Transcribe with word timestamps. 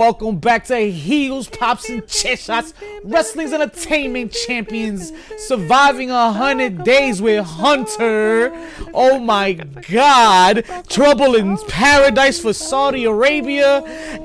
Welcome 0.00 0.38
back 0.38 0.64
to 0.68 0.78
Heels, 0.90 1.46
Pops, 1.50 1.90
and 1.90 2.08
Chair 2.08 2.34
Shots, 2.34 2.72
Wrestling's 3.04 3.52
Entertainment 3.52 4.32
Champions, 4.32 5.12
surviving 5.36 6.10
a 6.10 6.32
hundred 6.32 6.84
days 6.84 7.20
with 7.20 7.44
Hunter. 7.44 8.50
Oh 8.94 9.18
my 9.18 9.52
God! 9.52 10.64
Trouble 10.88 11.34
in 11.34 11.58
Paradise 11.68 12.40
for 12.40 12.54
Saudi 12.54 13.04
Arabia, 13.04 13.82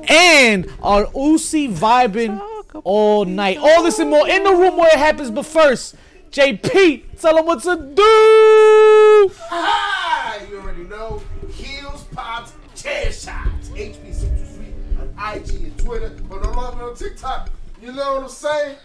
and 0.07 0.71
our 0.81 1.09
Usi 1.13 1.67
vibing 1.67 2.41
all 2.85 3.26
night. 3.26 3.57
All 3.57 3.84
this 3.84 3.99
and 3.99 4.09
more 4.09 4.30
in 4.30 4.45
the 4.45 4.55
room 4.55 4.77
where 4.77 4.88
it 4.88 4.98
happens. 4.98 5.30
But 5.30 5.45
first, 5.45 5.95
JP, 6.31 7.20
tell 7.20 7.35
them 7.35 7.45
what 7.48 7.62
to 7.63 7.76
do. 7.76 9.35
Ah, 9.52 10.39
you 10.49 10.57
already 10.57 10.84
know. 10.84 11.21
Heels, 11.52 12.05
pops, 12.13 12.53
chair 12.77 13.12
shots. 13.12 13.67
HB 13.71 14.13
Central 14.13 14.45
Suite 14.45 14.73
on 15.02 15.35
IG 15.35 15.64
Twitter, 15.85 16.09
but 16.30 16.41
no 16.44 16.52
longer 16.52 16.84
on 16.89 16.95
TikTok. 16.95 17.49
You 17.81 17.91
know 17.91 18.16
what 18.16 18.23
I'm 18.23 18.30
saying? 18.30 18.75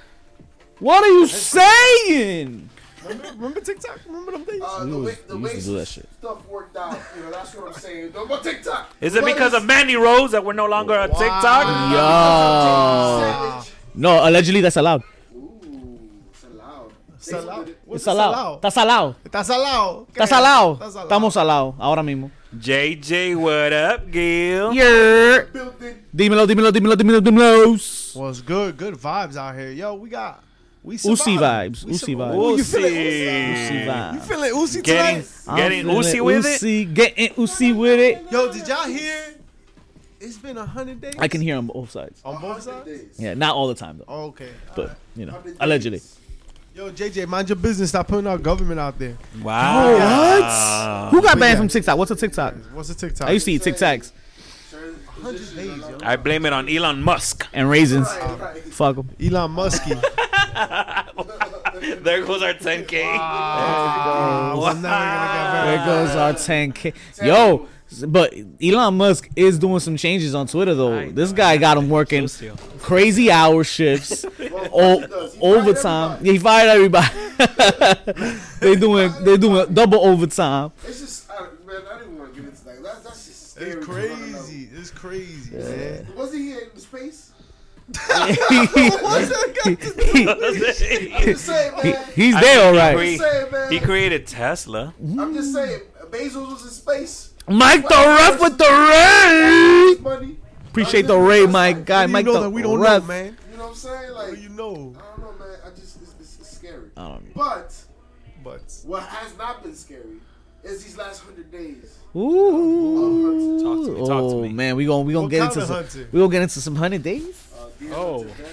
What 0.81 1.03
are 1.05 1.09
you 1.09 1.27
saying? 1.27 2.69
Remember, 3.03 3.29
remember 3.37 3.61
TikTok? 3.61 3.99
Remember 4.07 4.33
them 4.33 4.45
days? 4.45 4.61
Uh, 4.63 4.81
We 4.85 4.91
the 4.91 4.97
was- 4.99 5.07
way, 5.07 5.19
the 5.27 5.39
way 5.39 5.55
used 5.55 5.67
do 5.67 5.79
that 5.79 5.89
shit. 5.89 6.07
stuff 6.19 6.47
worked 6.47 6.77
out, 6.77 6.99
you 7.17 7.23
know, 7.23 7.31
that's 7.31 7.55
what 7.55 7.69
I'm 7.69 7.73
saying. 7.81 8.13
No 8.15 8.27
more 8.27 8.39
TikTok. 8.39 8.91
Is 9.01 9.15
it 9.15 9.23
But 9.23 9.33
because 9.33 9.55
of 9.55 9.65
Mandy 9.65 9.97
Rose 9.97 10.33
that 10.33 10.45
we're 10.45 10.53
no 10.53 10.67
longer 10.67 10.95
on 10.99 11.09
TikTok? 11.09 11.65
Yo. 11.93 13.21
Savage. 13.21 13.73
No, 13.95 14.29
allegedly 14.29 14.61
that's 14.61 14.77
allowed. 14.77 15.03
Ooh, 15.35 15.99
it's 16.31 16.45
allowed. 16.45 16.93
Salao. 17.21 17.69
It's 17.69 17.77
What's 17.87 18.07
allowed. 18.07 18.61
Está 18.61 18.71
salado. 18.71 19.17
Está 19.25 19.45
salado. 19.45 20.07
Está 20.13 20.27
salado. 20.27 20.73
Está 20.79 20.91
salado. 20.91 21.03
Estamos 21.09 21.33
salados 21.35 21.75
ahora 21.79 22.03
mismo. 22.03 22.31
JJ, 22.57 23.37
what 23.37 23.73
up, 23.73 24.11
Gil? 24.11 24.73
Yeah. 24.75 25.45
Dímelo, 26.15 26.47
dímelo, 26.47 26.73
dímelo, 26.73 26.97
dímelo, 26.97 27.21
dímelo. 27.21 28.17
Well, 28.17 28.31
it's 28.31 28.41
good. 28.43 28.77
Good 28.77 28.95
vibes 28.95 29.37
out 29.37 29.55
here. 29.55 29.71
Yo, 29.71 29.95
we 29.95 30.09
got. 30.11 30.43
We 30.83 30.95
Usi 30.95 31.15
survived. 31.37 31.77
vibes. 31.77 31.85
We 31.85 31.93
Usi 31.93 32.07
survived. 32.13 32.35
vibes. 32.35 32.43
Ooh, 32.43 32.57
you 32.57 32.65
feeling 32.65 32.95
Usi. 32.97 33.51
Usi 33.51 33.75
You 33.75 33.81
vibes. 33.87 34.23
feeling 34.23 34.55
Usi 34.57 34.83
Getting, 34.83 35.23
tonight? 35.23 35.31
I'm 35.47 35.57
getting 35.57 35.81
feeling 35.83 35.97
Usi 35.97 36.21
with 36.21 36.63
it? 36.63 36.95
Getting 36.95 37.33
Usi 37.37 37.73
with 37.73 38.01
it. 38.01 38.33
Yo, 38.33 38.53
did 38.53 38.67
y'all 38.67 38.87
hear? 38.89 39.35
It's 40.19 40.37
been 40.39 40.59
a 40.59 40.67
hundred 40.67 41.01
days. 41.01 41.15
I 41.19 41.29
can 41.29 41.41
hear 41.43 41.57
on 41.57 41.67
both 41.69 41.91
sides. 41.93 42.21
on 42.25 42.41
both 42.43 42.63
sides. 42.63 43.17
Yeah, 43.19 43.35
not 43.35 43.55
all 43.55 43.69
the 43.69 43.75
time 43.75 43.99
though, 43.99 44.05
Oh, 44.09 44.25
okay. 44.35 44.51
but 44.75 44.99
you 45.17 45.25
know, 45.27 45.39
allegedly. 45.61 45.99
days. 46.01 46.17
Yo, 46.75 46.91
JJ, 46.91 47.27
mind 47.27 47.49
your 47.49 47.57
business. 47.57 47.89
Stop 47.91 48.09
putting 48.09 48.27
our 48.29 48.39
government 48.39 48.79
out 48.79 48.99
there. 48.99 49.17
Wow. 49.43 49.93
what? 49.93 51.11
Who 51.11 51.21
got 51.23 51.39
banned 51.39 51.55
yeah. 51.55 51.59
from 51.59 51.69
TikTok? 51.69 51.99
What's 51.99 52.11
a 52.13 52.17
TikTok? 52.17 52.55
What's 52.73 52.89
the 52.89 52.95
TikTok? 52.95 53.29
I 53.29 53.33
used 53.33 53.45
to 53.47 53.53
eat 53.53 53.63
Tic 53.63 53.75
Tacs 53.75 54.13
Sir, 54.69 54.93
100 55.21 55.39
position 55.39 55.57
days, 55.81 55.89
yo. 55.89 55.99
I 56.03 56.15
blame 56.17 56.47
it 56.47 56.53
on 56.53 56.69
Elon 56.69 57.03
Musk. 57.03 57.47
and 57.53 57.69
raisins. 57.69 58.07
Right, 58.07 58.41
right. 58.41 58.63
Fuck 58.63 58.99
'em. 58.99 59.11
Elon 59.21 59.51
Muskie. 59.51 60.01
There 61.81 62.25
goes 62.27 62.43
our 62.43 62.53
10K. 62.53 63.03
Ah, 63.07 64.55
we're 64.55 64.75
never 64.75 64.83
gonna 64.83 65.67
There 65.67 65.77
get 65.79 65.87
goes 65.87 66.17
our 66.17 66.33
10k. 66.35 66.95
Yo, 67.25 67.69
but 68.07 68.33
Elon 68.63 68.97
Musk 68.97 69.29
is 69.37 69.59
doing 69.59 69.81
some 69.81 69.97
changes 69.97 70.35
on 70.35 70.47
Twitter 70.47 70.75
though. 70.75 71.11
This 71.11 71.33
guy 71.33 71.57
got 71.57 71.77
him 71.77 71.91
working 71.91 72.29
Socio. 72.29 72.55
crazy 72.79 73.31
hour 73.31 73.65
shifts, 73.65 74.25
Well, 74.39 74.71
o- 74.73 75.01
he 75.01 75.07
fired 75.07 75.33
overtime. 75.43 76.13
everybody. 76.13 76.31
He 76.31 76.39
fired 76.39 76.69
everybody. 76.69 77.09
they 78.61 78.77
doing 78.77 79.13
they 79.25 79.37
doing 79.37 79.75
double 79.75 80.05
overtime. 80.05 80.73
It's 80.87 81.01
just, 81.01 81.31
I, 81.31 81.41
man, 81.67 81.83
I 81.93 81.99
didn't 81.99 82.19
want 82.19 82.35
to 82.35 82.41
get 82.41 82.49
into 82.51 82.65
that. 82.65 82.83
That's, 82.83 83.01
that's 83.01 83.27
just 83.27 83.51
scary. 83.53 83.71
It's 83.73 83.87
to 83.87 83.93
run 83.93 84.01
another- 84.03 84.33
crazy. 84.43 84.69
It's 84.73 84.91
crazy, 84.91 85.57
man. 85.57 86.07
Wasn't 86.17 86.41
he 86.41 86.53
in 86.53 86.77
space? 86.79 87.27
He- 87.91 87.93
I'm 90.29 91.25
just 91.25 91.45
saying, 91.45 91.73
man. 91.83 92.05
he's 92.15 92.41
there, 92.41 92.67
all 92.67 92.75
right. 92.77 92.97
he 92.99 93.15
I'm 93.15 93.19
saying. 93.19 93.73
He 93.73 93.81
created 93.81 94.27
Tesla. 94.29 94.95
I'm 95.01 95.35
just 95.35 95.53
saying, 95.53 95.81
Bezos 96.11 96.53
was 96.53 96.63
in 96.63 96.69
space. 96.71 97.30
Mike 97.51 97.83
the 97.83 97.95
ref 97.95 98.41
with 98.41 98.59
the 98.59 98.65
ray. 98.65 100.37
Appreciate 100.69 101.07
the 101.07 101.19
ray, 101.19 101.47
my 101.47 101.73
guy. 101.73 102.03
How 102.03 102.07
do 102.07 102.09
you 102.09 102.13
Mike 102.13 102.27
know 102.27 102.33
the 102.35 102.41
that 102.43 102.51
we 102.51 102.63
don't 102.63 102.79
ref. 102.79 103.03
know, 103.03 103.09
man. 103.09 103.37
You 103.51 103.57
know 103.57 103.63
what 103.65 103.71
I'm 103.71 103.75
saying? 103.77 104.13
Like, 104.13 104.41
you 104.41 104.49
know? 104.51 104.73
I 104.73 104.75
don't 104.75 104.95
know, 105.21 105.33
man. 105.47 105.59
I 105.67 105.71
just, 105.71 106.01
it's, 106.01 106.15
it's, 106.21 106.39
it's 106.41 106.51
scary. 106.57 106.91
I 106.97 107.09
don't 107.09 107.25
know. 107.25 107.31
But 107.35 107.75
But 108.45 108.81
what 108.85 109.03
has 109.03 109.37
not 109.37 109.63
been 109.65 109.75
scary 109.75 110.21
is 110.63 110.85
these 110.85 110.97
last 110.97 111.23
hundred 111.25 111.51
days. 111.51 111.99
Ooh. 112.15 113.61
Talk 113.63 113.87
to 113.87 113.93
me, 113.93 113.99
talk 114.01 114.07
to 114.09 114.13
oh 114.37 114.43
me. 114.43 114.49
man, 114.51 114.77
we 114.77 114.85
gonna 114.87 115.03
we 115.03 115.13
gonna 115.13 115.25
What 115.25 115.31
get 115.31 115.43
into 115.45 115.61
some 115.67 115.77
hunting? 115.77 116.09
we 116.13 116.21
gonna 116.21 116.31
get 116.33 116.43
into 116.43 116.61
some 116.61 116.77
hundred 116.77 117.03
days. 117.03 117.49
Uh, 117.59 117.67
Oh. 117.95 118.19
Hunter, 118.25 118.45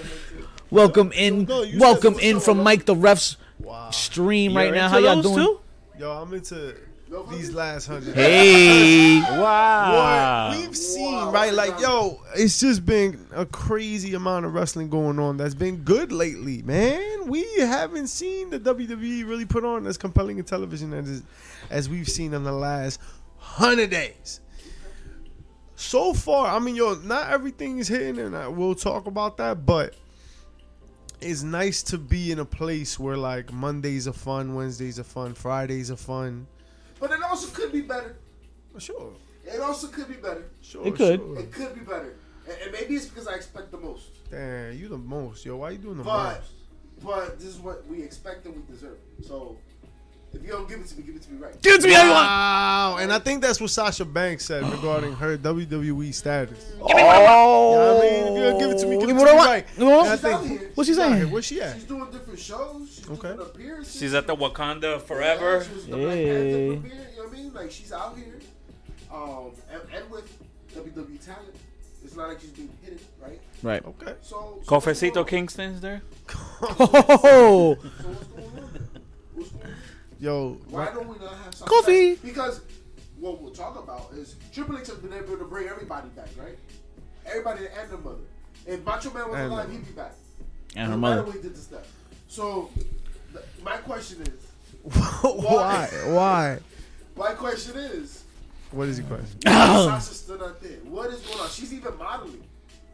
Welcome 0.70 1.12
in, 1.12 1.44
No, 1.44 1.64
welcome 1.78 2.18
in 2.18 2.40
from 2.40 2.62
Mike 2.62 2.84
the 2.84 2.94
ref's 2.96 3.36
wow. 3.60 3.90
stream 3.90 4.52
You're 4.52 4.62
right 4.64 4.74
now. 4.74 4.88
How 4.88 4.98
y'all 4.98 5.22
doing? 5.22 5.36
too? 5.36 5.60
Yo, 5.98 6.10
I'm 6.12 6.32
into 6.34 6.74
No 7.10 7.22
these 7.22 7.52
last 7.54 7.86
hundred. 7.86 8.14
Hey, 8.14 9.20
Wow. 9.20 10.48
What 10.50 10.58
we've 10.58 10.76
seen, 10.76 11.10
Wow. 11.14 11.32
right? 11.32 11.54
Like, 11.54 11.80
yo, 11.80 12.20
it's 12.36 12.60
just 12.60 12.84
been 12.84 13.24
a 13.32 13.46
crazy 13.46 14.14
amount 14.14 14.44
of 14.44 14.52
wrestling 14.52 14.90
going 14.90 15.18
on 15.18 15.38
that's 15.38 15.54
been 15.54 15.76
good 15.84 16.12
lately, 16.12 16.60
man. 16.62 17.26
We 17.26 17.46
haven't 17.60 18.08
seen 18.08 18.50
the 18.50 18.60
WWE 18.60 19.26
really 19.26 19.46
put 19.46 19.64
on 19.64 19.86
as 19.86 19.96
compelling 19.96 20.38
a 20.38 20.42
television 20.42 20.92
as 20.92 21.22
as 21.70 21.88
we've 21.88 22.08
seen 22.08 22.34
in 22.34 22.44
the 22.44 22.52
last 22.52 23.00
hundred 23.38 23.90
days. 23.90 24.40
So 25.76 26.12
far, 26.12 26.48
I 26.54 26.58
mean, 26.58 26.74
yo, 26.76 26.94
not 26.94 27.30
everything 27.30 27.78
is 27.78 27.88
hitting, 27.88 28.18
and 28.18 28.36
I, 28.36 28.48
we'll 28.48 28.74
talk 28.74 29.06
about 29.06 29.36
that, 29.36 29.64
but 29.64 29.94
it's 31.20 31.42
nice 31.42 31.82
to 31.84 31.98
be 31.98 32.32
in 32.32 32.38
a 32.40 32.44
place 32.44 32.98
where 32.98 33.16
like 33.16 33.52
Mondays 33.52 34.06
are 34.08 34.12
fun, 34.12 34.54
Wednesdays 34.54 34.98
are 34.98 35.04
fun, 35.04 35.34
Fridays 35.34 35.90
are 35.90 35.96
fun. 35.96 36.46
But 37.00 37.10
it 37.12 37.22
also 37.22 37.48
could 37.54 37.72
be 37.72 37.82
better. 37.82 38.16
Sure, 38.78 39.12
It 39.44 39.60
also 39.60 39.88
could 39.88 40.08
be 40.08 40.14
better. 40.14 40.44
sure, 40.62 40.86
It 40.86 40.94
could. 40.94 41.18
sure. 41.20 41.38
It 41.38 41.52
could 41.52 41.74
be 41.74 41.80
better. 41.80 42.14
And, 42.46 42.56
and 42.62 42.72
maybe 42.72 42.94
it's 42.94 43.06
because 43.06 43.26
I 43.26 43.34
expect 43.34 43.70
the 43.72 43.78
most. 43.78 44.10
Damn, 44.30 44.76
you 44.78 44.88
the 44.88 44.98
most, 44.98 45.44
yo. 45.44 45.56
Why 45.56 45.70
you 45.70 45.78
doing 45.78 45.96
the 45.98 46.04
But 46.04 46.40
most? 46.40 46.52
but 47.04 47.38
this 47.38 47.48
is 47.48 47.58
what 47.58 47.86
we 47.86 48.02
expect 48.02 48.46
and 48.46 48.54
we 48.56 48.62
deserve. 48.72 48.98
So 49.22 49.56
if 50.34 50.42
you 50.42 50.48
don't 50.50 50.68
give 50.68 50.80
it 50.80 50.86
to 50.88 50.96
me, 50.96 51.02
give 51.04 51.16
it 51.16 51.22
to 51.22 51.30
me 51.32 51.38
right. 51.38 51.62
give 51.62 51.74
it 51.76 51.80
to 51.82 51.86
me, 51.88 51.94
everyone. 51.94 52.16
Wow, 52.22 52.96
and 53.00 53.12
I 53.12 53.18
think 53.18 53.42
that's 53.42 53.60
what 53.60 53.70
Sasha 53.70 54.04
Banks 54.04 54.44
said 54.44 54.62
regarding 54.70 55.14
her 55.14 55.36
WWE 55.38 56.12
status. 56.14 56.72
Oh, 56.80 56.88
You 56.88 56.94
know 56.96 57.94
what 57.94 58.04
I 58.04 58.10
mean? 58.10 58.26
If 58.26 58.34
you 58.36 58.42
don't 58.50 58.58
give 58.58 58.70
it 58.70 58.78
to 58.78 58.86
me, 58.86 58.94
give 58.98 59.04
it 59.04 59.06
to 59.08 59.14
me 59.14 59.20
what 59.20 59.28
I 59.28 59.34
want. 59.34 59.48
right. 59.48 59.66
You 59.76 59.84
know 59.84 60.00
And 60.00 60.08
I? 60.10 60.16
She's 60.16 60.24
out 60.24 60.40
think 60.44 60.60
here. 60.60 60.70
What's 60.74 60.86
she 60.88 60.92
she's 60.92 60.98
out 60.98 61.08
saying? 61.10 61.16
here. 61.16 61.28
Where's 61.28 61.44
she 61.44 61.60
at? 61.62 61.74
She's 61.74 61.84
doing 61.84 62.10
different 62.10 62.38
shows. 62.38 62.94
She's 62.94 63.08
Okay. 63.10 63.28
doing 63.28 63.40
appearances. 63.40 63.98
She's 64.00 64.14
at 64.14 64.26
the 64.26 64.36
Wakanda 64.36 65.00
Forever. 65.02 65.64
she 65.64 65.74
was 65.74 65.86
the 65.86 65.96
Black 65.96 66.14
Hey. 66.14 66.26
Panther 66.26 66.80
premiere, 66.80 67.06
You 67.10 67.16
know 67.16 67.24
what 67.24 67.32
I 67.32 67.36
mean? 67.36 67.54
Like 67.54 67.70
she's 67.70 67.92
out 67.92 68.16
here, 68.16 68.38
um, 69.12 69.50
and, 69.72 69.80
and 69.94 70.10
with 70.10 70.30
WWE 70.74 71.24
talent. 71.24 71.54
It's 72.04 72.14
not 72.16 72.28
like 72.28 72.40
she's 72.40 72.50
being 72.50 72.70
hidden, 72.82 72.98
right? 73.20 73.40
Right. 73.62 73.84
Okay. 73.84 74.14
So, 74.22 74.28
so 74.28 74.36
what's 74.36 74.68
going 74.68 74.82
Cofecito 74.96 75.16
on? 75.18 75.24
Kingston's 75.26 75.80
there. 75.80 76.00
Oh, 76.62 77.76
So 77.82 78.08
what's 78.08 78.24
going 78.26 78.46
on? 78.46 78.88
What's 79.34 79.50
going 79.50 79.64
on? 79.64 79.74
Yo, 80.20 80.58
Why 80.68 80.84
right- 80.86 80.94
don't 80.94 81.08
we 81.08 81.16
not 81.24 81.34
have 81.44 81.54
something 81.54 81.76
Coffee. 81.76 82.14
back? 82.14 82.24
Because 82.24 82.60
what 83.18 83.40
we'll 83.40 83.52
talk 83.52 83.78
about 83.78 84.10
is 84.14 84.34
Triple 84.52 84.78
H 84.78 84.88
has 84.88 84.98
been 84.98 85.12
able 85.12 85.36
to 85.38 85.44
bring 85.44 85.68
everybody 85.68 86.08
back, 86.10 86.28
right? 86.38 86.58
Everybody 87.26 87.66
and 87.66 87.90
their 87.90 87.98
mother. 87.98 88.18
If 88.66 88.84
Macho 88.84 89.12
Man 89.12 89.28
was 89.30 89.38
And 89.38 89.52
alive, 89.52 89.70
he'd 89.70 89.86
be 89.86 89.92
back. 89.92 90.12
And 90.76 90.86
her 90.86 90.92
No 90.92 90.96
matter 90.98 91.16
mother. 91.16 91.26
what 91.28 91.36
he 91.36 91.42
did 91.42 91.54
to 91.54 91.60
stuff. 91.60 91.86
So, 92.28 92.70
th- 93.32 93.44
my 93.62 93.76
question 93.78 94.22
is, 94.22 94.92
why? 95.22 95.88
Why? 96.06 96.58
my 97.16 97.32
question 97.34 97.76
is, 97.76 98.24
What 98.70 98.88
is 98.88 98.98
your 98.98 99.06
question? 99.08 99.40
Sasha 99.44 100.00
still 100.14 100.38
not 100.38 100.60
there. 100.60 100.78
What 100.84 101.10
is 101.10 101.20
going 101.20 101.38
on? 101.40 101.48
She's 101.48 101.72
even 101.72 101.96
modeling. 101.96 102.42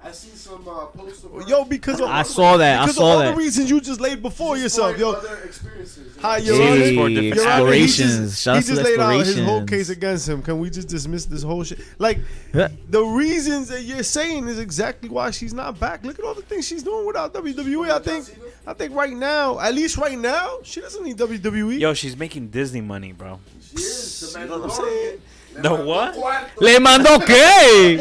I 0.05 0.13
seen 0.13 0.35
some 0.37 0.69
uh, 0.69 0.85
posts 0.87 1.25
of. 1.25 1.49
Yo, 1.49 1.65
because 1.65 1.99
of, 1.99 2.11
I 2.11 2.23
saw 2.25 2.59
that. 2.59 2.81
I 2.81 2.83
because 2.85 2.97
saw 2.97 3.03
of 3.05 3.09
all 3.09 3.19
that. 3.21 3.31
the 3.31 3.37
reasons 3.39 3.71
you 3.71 3.81
just 3.81 4.01
laid 4.01 4.21
before 4.21 4.57
She's 4.57 4.65
yourself, 4.65 4.93
exploring 4.93 5.25
yo. 5.25 5.31
Other 5.31 5.43
experiences. 5.45 6.17
Hi, 6.21 6.39
She's 6.41 6.49
Your 6.49 6.57
Honor. 6.57 6.73
Honor. 6.73 6.79
for 6.95 7.09
Your 7.09 7.73
he 7.73 7.87
just, 7.87 8.45
he 8.47 8.61
just 8.61 8.83
laid 8.83 9.01
out 9.01 9.25
his 9.25 9.39
whole 9.41 9.65
case 9.65 9.89
against 9.89 10.29
him. 10.29 10.43
Can 10.43 10.59
we 10.59 10.69
just 10.69 10.89
dismiss 10.89 11.25
this 11.25 11.43
whole 11.43 11.65
shit? 11.65 11.81
Like, 11.99 12.19
the 12.53 13.03
reasons 13.03 13.69
that 13.69 13.83
you're 13.83 14.03
saying 14.03 14.47
is 14.49 14.59
exactly 14.59 15.09
why 15.09 15.31
she's 15.31 15.55
not 15.55 15.81
back. 15.81 16.05
Look 16.05 16.19
at 16.19 16.25
all 16.25 16.35
the 16.35 16.43
things 16.43 16.69
she's 16.69 16.83
doing 16.83 17.07
without 17.07 17.33
WWE. 17.33 17.91
I 17.91 17.99
think, 17.99 18.27
I 18.67 18.75
think 18.75 18.95
right 18.95 19.15
now, 19.17 19.59
at 19.59 19.75
least 19.75 19.97
right 19.97 20.19
now, 20.19 20.59
she 20.65 20.81
doesn't 20.81 21.03
need. 21.03 21.15
WWE. 21.17 21.79
Yo, 21.81 21.95
she's 21.95 22.17
making 22.17 22.49
Disney 22.49 22.81
money, 22.81 23.13
bro. 23.13 23.39
She 23.63 23.77
is 23.77 24.33
the 24.33 24.41
You 24.41 24.47
know 24.47 24.59
what 24.59 24.71
I'm 24.71 24.85
saying? 24.85 25.21
Mandalorian. 25.55 26.15
The 26.15 26.21
what? 26.21 26.61
Le 26.61 26.81
mando 26.81 27.19
qué? 27.21 27.99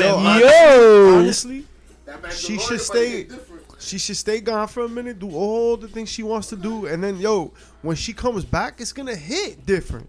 Yo, 0.00 0.16
hon- 0.18 0.40
Yo. 0.40 1.18
honestly, 1.18 1.64
She 2.32 2.58
should 2.58 2.80
stay- 2.80 3.28
she 3.78 3.98
should 3.98 4.16
stay 4.16 4.40
gone 4.40 4.68
for 4.68 4.84
a 4.84 4.88
minute, 4.88 5.18
do 5.18 5.30
all 5.30 5.76
the 5.76 5.88
things 5.88 6.08
she 6.10 6.22
wants 6.22 6.48
to 6.48 6.56
do, 6.56 6.86
and 6.86 7.02
then 7.02 7.18
yo, 7.18 7.52
when 7.82 7.96
she 7.96 8.12
comes 8.12 8.44
back, 8.44 8.80
it's 8.80 8.92
gonna 8.92 9.14
hit 9.16 9.64
different. 9.64 10.08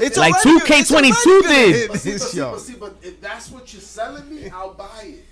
It's 0.00 0.16
Like 0.16 0.34
2K22 0.42 0.80
it's 0.80 1.26
already 1.26 1.72
did. 1.72 1.88
But 1.90 2.00
see, 2.00 2.10
but 2.10 2.18
this, 2.18 2.30
see, 2.30 2.40
but 2.40 2.60
see, 2.60 2.74
but 2.74 2.96
if 3.02 3.20
that's 3.20 3.50
what 3.50 3.72
you're 3.72 3.80
selling 3.82 4.28
me, 4.34 4.50
I'll 4.50 4.74
buy 4.74 4.86
it. 5.02 5.24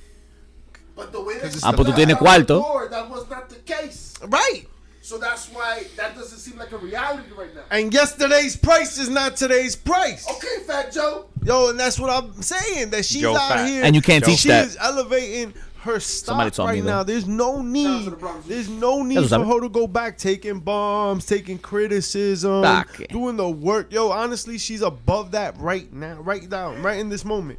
But 0.96 1.12
the 1.12 1.20
way 1.20 1.34
that 1.38 1.46
it's 1.46 1.56
she 1.56 1.60
Ah, 1.64 1.72
pues 1.72 1.88
tú 1.88 1.90
got 1.90 1.96
tienes 1.98 2.16
cuarto. 2.19 2.46
door, 2.60 2.88
that 2.90 3.10
was 3.10 3.28
not 3.28 3.48
the 3.48 3.56
case. 3.56 4.14
Right. 4.22 4.66
So 5.04 5.18
that's 5.18 5.50
why 5.50 5.84
that 5.98 6.14
doesn't 6.14 6.38
seem 6.38 6.58
like 6.58 6.72
a 6.72 6.78
reality 6.78 7.28
right 7.36 7.54
now. 7.54 7.60
And 7.70 7.92
yesterday's 7.92 8.56
price 8.56 8.96
is 8.96 9.10
not 9.10 9.36
today's 9.36 9.76
price. 9.76 10.26
Okay, 10.26 10.64
Fat 10.66 10.92
Joe. 10.92 11.26
Yo, 11.44 11.68
and 11.68 11.78
that's 11.78 12.00
what 12.00 12.08
I'm 12.08 12.40
saying. 12.40 12.88
That 12.88 13.04
she's 13.04 13.20
Joe 13.20 13.36
out 13.36 13.50
Fat. 13.50 13.68
here 13.68 13.84
And 13.84 13.94
you 13.94 14.00
can't 14.00 14.24
teach 14.24 14.38
she 14.38 14.48
that. 14.48 14.64
is 14.64 14.78
elevating 14.80 15.52
her 15.80 16.00
stock 16.00 16.26
Somebody 16.28 16.50
told 16.52 16.68
right 16.70 16.76
me 16.76 16.80
that. 16.80 16.86
now. 16.86 17.02
There's 17.02 17.26
no 17.26 17.60
need. 17.60 18.06
the 18.06 18.42
There's 18.46 18.70
no 18.70 19.02
need 19.02 19.28
for 19.28 19.44
her 19.44 19.60
to 19.60 19.68
go 19.68 19.86
back 19.86 20.16
taking 20.16 20.60
bombs, 20.60 21.26
taking 21.26 21.58
criticism, 21.58 22.62
Fuck. 22.62 23.06
doing 23.08 23.36
the 23.36 23.50
work. 23.50 23.92
Yo, 23.92 24.08
honestly, 24.08 24.56
she's 24.56 24.80
above 24.80 25.32
that 25.32 25.58
right 25.58 25.92
now, 25.92 26.14
right 26.22 26.48
now, 26.50 26.74
right 26.76 26.98
in 26.98 27.10
this 27.10 27.26
moment. 27.26 27.58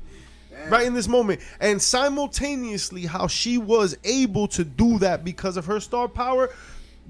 Right 0.68 0.88
in 0.88 0.96
this 0.96 1.08
moment. 1.08 1.42
And 1.60 1.80
simultaneously, 1.80 3.06
how 3.06 3.28
she 3.28 3.60
was 3.60 3.96
able 4.04 4.48
to 4.48 4.64
do 4.64 4.98
that 4.98 5.24
because 5.24 5.58
of 5.58 5.66
her 5.68 5.80
star 5.80 6.08
power, 6.08 6.50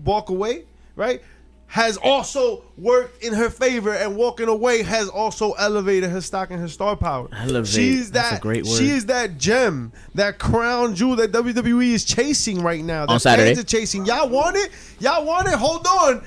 walk 0.03 0.30
away, 0.30 0.65
right? 0.95 1.21
Has 1.68 1.97
also 1.97 2.63
worked 2.77 3.24
in 3.24 3.33
her 3.33 3.50
favor, 3.50 3.92
and 3.92 4.15
walking 4.15 4.47
away 4.47 4.83
has 4.83 5.09
also 5.09 5.53
elevated 5.53 6.12
her 6.12 6.21
stock 6.21 6.51
and 6.51 6.59
her 6.59 6.68
star 6.68 6.95
power. 6.95 7.27
Elevate. 7.33 7.68
She's 7.68 8.12
That's 8.12 8.30
that. 8.30 8.39
a 8.39 8.42
great 8.42 8.63
word. 8.65 8.77
She 8.77 8.89
is 8.89 9.07
that 9.07 9.38
gem, 9.39 9.92
that 10.13 10.38
crown 10.38 10.94
jewel 10.95 11.15
that 11.18 11.31
WWE 11.31 11.92
is 11.92 12.06
chasing 12.06 12.62
right 12.62 12.83
now. 12.83 13.07
That 13.07 13.13
On 13.13 13.19
Saturday. 13.19 13.56
fans 13.56 13.59
are 13.59 13.68
chasing. 13.68 14.06
Y'all 14.06 14.30
want 14.30 14.57
it? 14.57 14.69
Y'all 15.00 15.25
want 15.25 15.47
it? 15.47 15.56
Hold 15.56 15.88
on. 15.88 16.24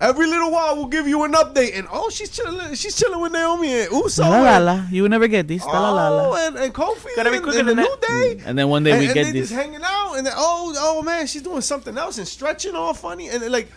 Every 0.00 0.26
little 0.26 0.50
while 0.50 0.76
we'll 0.76 0.86
give 0.86 1.06
you 1.06 1.24
an 1.24 1.32
update. 1.32 1.78
And 1.78 1.86
oh, 1.92 2.08
she's 2.08 2.30
chilling. 2.30 2.74
She's 2.74 2.96
chilling 2.96 3.20
with 3.20 3.32
Naomi 3.32 3.82
and 3.82 3.92
Uso. 3.92 4.22
La 4.22 4.40
la 4.40 4.58
la. 4.58 4.84
You 4.90 5.02
will 5.02 5.10
never 5.10 5.28
get 5.28 5.46
this. 5.46 5.64
La 5.66 5.72
la 5.72 5.90
la 6.08 6.24
Oh, 6.26 6.30
la. 6.30 6.46
and, 6.46 6.56
and 6.56 6.74
Kofi 6.74 7.06
Gotta 7.16 7.30
be 7.30 7.36
and, 7.36 7.44
quicker 7.44 7.58
and 7.60 7.68
the 7.68 7.74
than 7.74 7.84
New 7.84 7.96
that. 8.00 8.08
Day. 8.08 8.42
And 8.46 8.58
then 8.58 8.68
one 8.70 8.82
day 8.82 8.92
and, 8.92 9.00
we 9.00 9.06
and 9.06 9.14
get 9.14 9.24
they 9.24 9.32
this. 9.32 9.50
just 9.50 9.60
hanging 9.60 9.82
out, 9.84 10.14
and 10.14 10.26
then, 10.26 10.32
oh, 10.36 10.74
oh 10.78 11.02
man, 11.02 11.26
she's 11.26 11.42
doing 11.42 11.60
something 11.60 11.98
else 11.98 12.16
and 12.18 12.26
stretching 12.26 12.74
all 12.74 12.94
funny, 12.94 13.28
and 13.28 13.42
then, 13.42 13.52
like, 13.52 13.68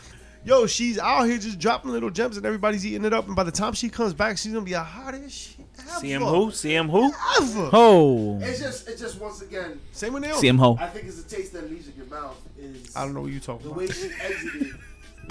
yo, 0.45 0.65
she's 0.65 0.97
out 0.97 1.23
here 1.25 1.37
just 1.37 1.59
dropping 1.59 1.91
little 1.91 2.09
gems, 2.09 2.37
and 2.37 2.45
everybody's 2.45 2.85
eating 2.85 3.03
it 3.03 3.11
up. 3.13 3.27
And 3.27 3.35
by 3.35 3.43
the 3.43 3.51
time 3.51 3.73
she 3.73 3.89
comes 3.89 4.13
back, 4.13 4.37
she's 4.37 4.53
gonna 4.53 4.63
be 4.63 4.73
a 4.73 4.79
hottest 4.79 5.37
shit 5.57 5.65
ever. 5.77 6.05
CM 6.05 6.19
who? 6.29 6.51
CM 6.51 6.89
who? 6.89 7.11
Ever. 7.41 7.69
Ho. 7.69 8.39
It's 8.41 8.59
just, 8.61 8.87
it's 8.87 9.01
just 9.01 9.19
once 9.19 9.41
again, 9.41 9.81
Same 9.91 10.13
with 10.13 10.23
Naomi. 10.23 10.41
CM 10.47 10.57
Ho. 10.59 10.77
I 10.79 10.87
think 10.87 11.05
it's 11.07 11.21
the 11.21 11.35
taste 11.35 11.51
that 11.51 11.69
leaves 11.69 11.89
in 11.89 11.95
your 11.97 12.05
mouth. 12.05 12.37
Is 12.57 12.95
I 12.95 13.03
don't 13.03 13.13
know 13.13 13.21
what 13.23 13.31
you're 13.31 13.41
talking 13.41 13.65
the 13.65 13.71
about. 13.73 13.79
way 13.79 13.87
she 13.93 14.09
exited 14.21 14.75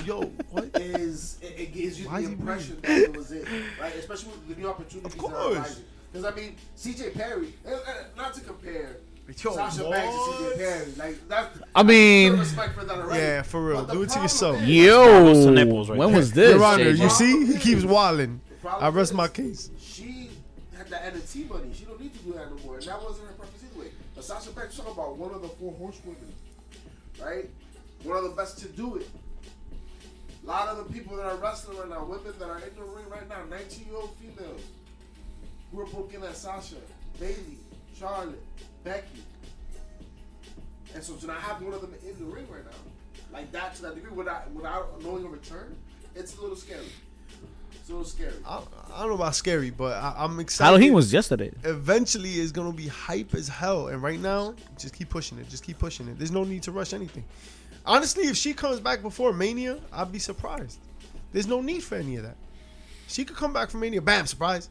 Yo, 0.04 0.22
what? 0.50 0.64
is 0.76 1.38
it, 1.42 1.54
it 1.58 1.72
gives 1.74 2.00
you 2.00 2.08
Why 2.08 2.22
the 2.22 2.28
impression 2.28 2.78
that 2.82 2.90
it 2.90 3.16
was 3.16 3.30
it, 3.30 3.46
right? 3.80 3.94
Especially 3.94 4.30
with 4.30 4.48
the 4.48 4.60
new 4.60 4.68
opportunities 4.68 5.14
Of 5.14 5.18
that 5.20 5.26
are 5.26 5.30
course. 5.30 5.56
rising. 5.58 5.84
Because 6.12 6.24
I 6.26 6.34
mean, 6.34 6.56
CJ 6.76 7.14
Perry, 7.14 7.54
eh, 7.66 7.70
eh, 7.70 7.92
not 8.16 8.34
to 8.34 8.40
compare 8.40 8.96
Yo, 9.28 9.54
Sasha 9.54 9.88
Banks 9.88 10.14
and 10.14 10.34
CJ? 10.34 10.56
Perry, 10.58 10.92
like 10.98 11.28
that. 11.28 11.50
I 11.74 11.82
mean- 11.84 12.38
respect 12.38 12.74
for 12.74 12.84
that 12.84 12.98
already. 12.98 13.20
Yeah, 13.20 13.42
for 13.42 13.64
real. 13.64 13.84
Do 13.84 14.02
it 14.02 14.08
to 14.10 14.20
yourself. 14.20 14.56
is- 14.60 14.68
Yo. 14.68 15.50
nipples 15.50 15.88
right 15.88 15.98
when 15.98 16.08
there. 16.10 16.18
was 16.18 16.32
this? 16.32 16.54
Your 16.54 16.64
Honor, 16.64 16.88
you 16.90 17.08
see, 17.08 17.46
he 17.46 17.58
keeps 17.58 17.84
wilding. 17.84 18.40
I 18.66 18.88
rest 18.88 19.12
is, 19.12 19.16
my 19.16 19.28
case. 19.28 19.70
She 19.80 20.30
had 20.76 20.88
the 20.88 20.96
NFT 20.96 21.48
money. 21.48 21.70
She 21.74 21.84
don't 21.84 22.00
need 22.00 22.12
to 22.14 22.18
do 22.20 22.32
that 22.32 22.50
no 22.50 22.56
more, 22.64 22.76
and 22.78 22.84
that 22.84 23.02
wasn't 23.02 23.28
her 23.28 23.34
purpose 23.34 23.62
anyway. 23.72 23.90
But 24.14 24.24
Sasha 24.24 24.50
Banks 24.50 24.76
talking 24.76 24.92
about 24.92 25.16
one 25.16 25.32
of 25.32 25.42
the 25.42 25.48
four 25.48 25.72
horsewomen, 25.78 26.16
right? 27.22 27.48
One 28.02 28.16
of 28.18 28.24
the 28.24 28.30
best 28.30 28.58
to 28.58 28.68
do 28.68 28.96
it. 28.96 29.08
A 30.42 30.46
lot 30.46 30.68
of 30.68 30.78
the 30.78 30.92
people 30.92 31.16
that 31.16 31.26
are 31.26 31.36
wrestling 31.36 31.78
right 31.78 31.88
now, 31.88 32.04
women 32.04 32.32
that 32.38 32.48
are 32.48 32.58
in 32.58 32.74
the 32.74 32.82
ring 32.82 33.08
right 33.08 33.28
now, 33.28 33.44
19 33.48 33.86
year 33.86 33.94
old 33.96 34.16
females, 34.16 34.60
who 35.70 35.80
are 35.80 35.86
booking 35.86 36.22
at 36.24 36.36
Sasha, 36.36 36.76
Bayley, 37.20 37.58
Charlotte, 37.96 38.42
Becky. 38.82 39.22
And 40.94 41.02
so 41.02 41.14
to 41.14 41.26
not 41.26 41.40
have 41.40 41.62
one 41.62 41.72
of 41.72 41.80
them 41.80 41.94
in 42.02 42.18
the 42.18 42.24
ring 42.24 42.46
right 42.50 42.64
now, 42.64 42.76
like 43.32 43.50
that 43.52 43.74
to 43.76 43.82
that 43.82 43.94
degree, 43.94 44.10
without 44.10 44.50
without 44.50 45.00
knowing 45.02 45.24
a 45.24 45.28
return, 45.28 45.76
it's 46.14 46.36
a 46.36 46.40
little 46.40 46.56
scary. 46.56 46.86
It's 47.72 47.88
a 47.88 47.92
little 47.92 48.06
scary. 48.06 48.34
I, 48.46 48.60
I 48.92 49.00
don't 49.00 49.08
know 49.08 49.14
about 49.14 49.34
scary, 49.34 49.70
but 49.70 49.96
I, 49.96 50.14
I'm 50.18 50.38
excited. 50.40 50.68
Halloween 50.68 50.92
was 50.92 51.12
yesterday. 51.12 51.52
eventually 51.64 52.34
it's 52.34 52.52
gonna 52.52 52.72
be 52.72 52.88
hype 52.88 53.34
as 53.34 53.48
hell. 53.48 53.88
And 53.88 54.02
right 54.02 54.20
now, 54.20 54.54
just 54.78 54.94
keep 54.94 55.08
pushing 55.08 55.38
it. 55.38 55.48
Just 55.48 55.64
keep 55.64 55.78
pushing 55.78 56.08
it. 56.08 56.18
There's 56.18 56.30
no 56.32 56.44
need 56.44 56.62
to 56.64 56.72
rush 56.72 56.92
anything. 56.92 57.24
Honestly, 57.84 58.25
if 58.25 58.37
she 58.37 58.52
comes 58.55 58.81
back 58.81 59.02
before 59.02 59.32
Mania, 59.32 59.79
I'd 59.93 60.12
be 60.12 60.19
surprised. 60.19 60.79
There's 61.32 61.46
no 61.46 61.61
need 61.61 61.82
for 61.82 61.96
any 61.96 62.17
of 62.17 62.23
that. 62.23 62.37
She 63.08 63.25
could 63.25 63.37
come 63.37 63.52
back 63.52 63.70
from 63.70 63.81
Mania, 63.81 64.00
bam, 64.00 64.26
surprise. 64.26 64.70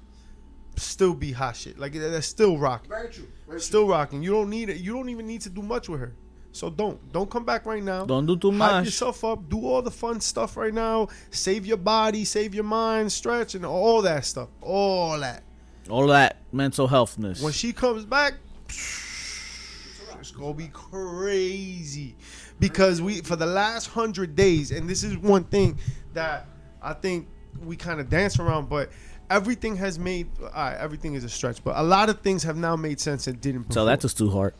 Still 0.78 1.14
be 1.14 1.32
hot 1.32 1.56
shit. 1.58 1.78
Like 1.78 1.94
that's 1.94 2.28
still 2.28 2.58
rocking. 2.58 2.90
Very 2.90 3.10
true. 3.10 3.28
Very 3.48 3.60
Still 3.60 3.88
rocking. 3.88 4.24
You 4.24 4.32
don't 4.32 4.50
need 4.50 4.70
it. 4.70 4.78
You 4.78 4.94
don't 4.94 5.10
even 5.10 5.28
need 5.28 5.42
to 5.42 5.50
do 5.50 5.62
much 5.62 5.90
with 5.90 6.00
her. 6.00 6.16
So 6.54 6.70
don't. 6.70 7.12
Don't 7.12 7.30
come 7.30 7.44
back 7.44 7.66
right 7.66 7.84
now. 7.84 8.06
Don't 8.06 8.26
do 8.26 8.38
too 8.38 8.52
Hype 8.52 8.58
much. 8.58 8.86
yourself 8.86 9.24
up. 9.24 9.50
Do 9.50 9.66
all 9.66 9.82
the 9.82 9.92
fun 9.92 10.22
stuff 10.22 10.56
right 10.58 10.74
now. 10.74 11.10
Save 11.30 11.66
your 11.66 11.78
body, 11.78 12.24
save 12.26 12.56
your 12.56 12.64
mind, 12.64 13.12
stretch, 13.12 13.56
and 13.56 13.66
all 13.66 14.02
that 14.04 14.26
stuff. 14.26 14.50
All 14.62 15.20
that. 15.20 15.44
All 15.90 16.08
that 16.08 16.38
mental 16.52 16.88
healthness. 16.88 17.42
When 17.42 17.54
she 17.54 17.74
comes 17.74 18.06
back, 18.06 18.34
it's 18.68 20.32
gonna 20.32 20.54
be 20.54 20.70
crazy. 20.70 22.16
Because 22.62 23.02
we 23.02 23.22
for 23.22 23.36
the 23.36 23.46
last 23.46 23.88
hundred 23.88 24.36
days, 24.36 24.72
and 24.72 24.88
this 24.88 25.04
is 25.04 25.18
one 25.18 25.44
thing 25.46 25.78
that 26.14 26.46
I 26.82 26.94
think 26.94 27.28
we 27.66 27.76
kind 27.76 28.00
of 28.00 28.08
dance 28.10 28.40
around, 28.40 28.70
but 28.70 28.92
everything 29.32 29.76
has 29.78 29.98
made 29.98 30.30
all 30.42 30.48
right, 30.50 30.78
everything 30.78 31.16
is 31.16 31.24
a 31.24 31.30
stretch, 31.30 31.64
but 31.64 31.76
a 31.76 31.82
lot 31.84 32.08
of 32.10 32.22
things 32.22 32.44
have 32.44 32.56
now 32.58 32.76
made 32.76 33.00
sense 33.00 33.26
and 33.26 33.42
didn't 33.42 33.64
before. 33.64 33.74
Tell 33.74 33.86
that 33.88 34.00
to 34.02 34.10
Stu 34.10 34.30
Hart. 34.30 34.56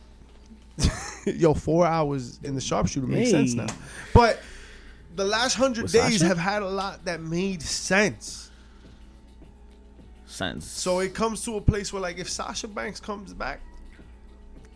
Yo, 1.26 1.54
four 1.54 1.86
hours 1.86 2.40
in 2.42 2.56
the 2.56 2.60
sharpshooter 2.60 3.06
makes 3.06 3.30
Hey. 3.30 3.46
sense 3.46 3.54
now. 3.54 3.66
But 4.12 4.40
the 5.14 5.24
last 5.24 5.54
hundred 5.54 5.84
With 5.84 5.92
days 5.92 6.18
Sasha? 6.18 6.26
have 6.26 6.38
had 6.38 6.62
a 6.62 6.68
lot 6.68 7.04
that 7.04 7.20
made 7.22 7.62
sense. 7.62 8.50
Sense. 10.26 10.66
So 10.66 10.98
it 11.00 11.14
comes 11.14 11.44
to 11.44 11.56
a 11.56 11.60
place 11.60 11.92
where, 11.92 12.00
like, 12.02 12.18
if 12.18 12.28
Sasha 12.28 12.66
Banks 12.66 12.98
comes 12.98 13.32
back, 13.34 13.60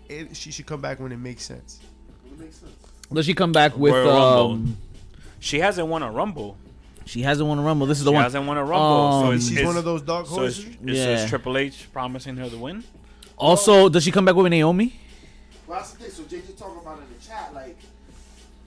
it, 0.09 0.37
she 0.37 0.53
should 0.53 0.67
come 0.67 0.81
back 0.83 1.01
when 1.01 1.11
it 1.11 1.17
makes 1.17 1.43
sense. 1.45 1.81
It 2.31 2.39
makes 2.39 2.57
sense. 2.57 2.73
Does 3.13 3.27
she 3.27 3.35
come 3.35 3.53
back 3.53 3.77
with 3.77 3.93
Royal 3.93 4.07
Rumble. 4.07 4.53
um? 4.53 4.77
She 5.41 5.61
hasn't 5.61 5.87
won 5.89 6.03
a 6.03 6.11
Rumble. 6.11 6.57
She 7.05 7.23
hasn't 7.23 7.49
won 7.49 7.59
a 7.61 7.63
rumble. 7.63 7.87
This 7.87 7.99
is 7.99 8.05
the 8.05 8.11
She 8.11 8.15
one. 8.15 8.23
She 8.23 8.25
hasn't 8.25 8.47
won 8.47 8.57
a 8.57 8.65
Rumble. 8.65 9.21
so 9.21 9.27
Um, 9.29 9.35
it's, 9.35 9.45
She's 9.47 9.53
it's- 9.59 9.67
one 9.67 9.77
of 9.77 9.85
those 9.85 10.03
dark 10.03 10.27
So 10.27 10.43
is, 10.43 10.57
horses. 10.57 10.65
is, 10.65 10.77
Yeah. 10.99 11.23
is 11.23 11.31
Triple 11.31 11.57
H 11.57 11.87
promising 11.93 12.37
her 12.39 12.49
the 12.49 12.59
win? 12.59 12.83
Also, 13.37 13.89
does 13.89 14.03
she 14.03 14.11
come 14.11 14.25
back 14.25 14.35
with 14.35 14.51
Naomi? 14.51 14.99
Well, 15.69 15.79
that's 15.79 15.93
the 15.93 15.99
thing. 16.05 16.11
So 16.11 16.23
JJ 16.25 16.59
talking 16.59 16.81
about 16.83 16.99
in 16.99 17.05
the 17.17 17.25
chat, 17.25 17.53
like 17.55 17.79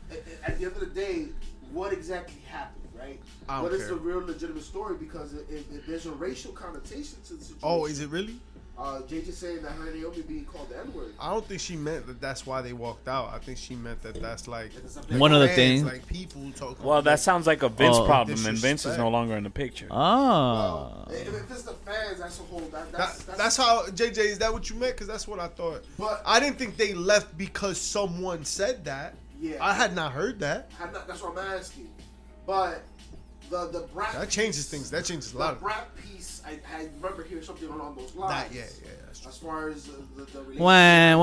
at, 0.09 0.17
at 0.45 0.57
the 0.57 0.65
end 0.67 0.73
of 0.73 0.79
the 0.79 0.85
day, 0.85 1.25
what 1.73 1.91
exactly 1.91 2.41
happened, 2.49 2.87
right? 2.97 3.19
I 3.49 3.55
don't 3.55 3.63
What 3.63 3.73
is 3.73 3.79
care. 3.81 3.89
the 3.89 3.95
real 3.95 4.25
legitimate 4.25 4.63
story? 4.63 4.95
Because 4.97 5.33
it, 5.33 5.45
it, 5.49 5.65
it- 5.73 5.83
there's 5.87 6.05
a 6.05 6.11
racial 6.11 6.53
connotation 6.53 7.17
to 7.27 7.33
the 7.33 7.43
situation. 7.43 7.59
Oh, 7.61 7.87
is 7.87 7.99
it 7.99 8.09
really? 8.09 8.37
Uh, 8.79 9.01
JJ 9.01 9.33
saying 9.33 9.61
that 9.63 9.73
her 9.73 9.87
and 9.89 9.99
Naomi 9.99 10.21
being 10.21 10.45
called 10.45 10.69
the 10.69 10.79
N 10.79 10.93
word. 10.93 11.13
I 11.19 11.29
don't 11.31 11.45
think 11.45 11.59
she 11.59 11.75
meant 11.75 12.07
that. 12.07 12.21
That's 12.21 12.45
why 12.45 12.61
they 12.61 12.71
walked 12.71 13.09
out. 13.09 13.29
I 13.33 13.37
think 13.39 13.57
she 13.57 13.75
meant 13.75 14.01
that. 14.03 14.21
That's 14.21 14.47
like 14.47 14.71
One 15.09 15.33
of 15.33 15.41
the 15.41 15.47
fans, 15.47 15.57
things. 15.57 15.83
like 15.83 16.07
people 16.07 16.49
talking. 16.55 16.85
Well, 16.85 17.01
that 17.01 17.19
sounds 17.19 17.45
like 17.45 17.61
a 17.61 17.67
Vince 17.67 17.97
Oh. 17.97 18.05
problem, 18.05 18.37
and 18.45 18.57
Vince 18.57 18.81
is 18.81 18.91
Disrespect. 18.91 18.99
no 18.99 19.09
longer 19.09 19.35
in 19.35 19.43
the 19.43 19.49
picture. 19.49 19.87
Ah. 19.91 21.03
If, 21.09 21.27
if 21.27 21.51
it's 21.51 21.63
the 21.63 21.73
fans, 21.73 22.19
that's 22.19 22.39
a 22.39 22.43
whole. 22.43 22.61
That, 22.71 22.89
That, 22.93 22.97
that's, 22.97 23.23
that's, 23.23 23.57
how 23.57 23.85
JJ. 23.87 24.17
Is 24.19 24.39
that 24.39 24.53
what 24.53 24.69
you 24.69 24.77
meant? 24.77 24.93
Because 24.93 25.07
that's 25.07 25.27
what 25.27 25.39
I 25.39 25.47
thought. 25.49 25.83
But- 25.97 26.21
I 26.25 26.39
didn't 26.39 26.57
think 26.57 26.77
they 26.77 26.93
left 26.93 27.37
because 27.37 27.79
someone 27.81 28.45
said 28.45 28.85
that. 28.85 29.15
Yeah. 29.41 29.57
I 29.59 29.73
had 29.73 29.93
not 29.93 30.13
heard 30.13 30.39
that. 30.39 30.69
I'm 30.81 30.93
not, 30.93 31.05
that's 31.05 31.21
what 31.21 31.37
I'm 31.37 31.53
asking. 31.57 31.89
But 32.47 32.83
the 33.49 33.67
the 33.67 33.81
brat 33.93 34.13
That 34.13 34.29
changes 34.29 34.57
piece- 34.65 34.69
things. 34.69 34.89
That 34.91 35.03
changes 35.05 35.31
a 35.31 35.33
The 35.33 35.39
lot. 35.39 35.53
Of, 35.55 35.59
brat 35.61 35.89
piece, 35.97 36.38
I, 36.49 36.59
I 36.75 36.89
remember 37.01 37.23
hearing 37.23 37.43
something 37.43 37.69
along 37.69 37.95
those 37.95 38.15
lines. 38.15 38.49
that 38.49 38.55
yeah, 38.55 38.61
yeah. 38.83 38.91
That's 39.05 39.19
true. 39.19 39.29
As 39.29 39.37
far 39.37 39.69
as 39.69 39.87
uh, 39.89 39.91
the, 40.15 40.23
the 40.25 40.39
relationship. 40.39 40.61
When 40.61 40.75
I 40.75 41.11
don't, 41.11 41.19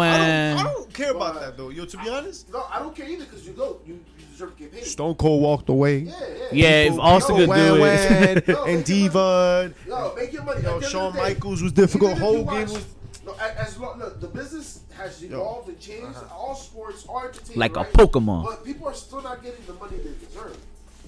when 0.57 0.67
I 0.67 0.73
don't 0.73 0.95
care 0.95 1.11
about 1.13 1.41
that 1.41 1.57
though. 1.57 1.71
Yo, 1.71 1.85
to 1.85 1.97
be 1.99 2.09
honest, 2.09 2.53
No, 2.53 2.65
I 2.71 2.79
don't 2.79 2.95
care 2.95 3.09
either 3.09 3.25
because 3.25 3.47
you 3.47 3.53
go, 3.53 3.81
you, 3.87 3.95
you 4.19 4.25
deserve 4.31 4.57
to 4.57 4.63
get 4.63 4.73
paid. 4.73 4.85
Stone 4.85 5.15
Cold 5.17 5.43
walked 5.43 5.69
away. 5.69 5.99
Yeah, 5.99 6.13
yeah. 6.21 6.45
yeah, 6.53 6.69
if 6.83 6.93
People- 6.93 7.05
Austin 7.05 7.37
could 7.37 7.47
do 7.47 7.81
Wan 7.81 7.89
it. 7.89 8.49
Yo, 8.49 8.65
and 8.65 8.79
make 8.79 8.89
your 8.89 8.99
Diva. 9.09 9.75
Yo, 9.87 10.15
make 10.15 10.33
your 10.33 10.43
money. 10.45 10.59
At 10.59 10.63
Yo, 10.65 10.69
the 10.69 10.75
end 10.77 10.85
of 10.85 10.91
Shawn 10.91 11.13
day, 11.13 11.19
Michaels 11.21 11.63
was 11.63 11.73
difficult. 11.73 12.13
even 12.13 12.23
if 12.23 12.29
Hogan 12.29 12.73
was. 12.73 12.87
No, 13.25 13.35
as 13.35 13.77
long, 13.79 13.99
look, 13.99 14.21
the 14.21 14.29
business 14.29 14.83
has 14.97 15.23
evolved 15.23 15.69
and 15.69 15.81
changed. 15.81 16.17
All 16.33 16.55
sports 16.55 17.05
are 17.09 17.25
entertainment. 17.29 17.57
Like 17.59 17.77
a 17.77 17.81
right? 17.81 17.93
Pokemon. 17.93 18.45
But 18.45 18.65
people 18.65 18.87
are 18.87 18.95
still 18.95 19.21
not 19.21 19.43
getting 19.43 19.65
the 19.67 19.73
money 19.75 19.97
they 19.97 20.15
deserve. 20.25 20.57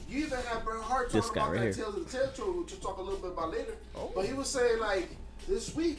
You 0.08 0.24
even 0.24 0.38
have 0.40 0.64
Bret 0.64 0.80
Hart 0.82 1.10
talking 1.10 1.30
about 1.30 1.50
right 1.50 1.60
that 1.60 1.74
here. 1.76 1.84
Tales 1.84 1.96
of 1.96 2.10
the 2.10 2.18
Territory, 2.18 2.60
which 2.60 2.72
we'll 2.72 2.80
talk 2.80 2.96
a 2.98 3.02
little 3.02 3.18
bit 3.18 3.32
about 3.32 3.50
later. 3.50 3.74
Oh. 3.94 4.10
But 4.14 4.24
he 4.24 4.32
was 4.32 4.48
saying 4.48 4.80
like 4.80 5.16
this 5.46 5.74
week, 5.74 5.98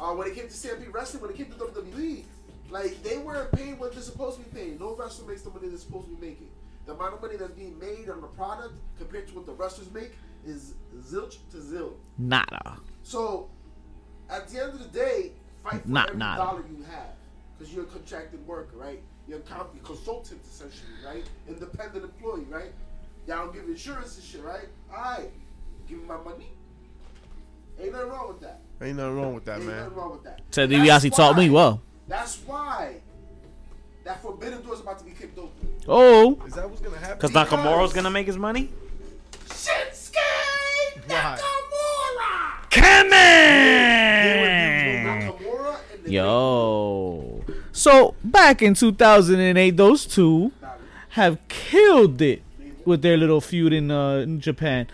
uh, 0.00 0.12
when 0.14 0.26
it 0.26 0.34
came 0.34 0.48
to 0.48 0.52
CMP 0.54 0.92
wrestling, 0.92 1.22
when 1.22 1.30
it 1.30 1.36
came 1.36 1.46
to 1.46 1.52
WWE, 1.52 2.24
like 2.70 3.00
they 3.04 3.18
weren't 3.18 3.52
paying 3.52 3.78
what 3.78 3.92
they're 3.92 4.02
supposed 4.02 4.38
to 4.38 4.44
be 4.44 4.50
paying. 4.58 4.78
No 4.78 4.96
wrestler 4.96 5.28
makes 5.28 5.42
the 5.42 5.50
money 5.50 5.68
they're 5.68 5.78
supposed 5.78 6.08
to 6.08 6.14
be 6.16 6.26
making. 6.26 6.48
The 6.86 6.94
amount 6.94 7.14
of 7.14 7.22
money 7.22 7.36
that's 7.36 7.52
being 7.52 7.78
made 7.78 8.08
on 8.10 8.20
the 8.20 8.26
product 8.28 8.74
compared 8.98 9.28
to 9.28 9.34
what 9.34 9.46
the 9.46 9.52
wrestlers 9.52 9.90
make 9.92 10.12
is 10.44 10.74
zilch 10.98 11.36
to 11.52 11.60
zil. 11.60 11.96
Nada. 12.18 12.78
So, 13.02 13.48
at 14.28 14.48
the 14.48 14.60
end 14.62 14.72
of 14.72 14.78
the 14.80 14.88
day, 14.98 15.32
fight 15.62 15.82
for 15.82 15.88
Not- 15.88 16.08
every 16.08 16.18
dollar 16.20 16.64
you 16.68 16.84
have. 16.90 17.14
because 17.58 17.72
you're 17.72 17.84
a 17.84 17.88
contracted 17.88 18.44
worker, 18.46 18.76
right? 18.76 19.00
You're 19.28 19.38
a 19.38 19.42
consultant 19.84 20.40
essentially, 20.44 20.92
right? 21.04 21.24
Independent 21.48 22.04
employee, 22.04 22.44
right? 22.50 22.72
Y'all 23.26 23.38
don't 23.46 23.52
give 23.54 23.64
insurance 23.68 24.16
and 24.16 24.24
shit, 24.24 24.42
right? 24.44 24.68
Alright, 24.92 25.30
give 25.88 25.98
me 25.98 26.04
my 26.06 26.16
money. 26.18 26.48
Ain't 27.80 27.92
nothing 27.92 28.08
wrong 28.08 28.28
with 28.28 28.40
that. 28.40 28.60
Ain't 28.80 28.96
nothing 28.96 29.16
wrong 29.16 29.34
with 29.34 29.44
that, 29.46 29.56
Ain't 29.58 29.66
man. 29.66 29.76
nothing 29.80 29.94
wrong 29.94 30.12
with 30.12 30.22
that. 30.24 30.40
Ted 30.52 30.70
That's 30.70 31.04
DiBiase 31.04 31.14
taught 31.16 31.36
me 31.36 31.50
well. 31.50 31.82
That's 32.08 32.38
why 32.46 32.96
that 34.04 34.22
forbidden 34.22 34.62
door 34.62 34.74
is 34.74 34.80
about 34.80 34.98
to 35.00 35.04
be 35.04 35.10
kicked 35.10 35.36
open. 35.38 35.74
Oh, 35.88 36.38
Is 36.46 36.54
that 36.54 36.70
what's 36.70 36.80
gonna 36.80 36.98
happen? 36.98 37.16
Because 37.18 37.32
Nakamura's 37.32 37.92
gonna 37.92 38.10
make 38.10 38.26
his 38.28 38.38
money. 38.38 38.70
Shinsuke 39.48 40.14
Why? 41.08 41.38
Nakamura. 41.40 42.70
come 42.70 43.10
Nakamura 45.06 45.76
and 45.92 46.04
the 46.04 46.10
Yo. 46.12 47.44
So 47.72 48.14
back 48.22 48.62
in 48.62 48.74
2008, 48.74 49.76
those 49.76 50.06
two 50.06 50.52
have 51.10 51.38
killed 51.48 52.22
it 52.22 52.42
with 52.86 53.02
their 53.02 53.16
little 53.16 53.40
feud 53.40 53.72
in, 53.72 53.90
uh, 53.90 54.16
in 54.18 54.40
Japan, 54.40 54.86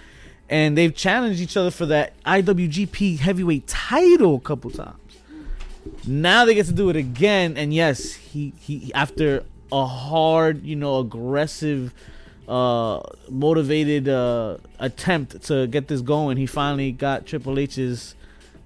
and 0.48 0.76
they've 0.76 0.94
challenged 0.94 1.40
each 1.40 1.56
other 1.56 1.70
for 1.70 1.86
that 1.86 2.20
IWGP 2.24 3.18
Heavyweight 3.18 3.66
Title 3.66 4.36
a 4.36 4.40
couple 4.40 4.70
times. 4.70 4.98
Now 6.06 6.44
they 6.44 6.54
get 6.54 6.66
to 6.66 6.72
do 6.72 6.90
it 6.90 6.96
again, 6.96 7.56
and 7.56 7.72
yes, 7.74 8.12
he 8.14 8.52
he 8.60 8.92
after 8.94 9.44
a 9.70 9.86
hard, 9.86 10.64
you 10.64 10.76
know, 10.76 10.98
aggressive, 10.98 11.92
uh, 12.46 13.00
motivated 13.28 14.08
uh, 14.08 14.58
attempt 14.78 15.42
to 15.44 15.66
get 15.66 15.88
this 15.88 16.00
going, 16.00 16.36
he 16.36 16.46
finally 16.46 16.92
got 16.92 17.26
Triple 17.26 17.58
H's 17.58 18.14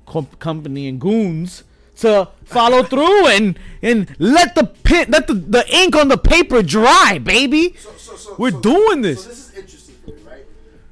comp- 0.07 0.39
company 0.39 0.89
and 0.89 1.01
goons 1.01 1.65
to 1.97 2.29
follow 2.45 2.83
through 2.83 3.27
and 3.29 3.59
and 3.83 4.15
let 4.19 4.55
the 4.55 4.65
pit 4.65 5.09
let 5.11 5.27
the, 5.27 5.35
the 5.35 5.65
ink 5.75 5.97
on 5.97 6.09
the 6.09 6.19
paper 6.19 6.63
dry, 6.63 7.19
baby. 7.19 7.75
So, 7.79 7.93
so, 7.97 8.17
so, 8.17 8.35
We're 8.39 8.51
so- 8.51 8.61
doing 8.61 9.03
this. 9.03 9.23
So 9.25 9.29
this 9.31 9.49
is 9.51 9.57
interesting 9.57 9.95
for 10.05 10.11
me, 10.13 10.21
right? 10.29 10.45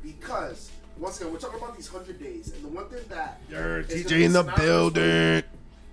Because 0.03 0.71
once 0.99 1.21
again, 1.21 1.33
we're 1.33 1.39
talking 1.39 1.61
about 1.61 1.77
these 1.77 1.89
hundred 1.89 2.19
days, 2.21 2.53
and 2.53 2.63
the 2.65 2.69
one 2.69 2.89
thing 2.89 3.01
that 3.11 3.41
Yer, 3.51 3.81
is 3.81 3.87
gonna 3.89 4.17
TJ 4.17 4.25
in 4.25 4.33
the 4.33 4.43
building. 4.57 5.03
with- 5.37 5.45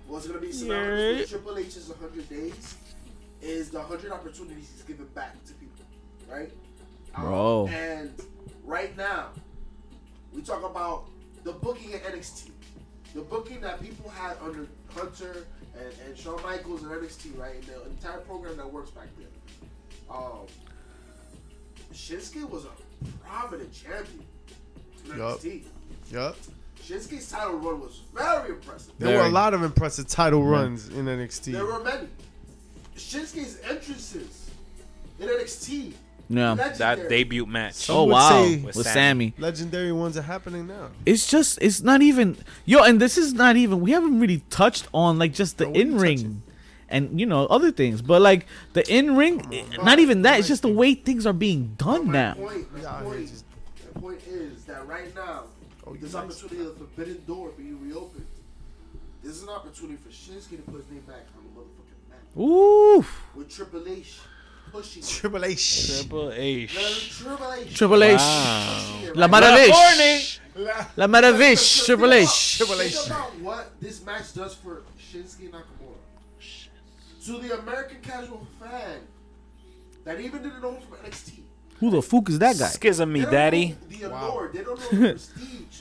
What's 0.08 0.26
going 0.26 0.40
to 0.40 0.46
be 0.46 0.52
synonymous 0.52 1.20
with 1.20 1.30
Triple 1.30 1.56
H's 1.58 1.90
hundred 1.98 2.28
days 2.28 2.74
is 3.40 3.70
the 3.70 3.80
hundred 3.82 4.12
opportunities 4.12 4.70
he's 4.74 4.82
given 4.82 5.06
back 5.14 5.42
to 5.46 5.54
people, 5.54 5.84
right? 6.30 6.50
Um, 7.14 7.22
Bro. 7.24 7.68
And 7.72 8.12
right 8.62 8.94
now, 8.96 9.28
we 10.34 10.42
talk 10.42 10.64
about 10.64 11.04
the 11.44 11.52
booking 11.52 11.94
at 11.94 12.04
NXT, 12.04 12.50
the 13.14 13.20
booking 13.20 13.60
that 13.60 13.80
people 13.80 14.10
had 14.10 14.36
under 14.42 14.66
Hunter 14.94 15.46
and, 15.78 15.92
and 16.06 16.16
Shawn 16.16 16.42
Michaels 16.42 16.82
and 16.82 16.90
NXT, 16.92 17.38
right? 17.38 17.54
And 17.54 17.64
the 17.64 17.84
entire 17.86 18.18
program 18.18 18.56
that 18.56 18.70
works 18.70 18.90
back 18.90 19.08
then. 19.18 19.26
Um, 20.10 20.46
Shinsuke 21.92 22.48
was 22.48 22.64
a 22.64 23.04
prominent 23.26 23.72
champion 23.72 24.24
in 25.10 25.18
Yup. 25.18 25.38
NXT. 25.40 25.62
Yup. 26.10 26.36
Shinsuke's 26.82 27.30
title 27.30 27.56
run 27.58 27.80
was 27.80 28.00
very 28.12 28.50
impressive. 28.50 28.92
There 28.98 29.16
were 29.16 29.24
a 29.24 29.30
lot 29.30 29.54
of 29.54 29.62
impressive 29.62 30.08
title 30.08 30.42
runs 30.44 30.88
in 30.88 31.06
NXT. 31.06 31.52
There 31.52 31.64
were 31.64 31.82
many. 31.82 32.08
Shinsuke's 32.96 33.58
entrances 33.68 34.50
in 35.20 35.28
NXT. 35.28 35.92
Yeah. 36.32 36.54
That 36.78 37.08
debut 37.08 37.46
match. 37.46 37.74
Some 37.74 37.96
Oh 37.96 38.04
would 38.04 38.12
wow, 38.12 38.30
say- 38.44 38.56
with, 38.62 38.76
With 38.76 38.86
Sammy. 38.86 39.34
Legendary 39.38 39.92
ones 39.92 40.16
are 40.16 40.22
happening 40.22 40.66
now. 40.66 40.88
It's 41.04 41.26
just 41.26 41.58
it's 41.60 41.82
not 41.82 42.00
even 42.02 42.36
yo, 42.64 42.82
and 42.82 43.00
this 43.00 43.18
is 43.18 43.32
not 43.34 43.56
even 43.56 43.80
we 43.80 43.90
haven't 43.92 44.18
really 44.20 44.42
touched 44.50 44.88
on 44.94 45.18
like 45.18 45.32
just 45.34 45.58
the 45.58 45.64
No, 45.64 45.70
what 45.70 45.76
are 45.76 45.80
you 45.80 45.86
in 45.86 45.92
touching? 45.98 46.18
ring. 46.18 46.42
And 46.88 47.18
you 47.20 47.24
know 47.26 47.46
other 47.46 47.70
things, 47.72 48.02
but 48.02 48.20
like 48.20 48.46
the 48.74 48.82
in 48.92 49.16
ring, 49.16 49.40
not 49.82 49.98
even 49.98 50.22
that. 50.22 50.38
It's 50.38 50.48
just 50.48 50.62
the 50.62 50.68
way 50.72 50.94
things 50.94 51.26
are 51.26 51.32
being 51.32 51.74
done 51.78 52.06
My 52.08 52.12
now. 52.12 52.34
Point, 52.34 52.72
my, 52.72 52.80
Yeah, 52.82 53.00
point, 53.00 53.18
hear 53.18 53.26
just- 53.28 53.44
my 53.94 54.00
point 54.00 54.20
is 54.26 54.64
that 54.64 54.86
right 54.86 55.14
now, 55.14 55.44
Oh, 55.86 55.94
you 55.94 56.00
this 56.00 56.12
nice. 56.12 56.22
opportunity 56.24 56.60
of 56.68 56.78
the 56.78 56.84
forbidden 56.84 57.22
door 57.26 57.50
being 57.56 57.80
reopened, 57.88 58.26
this 59.22 59.32
is 59.36 59.42
an 59.42 59.48
opportunity 59.48 59.96
for 59.96 60.10
Shinsuke 60.10 60.56
to 60.56 60.70
put 60.70 60.80
his 60.82 60.90
name 60.90 61.00
back 61.08 61.24
on 61.36 61.44
the 61.44 61.60
motherfucking 61.60 62.10
map. 62.10 62.38
Ooh, 62.38 63.04
With 63.34 63.48
Triple 63.50 63.88
H 63.88 64.18
pushing. 64.72 65.02
Triple 65.02 65.44
H. 65.44 65.86
Triple 65.98 66.32
H. 66.32 66.74
No, 66.74 66.88
Triple 67.36 67.52
H. 67.52 67.74
Triple 67.76 68.02
H, 68.04 68.16
Wow. 68.18 68.74
pushing 68.78 69.08
it 69.08 69.16
La 69.16 69.26
right 69.26 69.30
now. 69.40 69.56
Maravish, 69.56 70.38
La 70.96 71.06
Maravish, 71.06 71.84
Triple 71.86 72.12
H. 72.12 72.56
Triple 72.56 72.80
H. 72.80 72.92
Think 72.92 73.04
H. 73.04 73.10
about 73.10 73.38
what 73.40 73.80
this 73.80 74.04
match 74.04 74.34
does 74.34 74.54
for 74.54 74.82
Shinsuke 74.98 75.50
Nakamura. 75.50 75.98
To 77.26 77.38
the 77.38 77.58
American 77.58 77.98
casual 78.02 78.46
fan 78.58 79.00
that 80.04 80.20
even 80.20 80.42
didn't 80.42 80.60
know 80.60 80.72
him 80.74 80.82
from 80.82 80.98
NXT. 80.98 81.40
Who 81.78 81.90
the 81.90 82.02
fuck 82.02 82.28
is 82.30 82.38
that 82.40 82.58
guy? 82.58 82.68
Schism 82.68 83.12
me, 83.12 83.20
They 83.20 83.24
don't 83.26 83.32
daddy. 83.34 83.68
know 83.68 83.76
The 83.88 84.06
Wow. 84.08 84.30
allure. 84.30 84.50
They 84.52 84.62
don't 84.62 84.78
know 84.78 84.98
the 84.98 85.08
prestige. 85.12 85.80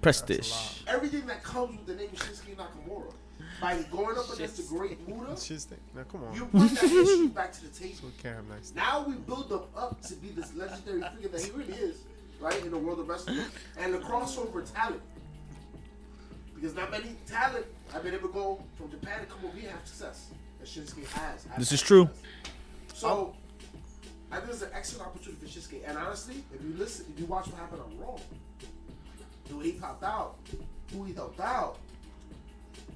Prestige. 0.00 0.52
Everything 0.86 1.26
that 1.26 1.42
comes 1.42 1.76
with 1.78 1.86
the 1.86 1.94
name 1.94 2.10
Shinsuke 2.10 2.56
Nakamura. 2.56 3.12
By 3.60 3.80
going 3.90 4.18
up 4.18 4.32
against 4.32 4.56
the 4.56 4.62
great 4.76 5.06
Muta, 5.08 5.32
It's 5.32 5.46
just 5.48 5.70
now 5.94 6.02
come 6.10 6.24
on. 6.24 6.34
you 6.34 6.44
bring 6.46 6.66
that 6.68 6.84
issue 6.84 7.28
back 7.28 7.52
to 7.52 7.62
the 7.62 7.68
table. 7.68 7.94
We 8.04 8.22
can't 8.22 8.36
have 8.36 8.48
nice. 8.48 8.72
Now 8.74 9.04
we 9.06 9.14
build 9.14 9.50
him 9.50 9.60
up 9.76 10.00
to 10.02 10.14
be 10.16 10.28
this 10.30 10.54
legendary 10.54 11.02
figure 11.14 11.28
that 11.28 11.40
he 11.42 11.50
really 11.52 11.72
is, 11.74 11.98
right, 12.40 12.62
in 12.64 12.70
the 12.70 12.78
world 12.78 13.00
of 13.00 13.08
wrestling. 13.08 13.40
And 13.78 13.94
the 13.94 13.98
crossover 13.98 14.70
talent. 14.74 15.02
Because 16.54 16.74
not 16.74 16.90
many 16.90 17.16
talent 17.26 17.66
have 17.92 18.02
been 18.02 18.14
able 18.14 18.28
to 18.28 18.34
go 18.34 18.62
from 18.76 18.90
Japan 18.90 19.20
to 19.20 19.26
come 19.26 19.44
over 19.44 19.56
here 19.56 19.68
and 19.70 19.78
have 19.78 19.86
success. 19.86 20.30
That 20.58 20.66
Shinsuke 20.68 21.06
has. 21.12 21.44
has 21.44 21.58
This 21.58 21.72
is 21.72 21.82
true. 21.82 22.08
success. 22.88 23.00
So, 23.00 23.34
I 24.32 24.38
think 24.38 24.50
it's 24.52 24.62
an 24.62 24.70
excellent 24.74 25.06
opportunity 25.08 25.46
for 25.46 25.52
Shinsuke. 25.52 25.82
And 25.86 25.96
honestly, 25.98 26.42
if 26.52 26.62
you 26.62 26.74
listen, 26.76 27.06
if 27.12 27.20
you 27.20 27.26
watch 27.26 27.46
what 27.48 27.56
happened 27.56 27.82
on 27.82 27.98
Raw, 27.98 28.16
the 29.48 29.56
way 29.56 29.64
he 29.66 29.72
popped 29.72 30.02
out, 30.04 30.36
who 30.92 31.04
he 31.04 31.12
helped 31.12 31.40
out, 31.40 31.78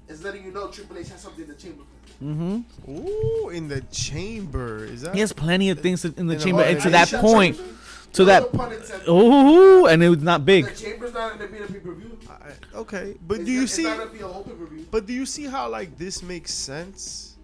is 0.09 0.25
letting 0.25 0.45
you 0.45 0.51
know 0.51 0.69
Triple 0.69 0.99
H 0.99 1.09
has 1.11 1.21
something 1.21 1.45
in 1.45 1.51
the 1.51 1.57
chamber. 1.57 1.83
for 2.19 2.25
him. 2.25 2.65
Ooh, 2.89 3.51
in 3.51 3.69
the 3.69 3.81
chamber. 3.93 4.85
Is 4.85 5.03
that? 5.03 5.15
He 5.15 5.21
has 5.21 5.33
plenty 5.33 5.71
of 5.71 5.81
things 5.81 6.05
in 6.05 6.15
the 6.15 6.21
In 6.21 6.27
the 6.27 6.37
chamber, 6.37 6.63
and 6.63 6.81
to 6.81 6.91
that 6.91 7.09
point, 7.11 7.57
chamber? 7.57 7.73
to 8.13 8.25
No 8.25 8.27
that. 8.27 9.09
Ooh, 9.09 9.87
and 9.87 10.03
it 10.03 10.09
was 10.09 10.23
not 10.23 10.45
big. 10.45 10.67
The 10.67 10.75
chamber's 10.75 11.15
not 11.15 11.39
going 11.39 11.51
to 11.51 11.57
be 11.57 11.63
a 11.63 11.67
pay 11.67 11.81
per 11.81 11.95
view. 11.95 12.19
I- 12.29 12.79
okay, 12.79 13.15
but 13.27 13.45
do 13.45 13.53
you 13.53 13.67
see? 13.67 13.83
It's 13.83 13.91
not 13.91 13.99
going 13.99 14.11
to 14.11 14.15
be 14.17 14.23
a 14.23 14.29
whole 14.29 14.45
pay 14.45 14.53
per 14.53 14.67
view. 14.67 14.87
But 14.91 15.07
do 15.07 15.13
you 15.13 15.27
see 15.27 15.45
how 15.45 15.69
like 15.69 15.97
this 15.97 16.23
makes 16.23 16.53
sense? 16.53 17.37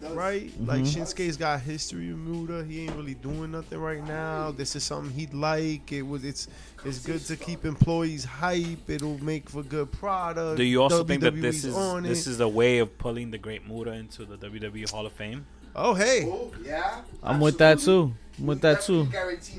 Right? 0.00 0.52
Like 0.60 0.82
mm-hmm. 0.82 1.02
Shinsuke's 1.02 1.36
got 1.36 1.60
history 1.62 2.08
with 2.08 2.18
Muta. 2.18 2.64
He 2.64 2.82
ain't 2.82 2.94
really 2.94 3.14
doing 3.14 3.50
nothing 3.50 3.80
right 3.80 4.06
now. 4.06 4.52
This 4.52 4.76
is 4.76 4.84
something 4.84 5.10
he'd 5.12 5.34
like. 5.34 5.90
It 5.90 6.02
was 6.02 6.22
it's 6.24 6.48
it's 6.84 6.98
good 7.04 7.24
to 7.26 7.36
keep 7.36 7.64
employees 7.64 8.24
hype. 8.24 8.88
It'll 8.88 9.22
make 9.22 9.48
for 9.50 9.62
good 9.62 9.90
product. 9.92 10.56
Do 10.56 10.62
you 10.64 10.82
also 10.82 11.04
think 11.04 11.22
that 11.22 11.40
this 11.40 11.64
is 11.64 11.74
this 12.02 12.26
it. 12.26 12.30
is 12.30 12.40
a 12.40 12.48
way 12.48 12.78
of 12.78 12.96
pulling 12.98 13.30
the 13.30 13.38
Great 13.38 13.66
Muta 13.66 13.92
into 13.92 14.24
the 14.24 14.36
WWE 14.36 14.90
Hall 14.90 15.06
of 15.06 15.12
Fame? 15.12 15.46
Oh 15.74 15.94
hey. 15.94 16.24
Oh, 16.26 16.52
yeah. 16.64 17.02
I'm 17.22 17.40
with 17.40 17.58
that 17.58 17.78
too. 17.80 18.12
I'm 18.38 18.46
with 18.46 18.60
that 18.62 18.82
too. 18.82 19.04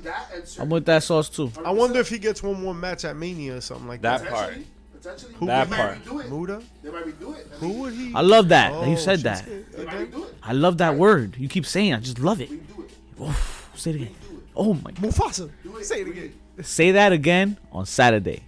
That. 0.03 0.57
I'm 0.59 0.69
with 0.69 0.86
that 0.86 1.03
sauce 1.03 1.29
too. 1.29 1.51
I 1.65 1.71
wonder 1.71 2.00
if 2.00 2.09
he 2.09 2.17
gets 2.19 2.41
one 2.43 2.62
more 2.62 2.74
match 2.74 3.05
at 3.05 3.15
Mania 3.15 3.57
or 3.57 3.62
something 3.62 3.88
like 3.88 4.01
That 4.01 4.21
that. 4.24 4.29
part. 4.31 4.50
Potentially. 4.50 4.65
Potentially. 5.00 5.33
Who 5.36 5.45
That 5.47 5.69
they 5.69 5.75
part. 5.75 6.05
Might. 6.13 6.29
Muta? 6.29 6.62
They 6.83 6.89
might 6.91 7.05
redo 7.05 7.38
it. 7.38 7.47
I 7.53 7.55
Who 7.57 7.69
would 7.81 7.93
he? 7.93 8.13
I 8.15 8.21
love 8.21 8.50
that. 8.50 8.74
Oh, 8.74 8.86
you 8.89 8.97
said 8.97 9.19
that. 9.21 9.45
Shinsuke 9.45 9.71
They 9.74 9.86
might 9.86 9.93
again? 9.95 10.12
redo 10.12 10.27
it. 10.27 10.36
I 10.43 10.53
love 10.53 10.77
that 10.79 10.95
word. 10.95 11.36
You 11.38 11.47
keep 11.50 11.65
saying. 11.65 11.91
it. 11.91 11.97
I 11.97 12.00
just 12.00 12.19
love 12.19 12.41
it. 12.41 12.50
Redo 12.50 12.83
it. 12.83 13.36
Say 13.75 13.91
it 13.91 13.95
again. 13.97 14.07
Redo 14.27 14.38
it. 14.38 14.43
Oh 14.55 14.74
my 14.74 14.91
god. 14.91 14.95
Mufasa. 15.03 15.50
Do 15.63 15.77
it. 15.77 15.86
Say 15.86 16.01
it 16.01 16.07
Redo 16.07 16.12
again. 16.12 16.33
Say 16.61 16.91
that 16.91 17.11
again 17.11 17.57
on 17.71 17.85
Saturday. 17.85 18.43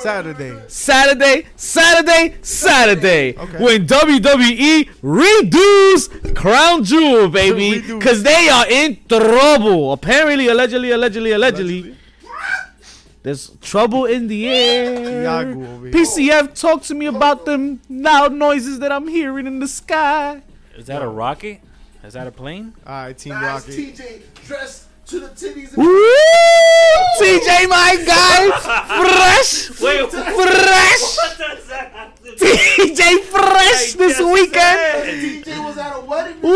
Saturday. 0.00 0.62
Saturday, 0.68 1.46
Saturday, 1.56 2.36
Saturday. 2.42 3.36
Okay. 3.36 3.62
When 3.62 3.86
WWE 3.86 4.88
redoes 5.02 6.34
Crown 6.34 6.84
Jewel, 6.84 7.28
baby. 7.28 7.80
Because 8.00 8.22
they 8.22 8.48
are 8.48 8.66
in 8.68 8.98
trouble. 9.08 9.92
Apparently, 9.92 10.48
allegedly, 10.48 10.90
allegedly, 10.90 11.32
allegedly. 11.32 11.96
There's 13.22 13.50
trouble 13.60 14.06
in 14.06 14.28
the 14.28 14.48
air. 14.48 15.22
Iago 15.22 15.50
over 15.62 15.86
here. 15.86 15.92
PCF, 15.94 16.58
talk 16.58 16.82
to 16.84 16.94
me 16.94 17.04
about 17.06 17.44
them 17.44 17.82
loud 17.90 18.32
noises 18.32 18.78
that 18.78 18.90
I'm 18.90 19.06
hearing 19.08 19.46
in 19.46 19.58
the 19.58 19.68
sky. 19.68 20.42
Is 20.76 20.86
that 20.86 21.02
a 21.02 21.08
rocket? 21.08 21.60
Is 22.02 22.14
that 22.14 22.26
a 22.26 22.32
plane? 22.32 22.72
All 22.86 23.04
right, 23.04 23.18
Team 23.18 23.34
Nice 23.34 23.68
Rocket. 23.68 23.78
TJ 23.78 24.22
dressed 24.46 24.86
to 25.10 25.20
the 25.20 25.28
titties. 25.28 25.76
Woo! 25.76 25.84
TJ, 27.20 27.68
my 27.68 27.96
guy, 28.06 28.50
fresh, 28.60 29.70
Wait, 29.80 30.10
fresh. 30.10 30.36
What 30.36 30.48
does 31.38 31.66
that 31.68 31.90
have 31.92 32.14
to 32.22 32.30
TJ 32.30 33.20
Fresh 33.24 33.92
this 33.94 34.18
weekend. 34.20 35.44
TJ 35.44 35.64
was 35.64 35.76
at 35.78 35.96
a 35.96 36.00
wedding. 36.00 36.40
Woo! 36.42 36.50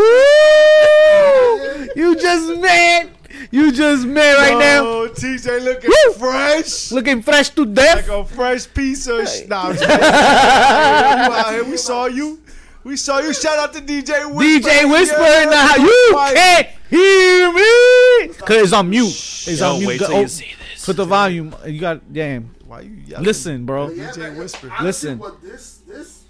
You 1.96 2.14
just 2.16 2.60
mad. 2.60 3.10
You 3.50 3.72
just 3.72 4.06
mad 4.06 4.36
right 4.36 4.56
now. 4.58 4.84
Oh, 4.86 5.08
TJ 5.08 5.62
looking 5.64 5.90
Woo! 5.90 6.12
fresh. 6.14 6.92
Looking 6.92 7.22
fresh 7.22 7.50
to 7.50 7.66
death. 7.66 8.08
Like 8.08 8.18
a 8.18 8.24
fresh 8.24 8.72
piece 8.72 9.06
of 9.08 9.28
sh- 9.28 9.46
nah, 9.48 9.64
I'm 9.68 9.72
just 9.76 9.84
kidding. 9.84 10.00
you 10.00 10.06
out 10.06 11.52
here, 11.52 11.64
we 11.64 11.76
saw 11.76 12.06
you. 12.06 12.38
We 12.84 12.96
saw 12.96 13.18
you. 13.18 13.32
Shout 13.34 13.58
out 13.58 13.72
to 13.74 13.80
DJ 13.80 14.24
Whisper. 14.32 14.68
DJ 14.68 14.84
Whisper 14.90 15.18
Yeah. 15.20 15.42
in 15.42 15.50
the 15.50 15.56
house. 15.56 15.78
You 15.78 16.14
can't 16.34 16.68
hear 16.98 17.52
me. 17.52 18.34
Cause 18.34 18.56
it's 18.56 18.72
on 18.72 18.90
mute. 18.90 19.06
It's 19.06 19.60
Yo, 19.60 19.72
on 19.72 19.78
mute. 19.78 19.86
wait 19.88 20.00
Go- 20.00 20.06
till 20.06 20.16
oh, 20.16 20.20
you 20.20 20.28
see 20.28 20.54
this. 20.74 20.84
Put 20.86 20.96
the 20.96 21.04
volume. 21.04 21.54
You 21.66 21.80
got 21.80 22.12
damn. 22.12 22.54
Why 22.66 22.80
you 22.82 22.90
yelling? 23.06 23.24
Listen, 23.24 23.64
bro. 23.66 23.86
But 23.88 23.96
yeah, 23.96 24.10
DJ 24.10 24.36
Whisper. 24.38 24.72
Listen. 24.82 25.18
What 25.18 25.40
this, 25.42 25.78
this, 25.86 26.24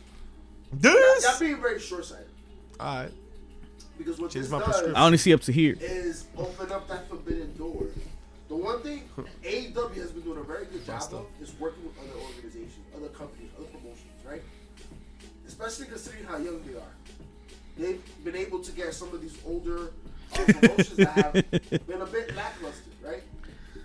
This. 0.73 1.25
y'all 1.25 1.39
being 1.41 1.61
very 1.61 1.79
short-sighted. 1.81 2.27
All 2.81 3.03
right. 3.03 3.13
Because 3.99 4.19
what 4.19 4.31
Change 4.31 4.45
this 4.47 4.51
my 4.53 4.59
does 4.59 4.67
prescription. 4.69 4.97
I 4.97 5.07
only 5.07 5.19
see 5.19 5.33
up 5.33 5.41
to 5.43 5.53
here. 5.53 5.77
is 5.81 6.25
open 6.37 6.73
up 6.73 6.89
that 6.89 7.09
forbidden 7.09 7.57
door. 7.57 7.85
The 8.49 8.57
one 8.57 8.83
thing 8.83 9.09
AEW 9.43 9.95
has 9.97 10.11
been 10.11 10.23
doing 10.23 10.39
a 10.39 10.43
very 10.43 10.67
good 10.67 10.85
job 10.85 11.03
of 11.13 11.27
is 11.41 11.53
working 11.59 11.85
with 11.85 11.97
other 11.99 12.21
organizations, 12.21 12.73
other 12.95 13.09
companies, 13.09 13.51
other 13.57 13.67
promotions, 13.67 14.11
right? 14.29 14.43
Especially 15.47 15.87
considering 15.87 16.25
how 16.25 16.37
young 16.37 16.63
they 16.65 16.75
are. 16.75 16.95
They've 17.79 18.03
been 18.25 18.37
able 18.37 18.61
to 18.61 18.73
get 18.73 18.93
some 18.95 19.13
of 19.15 19.21
these 19.23 19.37
older 19.47 19.91
uh, 20.39 20.45
promotions 20.61 20.97
that 20.97 21.09
have 21.11 21.33
been 21.87 22.01
a 22.03 22.07
bit 22.07 22.35
lackluster, 22.37 22.91
right? 23.05 23.23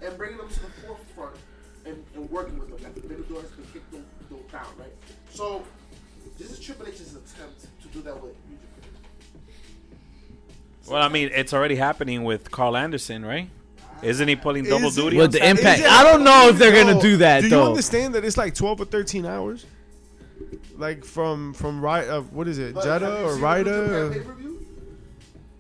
And 0.02 0.18
bringing 0.18 0.38
them 0.38 0.48
to 0.50 0.60
the 0.62 0.68
forefront 0.86 1.36
and, 1.86 2.04
and 2.16 2.30
working 2.32 2.58
with 2.60 2.70
them. 2.70 2.78
That 2.82 2.94
forbidden 3.02 3.26
door 3.28 3.42
has 3.42 3.52
been 3.52 3.66
kicked 3.74 3.92
them, 3.92 4.06
them 4.30 4.40
down, 4.52 4.66
right? 4.78 4.94
So 5.32 5.64
this 6.38 6.52
is 6.52 6.60
Triple 6.60 6.88
H's 6.88 7.16
attempt 7.16 7.62
to 7.82 7.88
do 7.90 8.02
that 8.04 8.16
with 8.22 8.34
New 8.50 8.56
Japan. 8.58 9.00
Well, 10.88 11.02
I 11.04 11.10
mean, 11.10 11.30
it's 11.34 11.54
already 11.54 11.76
happening 11.76 12.24
with 12.24 12.50
Karl 12.52 12.76
Anderson, 12.76 13.24
right? 13.26 13.50
Isn't 14.02 14.28
he 14.30 14.36
pulling 14.38 14.64
double 14.64 14.88
Is 14.88 14.98
it? 14.98 15.02
duty? 15.02 15.18
With 15.18 15.26
on 15.26 15.32
the 15.32 15.38
Saturday? 15.40 15.60
impact. 15.62 15.82
I 15.84 16.04
don't 16.04 16.24
know 16.24 16.48
if 16.50 16.58
they're 16.58 16.72
gonna 16.84 17.02
do 17.02 17.18
that 17.18 17.42
Do 17.42 17.48
you 17.48 17.50
though. 17.52 17.68
understand 17.68 18.16
that 18.16 18.24
it's 18.24 18.38
like 18.38 18.56
12 18.56 18.82
or 18.82 18.86
13 18.86 19.26
hours? 19.26 19.66
Like 20.78 21.04
from 21.04 21.54
from 21.54 21.82
right 21.82 22.08
uh, 22.08 22.22
what 22.22 22.48
is 22.48 22.58
it? 22.60 22.74
But 22.74 22.86
have 22.86 23.02
Jeddah 23.02 23.20
you 23.20 23.26
or 23.26 23.32
seen 23.34 23.34
the 23.34 23.38
New 23.38 23.44
Ryder? 23.44 24.10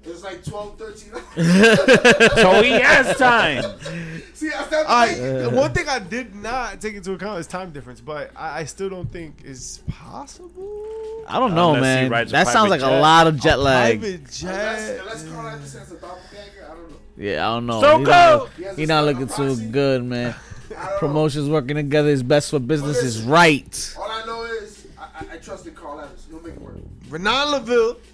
Japan 0.03 0.11
or- 0.11 0.13
pay-per-view? 0.13 0.13
It's 0.13 0.23
like 0.23 0.43
12, 0.45 0.77
13 0.77 1.13
hours. 1.13 2.35
so 2.41 2.61
he 2.63 2.71
has 2.71 3.17
time. 3.17 3.63
See, 4.33 4.49
that's 4.49 4.67
that 4.69 4.89
I 4.89 5.13
thing. 5.13 5.55
one 5.55 5.73
thing 5.73 5.87
I 5.89 5.99
did 5.99 6.35
not 6.35 6.79
take 6.81 6.95
into 6.95 7.13
account 7.13 7.39
is 7.39 7.47
time 7.47 7.71
difference, 7.71 7.99
but 8.01 8.31
I, 8.35 8.59
I 8.59 8.63
still 8.65 8.89
don't 8.89 9.11
think 9.11 9.43
is 9.43 9.81
possible. 9.89 10.85
I 11.27 11.39
don't 11.39 11.53
know, 11.55 11.75
Unless 11.75 12.09
man. 12.09 12.27
That 12.29 12.47
sounds 12.47 12.69
like 12.69 12.79
private 12.79 12.97
a 12.97 13.01
lot 13.01 13.27
of 13.27 13.39
jet 13.39 13.59
lag. 13.59 13.99
Private 13.99 14.31
jet. 14.31 14.99
unless 15.01 15.27
Karl 15.27 15.47
Anderson 15.47 15.79
has 15.79 15.91
a 15.91 15.95
doppelganger, 15.95 16.65
I 16.65 16.67
don't 16.75 16.89
know. 16.89 16.95
Yeah, 17.17 17.49
I 17.49 17.53
don't 17.55 17.65
know. 17.65 17.81
So 17.81 17.97
He 17.99 18.03
go. 18.05 18.11
not, 18.11 18.49
He 18.75 18.81
he 18.81 18.85
not 18.85 19.05
looking 19.05 19.27
too 19.27 19.55
good, 19.71 20.03
man. 20.03 20.35
I 20.77 20.85
don't 20.89 20.99
Promotions 20.99 21.49
working 21.49 21.75
together 21.75 22.09
is 22.09 22.23
best 22.23 22.51
for 22.51 22.59
business 22.59 23.03
is 23.03 23.21
right. 23.23 23.95
All 23.97 24.09
I 24.09 24.25
know 24.25 24.43
is 24.43 24.87
I, 24.97 25.03
I, 25.03 25.33
I 25.33 25.37
trusted 25.37 25.75
Karl 25.75 25.99
Anderson. 25.99 26.31
He'll 26.31 26.41
make 26.41 26.53
it 26.53 26.61
work. 26.61 26.75
Renan 27.09 27.47
Laville 27.47 27.97
Yes, 27.97 28.08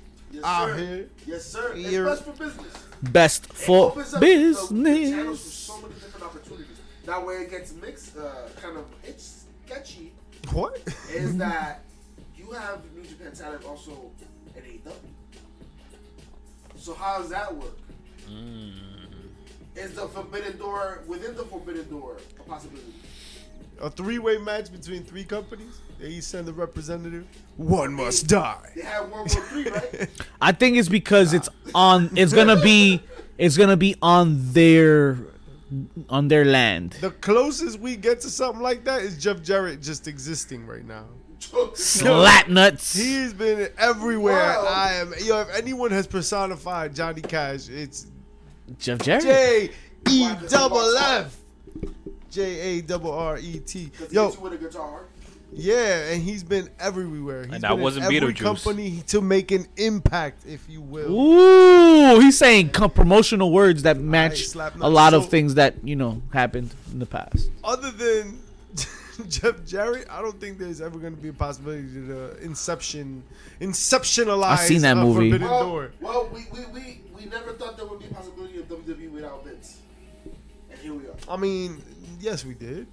out 0.46 0.70
sir. 0.70 0.78
here. 0.78 1.10
Yes, 1.25 1.46
sir. 1.46 1.74
It's 1.75 1.90
Here. 1.90 2.06
best 2.06 2.24
for 2.24 2.32
business. 2.34 2.74
Best 3.02 3.46
It 3.46 3.54
for 3.54 3.92
opens 3.92 4.14
up 4.14 4.22
the- 4.22 4.28
the 4.28 4.42
channels 4.44 4.60
for 4.70 4.74
business. 4.74 5.42
so 5.54 5.82
many 5.82 5.94
different 5.96 6.25
opportunities. 6.25 6.78
That 7.06 7.25
way 7.25 7.36
it 7.36 7.50
gets 7.52 7.74
mixed, 7.74 8.18
uh, 8.18 8.50
kind 8.62 8.78
of 8.78 8.86
it's 9.04 9.46
sketchy. 9.66 10.14
What? 10.52 10.80
is 11.12 11.38
that 11.38 11.84
you 12.36 12.52
have 12.52 12.80
New 12.96 13.04
Japan 13.04 13.32
talent 13.34 13.66
also 13.66 14.12
at 14.56 14.64
AEW. 14.64 14.94
So 16.78 16.94
how 16.94 17.20
does 17.20 17.30
that 17.30 17.54
work? 17.56 17.78
Is 19.75 19.94
the 19.94 20.08
forbidden 20.08 20.58
door 20.58 21.04
within 21.06 21.36
the 21.36 21.44
forbidden 21.46 21.90
door 21.90 22.18
a 22.40 22.44
possibility? 22.44 22.94
A 23.81 23.90
three-way 23.90 24.38
match 24.38 24.72
between 24.72 25.03
three 25.03 25.24
companies. 25.24 25.81
They 26.00 26.07
each 26.07 26.24
send 26.24 26.48
a 26.48 26.53
representative. 26.53 27.25
One 27.57 27.94
must 27.94 28.27
die. 28.27 28.72
They 28.75 28.81
had 28.81 29.11
World 29.11 29.33
War 29.33 29.44
Three, 29.46 29.70
right? 29.70 30.09
I 30.42 30.51
think 30.51 30.77
it's 30.77 30.90
because 30.90 31.33
it's 31.33 31.50
on. 31.74 32.09
It's 32.16 32.33
gonna 32.33 32.61
be. 32.61 33.01
It's 33.38 33.57
gonna 33.57 33.75
be 33.77 33.96
on 34.01 34.38
their, 34.53 35.18
on 36.09 36.29
their 36.29 36.46
land. 36.46 36.98
The 37.01 37.11
closest 37.11 37.79
we 37.79 37.98
get 37.98 38.22
to 38.22 38.29
something 38.29 38.61
like 38.61 38.85
that 38.85 39.01
is 39.01 39.18
Jeff 39.18 39.42
Jarrett 39.42 39.81
just 39.81 40.07
existing 40.07 40.66
right 40.66 40.85
now. 40.85 41.05
Slap 41.74 42.48
nuts. 42.48 42.94
He's 42.94 43.33
been 43.33 43.70
everywhere. 43.77 44.35
Wow. 44.35 44.66
I 44.68 44.94
am. 44.94 45.14
Yo, 45.22 45.42
if 45.42 45.50
anyone 45.53 45.92
has 45.92 46.07
personified 46.07 46.96
Johnny 46.96 47.22
Cash, 47.22 47.70
it's 47.70 48.07
Jeff 48.79 49.00
Jarrett. 49.00 49.24
J 49.24 49.70
E 50.09 50.22
Why? 50.22 50.35
'Cause 50.35 50.42
he 50.51 50.57
double 50.57 50.77
walks 50.77 51.01
F. 51.01 51.38
J 52.35 52.59
A 52.59 52.81
double 52.81 53.11
R 53.13 53.37
E 53.37 53.59
T. 53.65 53.85
Because 53.85 54.09
he 54.09 54.15
Yo, 54.15 54.29
with 54.41 54.53
a 54.53 54.57
guitar. 54.57 55.01
yeah, 55.53 56.09
and 56.11 56.21
he's 56.21 56.43
been 56.43 56.69
everywhere. 56.79 57.43
He's 57.45 57.53
And 57.53 57.63
that 57.63 57.69
been 57.69 57.79
wasn't 57.81 58.05
in 58.07 58.13
every 58.15 58.33
Beetlejuice. 58.33 58.41
company 58.63 59.03
to 59.07 59.21
make 59.21 59.51
an 59.51 59.67
impact, 59.77 60.45
if 60.45 60.67
you 60.69 60.81
will. 60.81 61.11
Ooh, 61.11 62.19
he's 62.19 62.37
saying 62.37 62.69
co- 62.71 62.89
promotional 62.89 63.51
words 63.51 63.83
that 63.83 63.98
match 63.98 64.48
slap 64.48 64.75
a 64.75 64.79
nuts. 64.79 64.91
lot 64.91 65.13
of 65.13 65.29
things 65.29 65.55
that 65.55 65.75
you 65.83 65.95
know 65.95 66.21
happened 66.33 66.74
in 66.91 67.00
the 67.00 67.05
past. 67.05 67.50
Other 67.63 67.91
than 67.91 68.39
Jeff 69.29 69.63
Jarrett, 69.65 70.07
I 70.09 70.21
don't 70.21 70.39
think 70.41 70.57
there's 70.57 70.81
ever 70.81 71.00
going 71.00 71.15
to 71.15 71.21
be 71.21 71.29
a 71.29 71.33
possibility 71.33 71.87
to 71.93 72.31
uh, 72.31 72.35
Inception, 72.41 73.24
Inceptionalize. 73.61 74.43
I've 74.43 74.59
seen 74.59 74.81
that 74.81 74.98
a 74.98 75.01
movie. 75.01 75.29
Forbidden 75.31 75.48
Well, 75.50 75.63
Door. 75.69 75.91
well 76.01 76.29
we, 76.33 76.45
we, 76.51 76.65
we, 76.74 77.01
we 77.17 77.25
never 77.25 77.53
thought 77.53 77.77
there 77.77 77.85
would 77.85 78.00
be 78.00 78.05
a 78.07 78.13
possibility 78.13 78.59
of 78.59 78.67
WWE 78.67 79.11
without 79.11 79.45
Vince. 79.45 79.77
And 80.69 80.79
here 80.79 80.93
we 80.93 81.05
are. 81.07 81.15
I 81.29 81.37
mean, 81.37 81.81
yes, 82.20 82.46
we 82.46 82.54
did. 82.54 82.88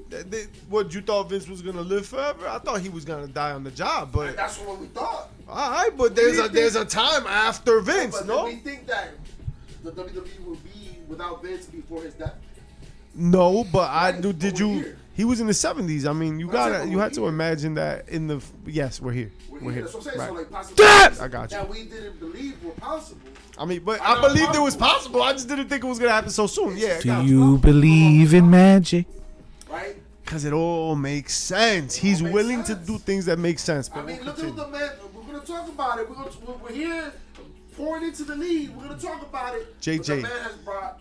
What 0.68 0.92
you 0.94 1.00
thought 1.02 1.28
Vince 1.30 1.48
was 1.48 1.62
gonna 1.62 1.80
live 1.82 2.06
forever? 2.06 2.48
I 2.48 2.58
thought 2.58 2.80
he 2.80 2.88
was 2.88 3.04
gonna 3.04 3.26
die 3.28 3.52
on 3.52 3.64
the 3.64 3.70
job. 3.70 4.04
And 4.04 4.12
But 4.12 4.36
that's 4.36 4.58
what 4.58 4.78
we 4.80 4.86
thought. 4.88 5.30
all 5.48 5.70
right, 5.70 5.90
but 5.96 6.14
there's 6.14 6.38
a 6.38 6.48
there's 6.48 6.76
a 6.76 6.84
time 6.84 7.26
after 7.26 7.80
Vince, 7.80 8.16
But 8.18 8.26
no? 8.26 8.46
did 8.46 8.54
we 8.56 8.60
think 8.60 8.86
that 8.86 9.10
the 9.84 9.92
WWE 9.92 10.44
would 10.46 10.64
be 10.64 10.96
without 11.08 11.42
Vince 11.42 11.66
before 11.66 12.02
his 12.02 12.14
death? 12.14 12.34
No, 13.14 13.64
but 13.64 13.90
I 13.90 14.12
do. 14.12 14.32
Did 14.32 14.54
we're 14.54 14.58
you? 14.66 14.74
here. 14.80 14.98
He 15.14 15.24
was 15.26 15.40
in 15.40 15.46
the 15.46 15.52
seventies. 15.54 16.06
I 16.06 16.12
mean, 16.14 16.38
you 16.40 16.46
But 16.46 16.56
I 16.56 16.64
said, 16.64 16.70
gotta 16.72 16.84
but 16.84 16.90
you 16.90 16.96
we're 16.96 17.02
had 17.02 17.12
to 17.14 17.20
here. 17.20 17.28
imagine 17.28 17.74
that 17.74 18.08
in 18.08 18.26
the 18.28 18.42
yes, 18.66 19.00
we're 19.00 19.12
here. 19.12 19.30
We're 19.62 19.66
We're 19.66 19.72
here. 19.72 19.82
here. 19.82 19.82
That's 19.82 19.94
what 19.94 20.00
I'm 20.00 20.04
saying. 20.04 20.18
Right. 20.18 20.28
So 20.28 20.34
like 20.34 20.50
possibilities 20.50 21.20
I 21.20 21.28
got 21.28 21.50
you. 21.50 21.56
that 21.58 21.68
we 21.68 21.82
didn't 21.84 22.20
believe 22.20 22.62
were 22.64 22.70
possible. 22.72 23.20
I 23.58 23.64
mean, 23.64 23.80
but 23.84 24.00
I 24.00 24.04
I 24.04 24.14
know 24.22 24.28
believed 24.28 24.54
it 24.54 24.60
was 24.60 24.76
possible. 24.76 25.20
possible. 25.20 25.22
I 25.22 25.32
just 25.32 25.48
didn't 25.48 25.68
think 25.68 25.84
it 25.84 25.86
was 25.86 25.98
gonna 25.98 26.12
happen 26.12 26.30
so 26.30 26.46
soon. 26.46 26.76
Yeah, 26.76 26.96
Do 27.00 27.02
because 27.02 27.30
you 27.30 27.58
believe 27.58 28.34
in 28.34 28.50
magic? 28.50 29.06
Right? 29.70 29.96
Because 30.24 30.44
it 30.44 30.52
all 30.52 30.96
makes 30.96 31.34
sense. 31.34 31.94
He's 31.94 32.22
makes 32.22 32.32
willing 32.34 32.62
to 32.64 32.74
do 32.74 32.98
things 32.98 33.26
that 33.26 33.38
make 33.38 33.58
sense. 33.58 33.88
But 33.88 33.98
I 33.98 34.00
But 34.02 34.06
mean, 34.06 34.16
we'll 34.18 34.26
look 34.26 34.38
at 34.38 34.56
the 34.56 34.68
man. 34.68 34.90
We're 35.14 35.22
gonna 35.32 35.44
talk 35.46 35.68
about 35.68 35.98
it. 35.98 36.08
We're 36.08 36.14
gonna 36.16 36.30
we're- 36.46 36.58
we're 36.62 36.72
here 36.72 37.12
pouring 37.76 38.04
into 38.04 38.24
the 38.24 38.36
lead. 38.36 38.74
We're 38.76 38.84
gonna 38.88 38.98
talk 39.00 39.22
about 39.22 39.54
it. 39.54 39.66
But 39.74 39.80
JJ. 39.82 40.06
the 40.06 40.16
man 40.22 40.30
has 40.42 40.54
brought 40.56 41.00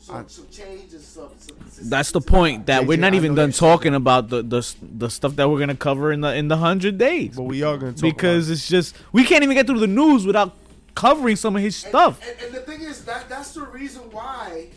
some, 0.00 0.28
some 0.28 0.46
change 0.50 0.92
and 0.92 1.00
some. 1.02 1.28
some 1.38 1.56
That's 1.88 2.10
the 2.12 2.20
point. 2.20 2.66
That 2.66 2.86
we're 2.86 2.98
not 2.98 3.14
even 3.14 3.34
done 3.34 3.50
that. 3.50 3.56
talking 3.56 3.94
about 3.94 4.28
the 4.28 4.42
the 4.42 4.74
the 4.80 5.10
stuff 5.10 5.36
that 5.36 5.48
we're 5.48 5.58
gonna 5.58 5.76
cover 5.76 6.12
in 6.12 6.20
the 6.20 6.34
in 6.34 6.48
the 6.48 6.56
hundred 6.56 6.98
days 6.98 7.36
But 7.36 7.42
we 7.44 7.62
are 7.62 7.76
gonna 7.76 7.92
talk 7.92 8.02
because 8.02 8.48
it's 8.50 8.66
just 8.68 8.96
we 9.12 9.24
can't 9.24 9.42
even 9.44 9.54
get 9.56 9.66
through 9.66 9.80
the 9.80 9.86
news 9.86 10.24
without 10.26 10.54
covering 10.94 11.36
some 11.36 11.54
of 11.56 11.62
his 11.62 11.76
stuff. 11.76 12.20
And, 12.26 12.36
and 12.46 12.54
the 12.54 12.60
thing 12.60 12.80
is 12.80 13.04
that 13.04 13.28
that's 13.28 13.52
the 13.54 13.62
reason 13.66 14.02
why 14.10 14.68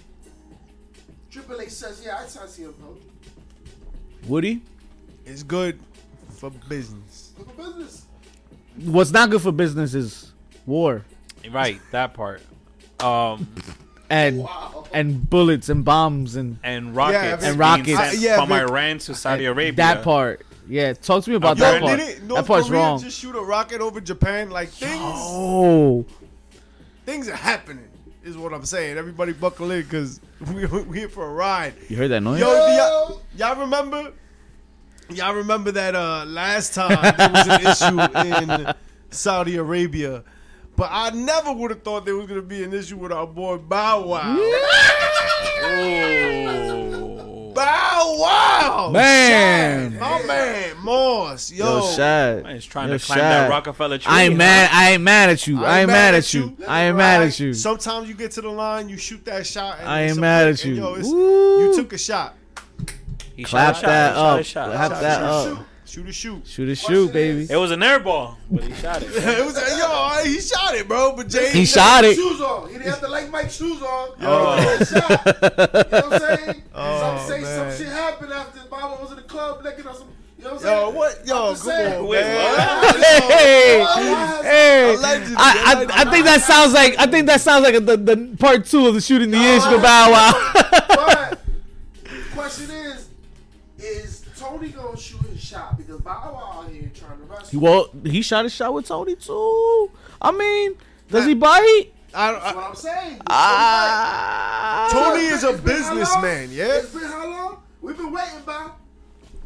Triple 1.30 1.62
H 1.62 1.70
says, 1.70 2.02
"Yeah, 2.06 2.20
I 2.22 2.28
sign 2.28 2.48
CM 2.48 2.74
Punk 2.80 3.00
Woody, 4.28 4.54
about 4.54 4.68
it's 5.26 5.44
good 5.44 5.80
for 6.38 6.50
business. 6.68 7.32
for 7.38 7.46
business." 7.54 8.06
what's 8.86 9.12
not 9.12 9.30
good 9.30 9.42
for 9.42 9.52
business 9.52 9.94
is 9.94 10.32
war 10.66 11.04
Right, 11.52 11.82
that 11.92 12.14
part. 12.14 12.42
Um, 13.00 13.48
and 14.12 14.39
Wow. 14.39 14.86
and 14.93 15.30
bullets 15.30 15.69
and 15.69 15.84
bombs 15.86 16.36
and 16.36 16.60
and 16.63 16.95
rockets 16.95 17.43
and 17.45 17.58
rockets. 17.58 17.88
sent 17.97 18.13
Uh, 18.17 18.17
yeah, 18.19 18.36
from 18.38 18.50
Vic- 18.50 18.69
Iran 18.69 18.97
to 19.00 19.15
Saudi 19.15 19.45
Arabia. 19.45 19.74
that 19.78 20.04
part. 20.04 20.45
Yeah, 20.67 20.93
talk 20.93 21.24
to 21.24 21.30
me 21.32 21.36
about 21.38 21.58
Yo, 21.58 21.63
that 21.65 21.82
part. 21.82 22.00
did 22.00 22.08
it? 22.10 22.24
North 22.24 22.41
that 22.41 22.47
part's 22.47 22.67
Korea 22.67 22.80
wrong. 22.82 23.02
just 23.02 23.19
shoot 23.19 23.36
a 23.36 23.41
rocket 23.41 23.82
over 23.82 24.00
Japan? 24.00 24.50
Like 24.52 24.69
things, 24.69 24.93
Oh, 25.02 26.06
things 27.06 27.28
are 27.28 27.36
happening. 27.36 27.88
Is 28.24 28.38
what 28.38 28.54
I'm 28.54 28.65
saying. 28.65 28.97
Everybody 28.97 29.34
buckle 29.34 29.71
in 29.71 29.82
because 29.82 30.19
we 30.54 30.65
we 30.67 31.00
here 31.00 31.10
for 31.10 31.26
a 31.28 31.34
ride. 31.34 31.74
you 31.89 31.97
heard 31.97 32.10
that 32.12 32.21
noise? 32.21 32.39
Yo, 32.39 32.45
do 32.47 32.71
y'all, 32.74 33.21
y'all 33.36 33.60
remember? 33.62 34.12
Y'all 35.10 35.34
remember 35.34 35.71
that 35.71 35.95
uh, 35.95 36.24
last 36.28 36.74
time 36.76 37.13
there 37.17 37.30
was 37.32 37.47
an 37.47 37.62
issue 37.65 38.63
in 38.67 38.74
Saudi 39.10 39.58
Arabia, 39.58 40.24
but 40.76 40.90
I 40.92 41.10
never 41.12 41.52
would 41.54 41.72
have 41.72 41.84
thought 41.84 42.06
there 42.06 42.16
was 42.16 42.28
gonna 42.28 42.42
be 42.42 42.64
an 42.64 42.74
issue 42.74 42.98
with 42.98 43.12
our 43.12 43.28
boy 43.28 43.58
Bow 43.58 44.06
Wow. 44.06 44.38
Oh. 45.64 47.52
Bow 47.54 48.16
Wow, 48.20 48.90
Man. 48.94 49.92
Shad, 49.92 50.00
my 50.00 50.24
man 50.26 50.78
Moss, 50.84 51.52
yo, 51.52 51.80
Yo, 51.80 51.92
Shad. 51.96 52.44
Man, 52.44 52.56
he's 52.56 52.66
trying 52.66 52.90
Yo, 52.90 52.98
to 52.98 53.04
climb 53.06 53.20
Shad. 53.20 53.32
that 53.32 53.50
Rockefeller 53.50 53.98
tree. 53.98 54.12
I 54.12 54.24
ain't 54.24 54.34
huh? 54.34 54.38
mad. 54.38 54.70
I 54.72 54.92
ain't 54.92 55.04
mad 55.04 55.30
at 55.30 55.46
you. 55.48 55.64
I 55.64 55.82
ain't 55.82 55.88
mad 55.90 56.16
at 56.16 56.34
you. 56.34 56.58
I 56.68 56.86
ain't 56.86 56.98
mad 56.98 57.22
at 57.24 57.40
you. 57.40 57.54
Sometimes 57.54 58.08
you 58.08 58.16
get 58.16 58.32
to 58.32 58.42
the 58.42 58.50
line, 58.50 58.90
you 58.90 58.98
shoot 58.98 59.24
that 59.26 59.46
shot. 59.46 59.80
And 59.80 59.88
I 59.90 60.04
ain't 60.04 60.18
mad 60.18 60.48
at 60.48 60.64
you. 60.66 60.74
yo, 60.76 60.96
you 60.98 61.74
took 61.76 61.94
a 61.94 61.98
shot. 61.98 62.36
He 63.36 63.44
Clap 63.44 63.76
shot 63.76 63.84
a 63.84 63.86
shot, 63.86 63.88
that 63.88 64.16
shot 64.16 64.18
a 64.18 64.40
up. 64.40 64.46
shot. 64.46 64.72
Clap 64.72 64.92
Shot, 64.92 65.02
that 65.02 65.44
shoot, 65.44 65.58
up. 65.58 65.66
Shoot. 65.92 66.02
Shoot 66.02 66.10
a 66.10 66.14
shoot. 66.14 66.48
Shoot 66.48 66.70
a 66.70 66.76
shoot, 66.76 67.14
baby. 67.14 67.48
It 67.50 67.58
was 67.58 67.72
an 67.72 67.84
air 67.84 68.00
ball, 68.00 68.38
but 68.50 68.64
he 68.64 68.74
shot 68.74 69.02
it. 69.04 69.08
it 69.14 69.46
was 69.46 69.58
a, 69.58 69.78
yo, 69.78 70.24
he 70.24 70.40
shot 70.40 70.74
it, 70.76 70.88
bro. 70.88 71.14
But 71.16 71.28
James 71.28 71.52
He 71.52 71.66
shot 71.66 72.04
it. 72.06 72.16
Shoes 72.16 72.40
on. 72.42 72.68
He 72.70 72.74
didn't 72.76 72.88
have 72.90 73.02
to 73.02 73.08
like 73.08 73.30
Mike's 73.30 73.56
shoes 73.56 73.82
on. 73.82 74.10
Oh. 74.22 74.78
He 74.80 74.86
shot. 74.86 75.10
You 75.10 75.10
know 75.12 76.10
what 76.10 76.14
I'm 76.14 76.20
saying? 76.38 76.64
Oh, 76.74 77.18
some 77.18 77.28
say 77.28 77.42
man. 77.42 77.72
some 77.72 77.86
shit 77.86 77.94
happened 77.94 78.32
after 78.32 78.62
Baba 78.70 79.02
was 79.02 79.12
in 79.12 79.18
the 79.18 79.24
club 79.24 79.62
licking 79.64 79.86
on 79.86 79.96
some. 79.96 80.08
You 80.38 80.46
know 80.46 80.54
what 80.56 80.66
I'm 80.66 80.72
Yo, 80.72 80.82
saying? 80.84 80.96
what? 80.96 81.28
Yo, 81.28 81.36
I'm 81.36 81.48
come 81.48 81.56
saying. 81.58 81.94
on, 82.00 82.08
Wait, 82.08 82.22
man. 82.22 82.96
Hey, 83.30 83.82
Why- 83.82 84.40
hey. 84.44 84.96
Allegedly, 84.96 85.36
I, 85.38 85.86
I, 85.90 86.02
I 86.02 86.12
think 86.12 86.26
that 86.26 86.42
sounds 86.42 86.74
like 86.74 86.96
I 86.98 87.06
think 87.08 87.28
that 87.28 87.42
sounds 87.42 87.64
like 87.64 87.74
the, 87.86 87.98
the 87.98 88.36
part 88.40 88.66
two 88.66 88.88
of 88.88 88.94
the 88.96 89.02
shooting 89.02 89.30
the 89.30 89.38
inch 89.38 89.64
with 89.70 89.82
Bow 89.84 90.12
Wow. 90.12 90.52
But 90.88 91.40
the 92.04 92.24
question 92.34 92.72
is, 92.72 93.10
is 93.78 94.21
Tony 94.42 94.70
gonna 94.70 94.98
shoot 94.98 95.22
his 95.22 95.42
shot? 95.42 95.78
Because 95.78 96.02
Bow 96.02 96.32
Wow 96.34 96.64
out 96.64 96.70
here 96.72 96.92
trying 96.94 97.18
to 97.20 97.24
wrestle. 97.26 97.60
well, 97.60 97.90
he 98.04 98.22
shot 98.22 98.46
a 98.46 98.50
shot 98.50 98.74
with 98.74 98.88
Tony 98.88 99.16
too. 99.16 99.92
I 100.22 100.32
mean, 100.32 100.76
does 101.10 101.26
he 101.26 101.34
bite? 101.36 101.88
I, 102.14 102.32
That's 102.34 102.46
I, 102.46 102.56
what 102.56 102.66
I'm 102.66 102.76
saying. 102.76 103.22
Ah. 103.30 104.90
Tony 104.92 105.26
is 105.26 105.44
a 105.44 105.50
It's 105.52 105.62
been 105.62 105.82
how 105.82 105.90
long? 105.90 105.98
businessman, 106.00 106.52
yeah. 106.52 106.66
It's 106.80 106.94
been 106.94 107.04
how 107.04 107.30
long? 107.30 107.64
We've 107.82 107.98
been 107.98 108.12
waiting, 108.12 108.42
Bow. 108.46 108.76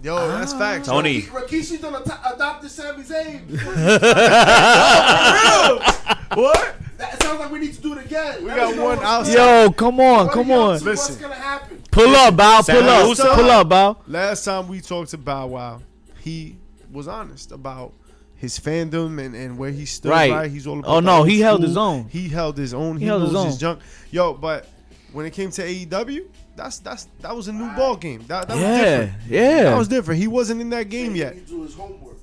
Yo, 0.01 0.27
that's 0.29 0.53
facts. 0.53 0.87
Tony. 0.87 1.23
Rikishi 1.23 1.81
done 1.81 1.95
ad- 1.95 2.33
adopted 2.35 2.71
Sami 2.71 3.03
Zayn. 3.03 3.41
What? 6.35 6.75
That 6.97 7.21
sounds 7.21 7.39
like 7.39 7.51
we 7.51 7.59
need 7.59 7.73
to 7.73 7.81
do 7.81 7.93
it 7.93 8.05
again. 8.05 8.41
We 8.41 8.47
Let 8.47 8.57
got 8.57 8.77
one 8.77 8.97
what's 8.97 9.01
outside. 9.03 9.33
Yo, 9.33 9.71
come 9.71 9.99
on, 9.99 10.25
What 10.25 10.33
come 10.33 10.51
on. 10.51 10.75
up 10.75 10.79
to? 10.79 10.85
Listen. 10.85 11.13
What's 11.13 11.21
gonna 11.21 11.35
happen? 11.35 11.83
Pull 11.91 12.15
up, 12.15 12.37
Bow. 12.37 12.61
Pull 12.61 12.89
up. 12.89 13.07
Russo. 13.07 13.35
Pull 13.35 13.49
up, 13.51 13.69
Bow. 13.69 13.97
Last 14.07 14.45
time 14.45 14.67
we 14.67 14.81
talked 14.81 15.11
to 15.11 15.17
Bow 15.17 15.47
Wow, 15.47 15.81
he 16.21 16.57
was 16.91 17.07
honest 17.07 17.51
about 17.51 17.93
his 18.35 18.59
fandom 18.59 19.23
and, 19.23 19.35
and 19.35 19.57
where 19.57 19.71
he 19.71 19.85
stood. 19.85 20.09
Right. 20.09 20.31
Right. 20.31 20.51
He's 20.51 20.67
all 20.67 20.77
oh, 20.77 20.79
about 20.79 20.95
Oh, 20.95 20.99
no, 20.99 21.17
old 21.19 21.29
he 21.29 21.39
held 21.41 21.59
school. 21.59 21.67
his 21.67 21.77
own. 21.77 22.07
He 22.09 22.29
held 22.29 22.57
his 22.57 22.73
own. 22.73 22.97
He, 22.97 23.01
He 23.01 23.07
held 23.07 23.23
knows 23.23 23.33
his 23.33 23.45
his, 23.45 23.57
junk. 23.57 23.79
Yo, 24.11 24.33
but 24.33 24.67
when 25.11 25.25
it 25.25 25.31
came 25.31 25.51
to 25.51 25.61
AEW, 25.61 26.27
that's 26.55 26.79
that's 26.79 27.07
that 27.21 27.35
was 27.35 27.47
a 27.47 27.53
new 27.53 27.65
ah. 27.65 27.75
ball 27.75 27.95
game. 27.95 28.23
That, 28.27 28.47
that 28.47 28.55
was 28.55 29.29
Yeah. 29.29 29.63
That 29.63 29.77
was 29.77 29.87
different. 29.87 30.19
He 30.19 30.27
wasn't 30.27 30.61
in 30.61 30.69
that 30.71 30.89
game 30.89 31.15
yet. 31.15 31.35
needs 31.35 31.51
do 31.51 31.63
his 31.63 31.75
homework. 31.75 32.15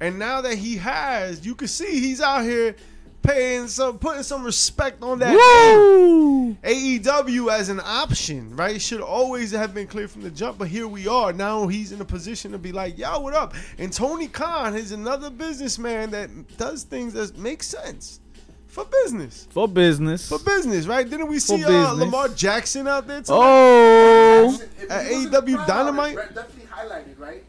And 0.00 0.18
now 0.18 0.40
that 0.42 0.56
he 0.56 0.76
has, 0.76 1.46
you 1.46 1.54
can 1.54 1.68
see 1.68 2.00
he's 2.00 2.20
out 2.20 2.42
here 2.42 2.76
paying 3.24 3.66
some, 3.66 3.98
putting 3.98 4.22
some 4.22 4.44
respect 4.44 5.02
on 5.02 5.18
that. 5.18 5.30
name. 5.30 5.36
Woo! 5.76 6.54
AEW 6.62 7.52
as 7.52 7.68
an 7.68 7.80
option, 7.82 8.54
right? 8.54 8.80
Should 8.80 9.00
always 9.00 9.50
have 9.50 9.74
been 9.74 9.86
clear 9.86 10.06
from 10.06 10.22
the 10.22 10.30
jump, 10.30 10.58
but 10.58 10.68
here 10.68 10.86
we 10.86 11.08
are. 11.08 11.32
Now 11.32 11.66
he's 11.66 11.90
in 11.92 12.00
a 12.00 12.04
position 12.04 12.52
to 12.52 12.58
be 12.58 12.70
like, 12.70 12.96
yo, 12.98 13.18
what 13.20 13.34
up? 13.34 13.54
And 13.78 13.92
Tony 13.92 14.28
Khan 14.28 14.74
is 14.76 14.92
another 14.92 15.30
businessman 15.30 16.10
that 16.12 16.56
does 16.56 16.84
things 16.84 17.14
that 17.14 17.36
make 17.38 17.62
sense 17.62 18.20
for 18.66 18.84
business. 19.04 19.46
For 19.50 19.66
business. 19.68 20.28
For 20.28 20.38
business, 20.38 20.86
right? 20.86 21.08
Didn't 21.08 21.28
we 21.28 21.38
see 21.38 21.64
uh. 21.64 21.92
Lamar 21.92 22.28
Jackson 22.28 22.86
out 22.88 23.06
there 23.06 23.20
too? 23.20 23.32
Oh, 23.32 24.60
At 24.90 25.06
he 25.06 25.16
was 25.16 25.24
in 25.26 25.30
AEW 25.30 25.66
Dynamite? 25.66 26.14
Brett 26.14 26.34
definitely 26.34 26.66
highlighted, 26.66 27.18
right? 27.18 27.44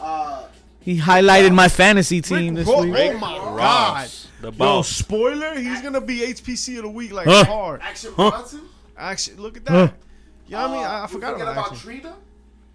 Uh, 0.00 0.44
he 0.80 0.98
highlighted 0.98 1.52
my 1.52 1.68
fantasy 1.68 2.20
team 2.22 2.54
Rick 2.54 2.64
this 2.64 2.68
Ro- 2.74 2.82
week. 2.84 2.94
Oh 2.94 3.18
my 3.18 3.36
God. 3.36 3.56
Ross, 3.56 4.27
the 4.40 4.52
Yo, 4.52 4.82
spoiler, 4.82 5.54
he's 5.58 5.82
gonna 5.82 6.00
be 6.00 6.20
HPC 6.20 6.76
of 6.78 6.82
the 6.84 6.88
week 6.88 7.12
like 7.12 7.26
Huh. 7.26 7.44
hard. 7.44 7.80
Action 7.82 8.12
Huh. 8.16 8.30
Bronson. 8.30 8.60
Actually, 8.96 9.36
look 9.36 9.56
at 9.56 9.62
Huh. 9.68 9.86
that. 9.86 9.94
You 10.46 10.56
know 10.56 10.62
what 10.62 10.70
I 10.70 10.72
mean? 10.76 10.84
I, 10.86 11.04
I 11.04 11.06
forgot 11.06 11.28
about, 11.34 11.38
forget 11.38 11.52
about 11.52 11.72
Action. 11.72 11.78
Trina. 11.78 12.14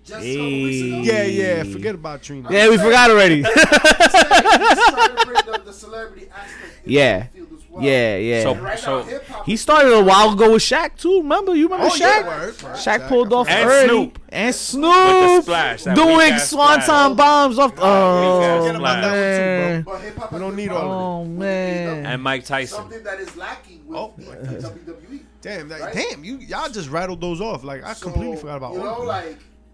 Just 0.05 0.25
a 0.25 0.35
couple 0.35 0.51
weeks 0.51 0.85
ago. 0.85 1.01
Yeah, 1.13 1.23
yeah, 1.23 1.63
forget 1.63 1.95
about 1.95 2.21
Trina. 2.21 2.49
Yeah, 2.51 2.69
we 2.69 2.77
forgot 2.77 3.09
already. 3.09 3.35
He's 3.43 3.43
trying 3.53 5.15
the, 5.45 5.61
the 5.65 5.73
celebrity 5.73 6.27
aspect. 6.29 6.71
Yeah. 6.85 7.27
The 7.73 7.81
field 7.81 7.83
as 7.83 7.83
well. 7.83 7.83
yeah, 7.83 8.17
yeah. 8.17 8.43
So- 8.43 8.55
right 8.55 8.79
So- 8.79 9.03
now, 9.03 9.43
he 9.45 9.57
started 9.57 9.93
a 9.93 10.03
while 10.03 10.33
ago 10.33 10.53
with 10.53 10.61
Shaq 10.61 10.97
too. 10.97 11.17
Remember? 11.21 11.55
You 11.55 11.65
remember 11.65 11.87
Oh, 11.87 11.89
Shaq? 11.89 11.99
yeah, 11.99 12.27
word, 12.27 12.61
word. 12.63 12.75
Shaq 12.75 13.07
pulled 13.07 13.33
off 13.33 13.49
And 13.49 13.69
early. 13.69 13.87
Snoop. 13.87 14.19
And 14.29 14.55
Snoop 14.55 14.83
With 14.83 15.35
the 15.37 15.41
splash, 15.43 15.83
doing 15.83 16.17
weak-ass 16.17 16.49
swanton 16.49 17.15
bombs 17.15 17.59
off. 17.59 17.71
weak-ass 17.71 17.85
Oh 17.85 18.63
Forget 18.73 18.81
man. 18.81 19.83
too, 19.83 19.91
oh, 19.91 20.27
We 20.31 20.39
don't 20.39 20.55
need 20.55 20.69
all 20.69 20.77
of 20.77 20.81
proud 20.83 20.91
Oh 20.91 21.25
man. 21.25 22.05
and 22.05 22.23
Mike 22.23 22.45
Tyson. 22.45 22.77
Something 22.77 23.03
that 23.03 23.19
is 23.19 23.35
lacking 23.35 23.81
with 23.87 23.97
Oh. 23.97 24.13
WWE. 24.17 25.21
Damn, 25.41 25.67
that, 25.69 25.81
Right? 25.81 25.93
damn, 25.93 26.23
you 26.23 26.37
y'all 26.37 26.69
just 26.69 26.89
rattled 26.89 27.19
those 27.21 27.41
off. 27.41 27.63
Like 27.63 27.83
I 27.83 27.93
So, 27.93 28.05
completely 28.05 28.37
forgot 28.37 28.57
about 28.57 28.73
you 28.73 28.79
all 28.79 28.85
know, 28.85 28.91
of 28.93 28.97
them. 28.99 29.07
like, 29.07 29.25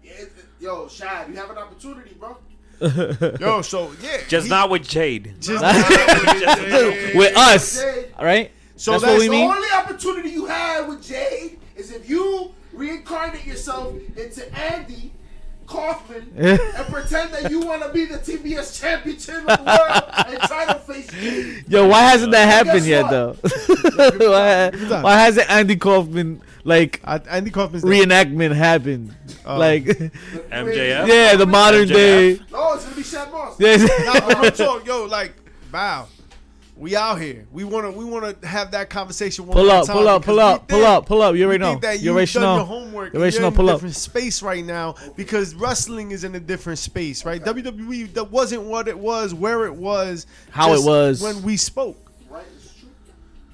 it, 0.02 0.10
it- 0.20 0.32
yo, 0.58 0.88
Shad, 0.88 1.28
you 1.28 1.36
have 1.36 1.48
an 1.50 1.58
opportunity, 1.58 2.16
bro. 2.18 2.36
Yo, 3.40 3.62
so 3.62 3.92
yeah, 4.02 4.18
Just 4.28 4.46
he- 4.46 4.50
not 4.50 4.70
with 4.70 4.86
Jade. 4.88 5.34
just 5.40 5.62
not 5.62 5.74
with- 5.76 7.14
With 7.14 7.36
us, 7.36 7.80
Jade, 7.82 8.06
all 8.18 8.24
right? 8.24 8.50
So 8.76 8.92
That's 8.92 9.02
that's, 9.04 9.12
what 9.14 9.20
we 9.20 9.26
the 9.26 9.32
mean. 9.32 9.50
only 9.50 9.68
opportunity 9.76 10.30
you 10.30 10.46
have 10.46 10.88
with 10.88 11.06
Jade 11.06 11.58
is 11.76 11.92
if 11.92 12.08
you 12.08 12.52
reincarnate 12.72 13.44
yourself 13.46 13.94
into 14.16 14.54
Andy 14.58 15.12
Kaufman 15.66 16.32
and 16.36 16.58
pretend 16.92 17.32
that 17.32 17.50
you 17.50 17.60
want 17.60 17.82
to 17.82 17.90
be 17.90 18.04
the 18.06 18.16
TBS 18.18 18.80
champion 18.80 19.16
of 19.16 19.24
the 19.24 19.62
world 19.64 20.26
and 20.28 20.40
try 20.48 20.64
to 20.66 20.74
face 20.80 21.06
Jade. 21.12 21.64
Yo, 21.68 21.86
why 21.86 22.00
hasn't 22.02 22.32
that 22.32 22.46
happened 22.46 22.86
yet 22.86 23.02
what? 23.04 23.10
though? 23.10 23.36
why, 24.30 24.70
Give 24.70 24.80
me 24.80 24.88
time. 24.88 25.02
why 25.02 25.14
hasn't 25.20 25.50
Andy 25.50 25.76
Kaufman 25.76 26.40
like 26.64 27.00
I, 27.04 27.16
Andy 27.18 27.50
Kaufman's 27.50 27.82
there. 27.82 27.92
reenactment 27.92 28.54
happened? 28.54 29.14
Oh. 29.46 29.58
like, 29.58 29.84
MJF. 29.84 31.06
yeah, 31.08 31.36
the 31.36 31.46
modern 31.46 31.88
MJF. 31.88 31.92
day. 31.92 32.40
No, 32.52 32.72
it's 32.74 32.84
gonna 32.84 32.96
be 32.96 33.02
Shad 33.02 33.30
Moss. 33.32 33.56
Yes. 33.58 33.80
Nah, 34.04 34.20
but 34.28 34.40
real 34.42 34.50
talk, 34.52 34.86
yo, 34.86 35.04
like, 35.04 35.34
wow. 35.72 36.08
We 36.76 36.96
out 36.96 37.20
here. 37.20 37.46
We 37.52 37.64
wanna 37.64 37.90
we 37.90 38.06
wanna 38.06 38.34
have 38.42 38.70
that 38.70 38.88
conversation 38.88 39.46
one 39.46 39.54
Pull 39.54 39.66
more 39.66 39.74
up, 39.76 39.86
time 39.86 39.96
pull 39.96 40.08
up, 40.08 40.24
pull 40.24 40.40
up, 40.40 40.66
pull 40.66 40.84
up, 40.86 41.04
pull 41.06 41.20
up. 41.20 41.34
You 41.34 41.40
we 41.40 41.44
already 41.44 41.58
know. 41.58 41.70
think 41.72 41.82
that 41.82 41.98
You 42.00 42.04
you've 42.06 42.14
already 42.16 42.32
done 42.32 42.42
know. 42.42 42.56
your 42.56 42.64
homework. 42.64 43.12
You 43.12 43.20
already 43.20 43.34
You're 43.34 43.42
know, 43.42 43.48
in 43.48 43.54
pull 43.54 43.68
a 43.68 43.72
up. 43.72 43.76
different 43.76 43.96
space 43.96 44.42
right 44.42 44.64
now 44.64 44.94
because 45.14 45.54
wrestling 45.54 46.10
is 46.12 46.24
in 46.24 46.34
a 46.36 46.40
different 46.40 46.78
space, 46.78 47.26
right? 47.26 47.44
WWE 47.44 48.14
that 48.14 48.30
wasn't 48.30 48.62
what 48.62 48.88
it 48.88 48.98
was, 48.98 49.34
where 49.34 49.66
it 49.66 49.74
was, 49.74 50.26
How 50.52 50.72
it 50.72 50.82
was. 50.82 51.20
when 51.20 51.42
we 51.42 51.58
spoke, 51.58 51.98
Right, 52.30 52.44
it's 52.56 52.72
true. 52.80 52.88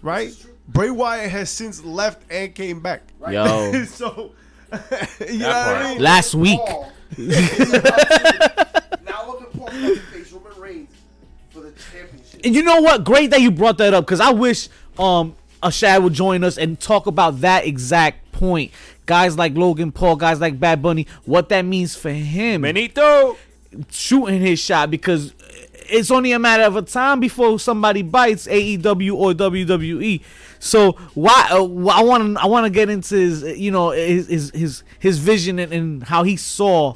right? 0.03 0.47
This 0.67 0.73
is 0.73 0.73
true. 0.73 0.73
Bray 0.73 0.91
Wyatt 0.91 1.31
has 1.31 1.51
since 1.51 1.85
left 1.85 2.23
and 2.31 2.55
came 2.55 2.81
back. 2.81 3.03
Right. 3.19 3.35
Yo, 3.35 3.85
so, 3.85 4.33
you 5.29 5.39
know 5.39 5.49
what. 5.49 5.77
I 5.77 5.95
mean? 5.95 6.03
last 6.03 6.35
week. 6.35 6.61
Paul 6.61 6.93
is 7.17 7.73
about 7.75 7.97
to- 7.99 8.99
now 9.05 9.27
Logan 9.29 9.47
Paul 9.57 9.69
about 9.69 9.79
to 9.81 9.97
face 10.01 10.33
Roman 10.33 10.61
Reigns 10.61 10.91
for 11.51 11.61
the 11.61 11.73
championship. 11.93 12.41
And 12.45 12.55
you 12.55 12.63
know 12.63 12.81
what? 12.81 13.05
Great 13.05 13.31
that 13.31 13.41
you 13.41 13.51
brought 13.51 13.79
that 13.79 13.95
up 13.95 14.05
because 14.05 14.21
I 14.21 14.31
wish 14.33 14.69
um 14.99 15.35
Ashad 15.63 16.03
would 16.03 16.13
join 16.13 16.45
us 16.45 16.59
and 16.59 16.79
talk 16.79 17.07
about 17.07 17.41
that 17.41 17.67
exact 17.67 18.31
point. 18.33 18.73
Guys 19.07 19.39
like 19.39 19.55
Logan 19.57 19.93
Paul, 19.93 20.17
guys 20.17 20.41
like 20.41 20.59
Bad 20.61 20.83
Bunny, 20.83 21.07
what 21.25 21.49
that 21.51 21.63
means 21.63 21.95
for 21.97 22.11
him 22.11 22.63
Benito. 22.63 23.37
shooting 23.91 24.41
his 24.41 24.59
shot 24.59 24.91
because 24.91 25.33
it's 25.89 26.11
only 26.11 26.33
a 26.33 26.39
matter 26.39 26.65
of 26.65 26.75
a 26.77 26.83
time 26.83 27.21
before 27.21 27.59
somebody 27.61 28.03
bites 28.03 28.47
AEW 28.49 29.15
or 29.15 29.33
WWE. 29.33 30.21
So 30.59 30.93
why 31.15 31.49
uh, 31.51 31.57
I 31.65 32.03
want 32.03 32.35
to 32.37 32.43
I 32.43 32.47
want 32.47 32.65
to 32.65 32.71
get 32.71 32.89
into 32.91 33.15
his 33.17 33.43
uh, 33.45 33.47
you 33.49 33.71
know 33.71 33.91
his 33.91 34.27
his 34.29 34.51
his, 34.51 34.83
his 34.99 35.19
vision 35.19 35.59
and, 35.59 35.73
and 35.73 36.03
how 36.03 36.23
he 36.25 36.37
saw 36.37 36.95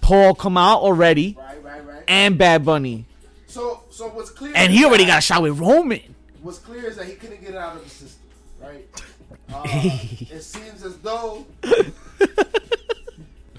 Paul 0.00 0.34
come 0.34 0.56
out 0.56 0.80
already 0.80 1.36
Right, 1.38 1.62
right, 1.64 1.86
right. 1.86 2.02
and 2.08 2.36
Bad 2.38 2.64
Bunny 2.64 3.06
So, 3.46 3.82
so 3.90 4.08
what's 4.08 4.30
clear? 4.30 4.52
and 4.54 4.72
is 4.72 4.78
he 4.78 4.84
already 4.84 5.06
got 5.06 5.18
a 5.18 5.22
shot 5.22 5.42
with 5.42 5.58
Roman. 5.58 6.00
What's 6.42 6.58
clear 6.58 6.86
is 6.86 6.96
that 6.96 7.06
he 7.06 7.14
couldn't 7.14 7.40
get 7.40 7.50
it 7.50 7.56
out 7.56 7.76
of 7.76 7.84
the 7.84 7.90
system, 7.90 8.22
right? 8.62 8.86
Uh, 9.52 9.62
it 9.68 10.42
seems 10.42 10.82
as 10.84 10.96
though 10.98 11.44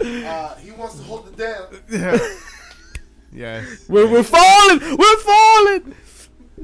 uh, 0.02 0.56
he 0.56 0.72
wants 0.72 0.96
to 0.98 1.04
hold 1.04 1.28
it 1.28 1.38
down. 1.38 1.68
Yeah. 3.32 3.64
We're, 3.88 4.08
we're 4.10 4.24
falling. 4.24 4.80
We're 4.98 5.18
falling. 5.18 5.96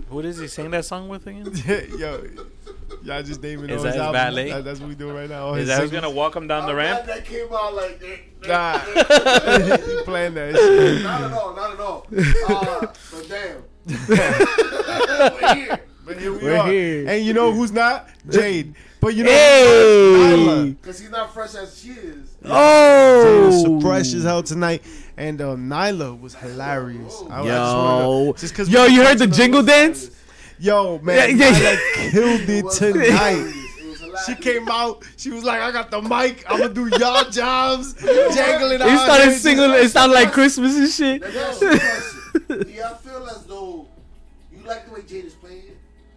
Who 0.09 0.21
does 0.21 0.37
he 0.39 0.47
sing 0.47 0.71
that 0.71 0.85
song 0.85 1.09
with 1.09 1.27
again? 1.27 1.51
Yo, 1.97 2.23
y'all 3.03 3.23
just 3.23 3.41
naming 3.43 3.69
Is 3.69 3.77
all 3.77 3.83
that 3.83 3.87
his 3.87 3.95
his 3.95 4.01
albums. 4.01 4.23
valet? 4.23 4.49
That- 4.51 4.63
that's 4.63 4.79
what 4.79 4.89
we 4.89 4.95
doing 4.95 5.15
right 5.15 5.29
now. 5.29 5.47
All 5.47 5.55
Is 5.55 5.67
that 5.67 5.81
who's 5.81 5.91
gonna 5.91 6.09
walk 6.09 6.35
him 6.35 6.47
down 6.47 6.65
the 6.65 6.71
I'm 6.71 6.77
ramp? 6.77 7.05
glad 7.05 7.17
that 7.19 7.25
came 7.25 7.47
out 7.53 7.73
like 7.75 7.99
that. 7.99 8.19
Nah. 8.47 9.87
you 9.97 10.03
playing 10.03 10.33
that 10.35 10.55
shit. 10.55 11.03
Not 11.03 11.21
at 11.23 11.31
all, 11.33 11.55
not 11.55 11.73
at 11.73 11.79
all. 11.79 12.07
Uh, 12.47 12.87
but 13.11 13.29
damn. 13.29 13.63
We're 14.07 15.55
here. 15.55 15.79
But 16.05 16.17
here 16.19 16.31
we 16.33 16.37
We're 16.43 16.57
are. 16.57 16.67
here. 16.67 17.07
And 17.09 17.25
you 17.25 17.33
know 17.33 17.51
who's 17.51 17.71
not? 17.71 18.07
Jade. 18.29 18.75
But 19.01 19.15
you 19.15 19.23
know 19.25 19.31
Hey. 19.31 20.37
Nyla. 20.37 20.77
Because 20.79 20.99
he's 20.99 21.09
not 21.09 21.33
fresh 21.33 21.55
as 21.55 21.77
she 21.77 21.89
is. 21.89 22.29
Oh. 22.45 23.47
was 23.73 23.83
fresh 23.83 24.13
as 24.13 24.23
hell 24.23 24.43
tonight. 24.43 24.83
And 25.17 25.41
uh, 25.41 25.55
Nyla 25.55 26.19
was 26.19 26.33
hilarious. 26.35 27.21
I, 27.29 27.41
I 27.41 27.43
just 27.43 27.47
Yo. 27.47 28.31
to- 28.33 28.39
just 28.39 28.55
'cause 28.55 28.69
Yo, 28.69 28.85
you 28.85 29.03
heard 29.03 29.17
the 29.19 29.27
jingle 29.27 29.59
it. 29.61 29.65
dance? 29.65 30.11
Yo, 30.59 30.99
man, 30.99 31.35
Yeah, 31.37 31.47
yeah. 31.47 31.75
Nyla 31.75 32.11
killed 32.11 32.41
It 32.41 32.49
it 32.49 32.71
tonight. 32.71 33.31
hilarious. 33.31 33.55
It 33.55 33.87
was 33.89 33.99
hilarious. 33.99 34.01
Relax. 34.01 34.25
She 34.27 34.35
came 34.35 34.69
out. 34.69 35.03
She 35.17 35.29
was 35.31 35.43
like, 35.43 35.61
"I 35.61 35.71
got 35.71 35.89
the 35.89 36.01
mic. 36.01 36.43
I'm 36.47 36.59
gonna 36.59 36.73
do 36.73 36.87
y'all 36.99 37.29
jobs." 37.31 37.93
Jangling. 38.35 38.77
He 38.77 38.83
out 38.89 38.99
started 39.05 39.29
here. 39.29 39.39
singing. 39.39 39.69
It 39.71 39.89
sounded 39.89 40.13
like 40.15 40.31
Christmas 40.31 40.75
and 40.77 40.89
shit. 40.89 41.21
Let 41.21 41.33
me 41.33 41.39
ask 41.39 41.61
you 41.61 41.69
a 41.71 41.79
question. 41.79 42.63
Do 42.63 42.71
y'all 42.71 42.95
feel 42.95 43.27
as 43.27 43.43
though 43.45 43.87
you 44.53 44.63
like 44.67 44.85
the 44.85 44.93
way 44.93 45.01
Jade 45.07 45.25
is 45.25 45.33
playing? 45.33 45.63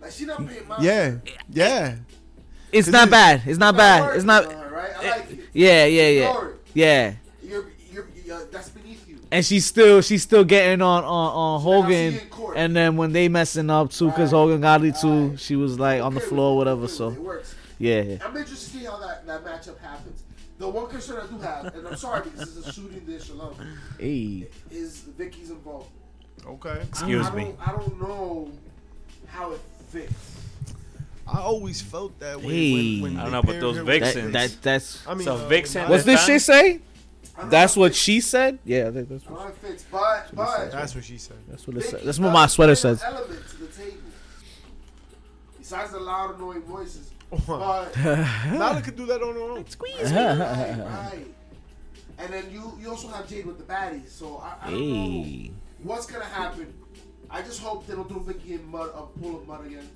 Like 0.02 0.10
she 0.12 0.26
not 0.26 0.44
playing 0.44 0.68
my 0.68 0.76
Yeah, 0.80 1.14
yeah. 1.50 1.94
It's 2.74 2.88
not 2.88 3.08
bad. 3.08 3.42
It's 3.46 3.58
not 3.58 3.76
bad. 3.76 4.16
It's 4.16 4.24
not. 4.24 4.46
right. 4.72 4.90
I 4.98 5.04
eh, 5.04 5.10
like 5.10 5.30
it. 5.30 5.40
Yeah, 5.52 5.84
yeah, 5.86 6.08
yeah, 6.08 6.48
yeah. 6.74 7.14
You're, 7.40 7.66
you're, 7.92 8.06
you're, 8.24 8.36
uh, 8.36 8.40
that's 8.50 8.70
beneath 8.70 9.08
you. 9.08 9.18
And 9.30 9.46
she's 9.46 9.64
still 9.64 10.00
she's 10.00 10.22
still 10.24 10.42
getting 10.44 10.82
on 10.82 11.04
on, 11.04 11.32
on 11.32 11.60
Hogan. 11.60 12.14
she 12.14 12.18
in 12.20 12.28
court. 12.30 12.56
And 12.56 12.74
then 12.74 12.96
when 12.96 13.12
they 13.12 13.28
messing 13.28 13.70
up 13.70 13.92
too, 13.92 14.10
cause 14.10 14.32
Right. 14.32 14.38
Hogan 14.38 14.60
got 14.60 14.84
it 14.84 14.96
too, 15.00 15.28
Right. 15.28 15.38
she 15.40 15.54
was 15.54 15.78
like 15.78 16.02
on 16.02 16.14
the 16.14 16.20
floor, 16.20 16.56
with 16.56 16.66
whatever. 16.66 16.88
So 16.88 17.10
it. 17.10 17.12
It 17.14 17.20
works. 17.20 17.54
yeah, 17.78 18.00
yeah. 18.02 18.16
I'm 18.24 18.36
interested 18.36 18.72
to 18.72 18.78
see 18.78 18.84
how 18.84 18.98
that, 18.98 19.24
that 19.26 19.44
matchup 19.44 19.78
happens. 19.78 20.24
The 20.58 20.68
one 20.68 20.88
concern 20.88 21.22
I 21.24 21.32
do 21.32 21.38
have, 21.40 21.74
and 21.76 21.86
I'm 21.86 21.96
sorry 21.96 22.22
because 22.22 22.56
it's 22.56 22.66
a 22.66 22.72
shooting 22.72 23.04
dish 23.06 23.28
alone, 23.28 23.54
Hey, 24.00 24.48
is 24.70 25.00
Vickie's 25.16 25.50
involved. 25.50 25.90
Okay. 26.44 26.80
Excuse 26.88 27.26
I, 27.26 27.30
I 27.30 27.34
me. 27.36 27.44
Don't, 27.44 27.68
I 27.68 27.70
don't 27.72 28.00
know 28.00 28.50
how 29.28 29.52
it 29.52 29.60
fits. 29.90 30.43
I 31.26 31.38
always 31.40 31.80
felt 31.80 32.18
that 32.20 32.38
way. 32.42 32.52
Hey. 32.52 33.00
When, 33.00 33.14
when 33.14 33.20
I 33.20 33.22
don't 33.24 33.32
know, 33.32 33.42
but 33.42 33.60
those 33.60 33.76
him 33.78 33.86
with 33.86 34.00
that, 34.00 34.14
Vixens. 34.14 34.32
that 34.32 34.62
that's. 34.62 35.06
I 35.06 35.14
mean, 35.14 35.24
So 35.24 35.34
uh, 35.36 35.48
Vixen- 35.48 35.82
Nia- 35.82 35.90
What's 35.90 36.04
this 36.04 36.20
time? 36.20 36.26
shit 36.28 36.42
say? 36.42 36.60
I 36.60 36.70
don't 37.40 37.44
know 37.46 37.50
That's 37.50 37.76
what 37.76 37.90
it 37.90 37.94
she 37.96 38.20
said. 38.20 38.58
Yeah, 38.64 38.90
that- 38.90 39.08
that's 39.08 39.24
fits. 39.24 39.26
I 39.26 39.28
don't 39.28 39.32
what, 39.32 39.38
know 39.38 39.44
how 39.46 39.48
it 39.48 39.56
fits, 39.56 39.84
but 39.90 40.28
but 40.34 40.70
That's 40.72 40.94
what 40.94 41.04
she 41.04 41.18
said. 41.18 41.36
that's 41.48 41.66
what 41.66 41.76
it 41.78 41.82
said. 41.84 42.02
That's 42.04 42.18
what 42.18 42.32
my 42.32 42.46
sweater 42.46 42.70
bring 42.74 42.76
says. 42.96 43.02
Element 43.02 43.48
to 43.48 43.56
the 43.56 43.66
table. 43.68 43.96
Besides 45.58 45.92
the 45.92 45.98
loud, 46.00 46.36
annoying 46.36 46.62
voices, 46.62 47.10
but 47.46 47.96
Nala 47.96 48.82
could 48.82 48.96
do 48.96 49.06
that 49.06 49.22
on 49.22 49.34
her 49.34 49.40
own. 49.40 49.64
right, 50.12 50.78
right. 50.78 51.26
And 52.16 52.32
then 52.32 52.44
you 52.52 52.78
you 52.80 52.88
also 52.90 53.08
have 53.08 53.28
Jade 53.28 53.44
with 53.44 53.58
the 53.58 53.64
baddies, 53.64 54.08
so 54.10 54.36
I, 54.36 54.68
I 54.68 54.70
don't 54.70 54.88
know 55.46 55.50
what's 55.82 56.06
gonna 56.06 56.24
happen. 56.24 56.72
I 57.30 57.42
just 57.42 57.60
hope 57.60 57.86
they 57.86 57.94
don't 57.94 58.08
do 58.08 58.14
Vickie 58.16 58.50
in 58.60 58.70
mud, 58.70 58.90
a 58.94 59.02
pool 59.18 59.36
of 59.40 59.46
mud 59.48 59.66
again. 59.66 59.88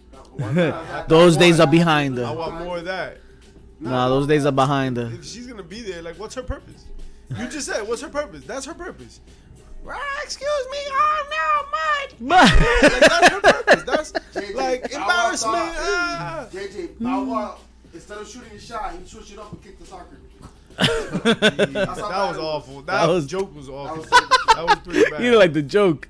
No, 0.54 1.04
Those 1.08 1.36
days 1.36 1.60
are 1.60 1.66
behind 1.66 2.18
her. 2.18 2.24
I 2.24 2.28
her. 2.30 2.34
want 2.36 2.64
more 2.64 2.78
of 2.78 2.84
that. 2.86 3.18
Nah, 3.80 4.08
those 4.08 4.26
days 4.26 4.44
are 4.44 4.50
behind 4.52 4.96
her. 4.96 5.10
If 5.14 5.24
she's 5.24 5.46
gonna 5.46 5.62
be 5.62 5.82
there, 5.82 6.02
like, 6.02 6.18
what's 6.18 6.34
her 6.34 6.42
purpose? 6.42 6.84
You 7.36 7.46
just 7.48 7.66
said, 7.66 7.86
what's 7.86 8.02
her 8.02 8.08
purpose? 8.08 8.42
That's 8.44 8.66
her 8.66 8.74
purpose. 8.74 9.20
Ah, 9.88 9.96
excuse 10.24 10.48
me, 10.72 10.78
oh 10.90 12.10
no, 12.20 12.28
mud. 12.28 12.40
Like, 12.50 13.00
that's 13.00 13.28
her 13.28 13.40
purpose. 13.40 13.82
That's 13.84 14.12
JJ, 14.34 14.54
like 14.54 14.82
embarrassment. 14.92 15.54
thought- 15.54 15.76
Ah. 15.78 16.46
JJ 16.50 16.98
Bow 16.98 17.22
Wow, 17.24 17.58
instead 17.94 18.18
of 18.18 18.28
shooting 18.28 18.50
a 18.56 18.60
shot, 18.60 18.92
he 19.00 19.06
switched 19.06 19.32
it 19.32 19.38
up 19.38 19.52
and 19.52 19.62
kicked 19.62 19.78
the 19.80 19.86
soccer. 19.86 20.16
that 20.78 21.96
was 21.96 22.38
awful. 22.38 22.82
That, 22.82 22.86
That 22.86 23.08
was- 23.08 23.26
joke 23.26 23.54
was 23.54 23.66
That 23.66 23.72
awful. 23.72 23.96
was 23.98 24.10
That 24.10 24.64
was 24.66 24.78
pretty 24.84 25.10
bad. 25.10 25.22
You 25.22 25.38
like 25.38 25.52
the 25.52 25.62
joke. 25.62 26.08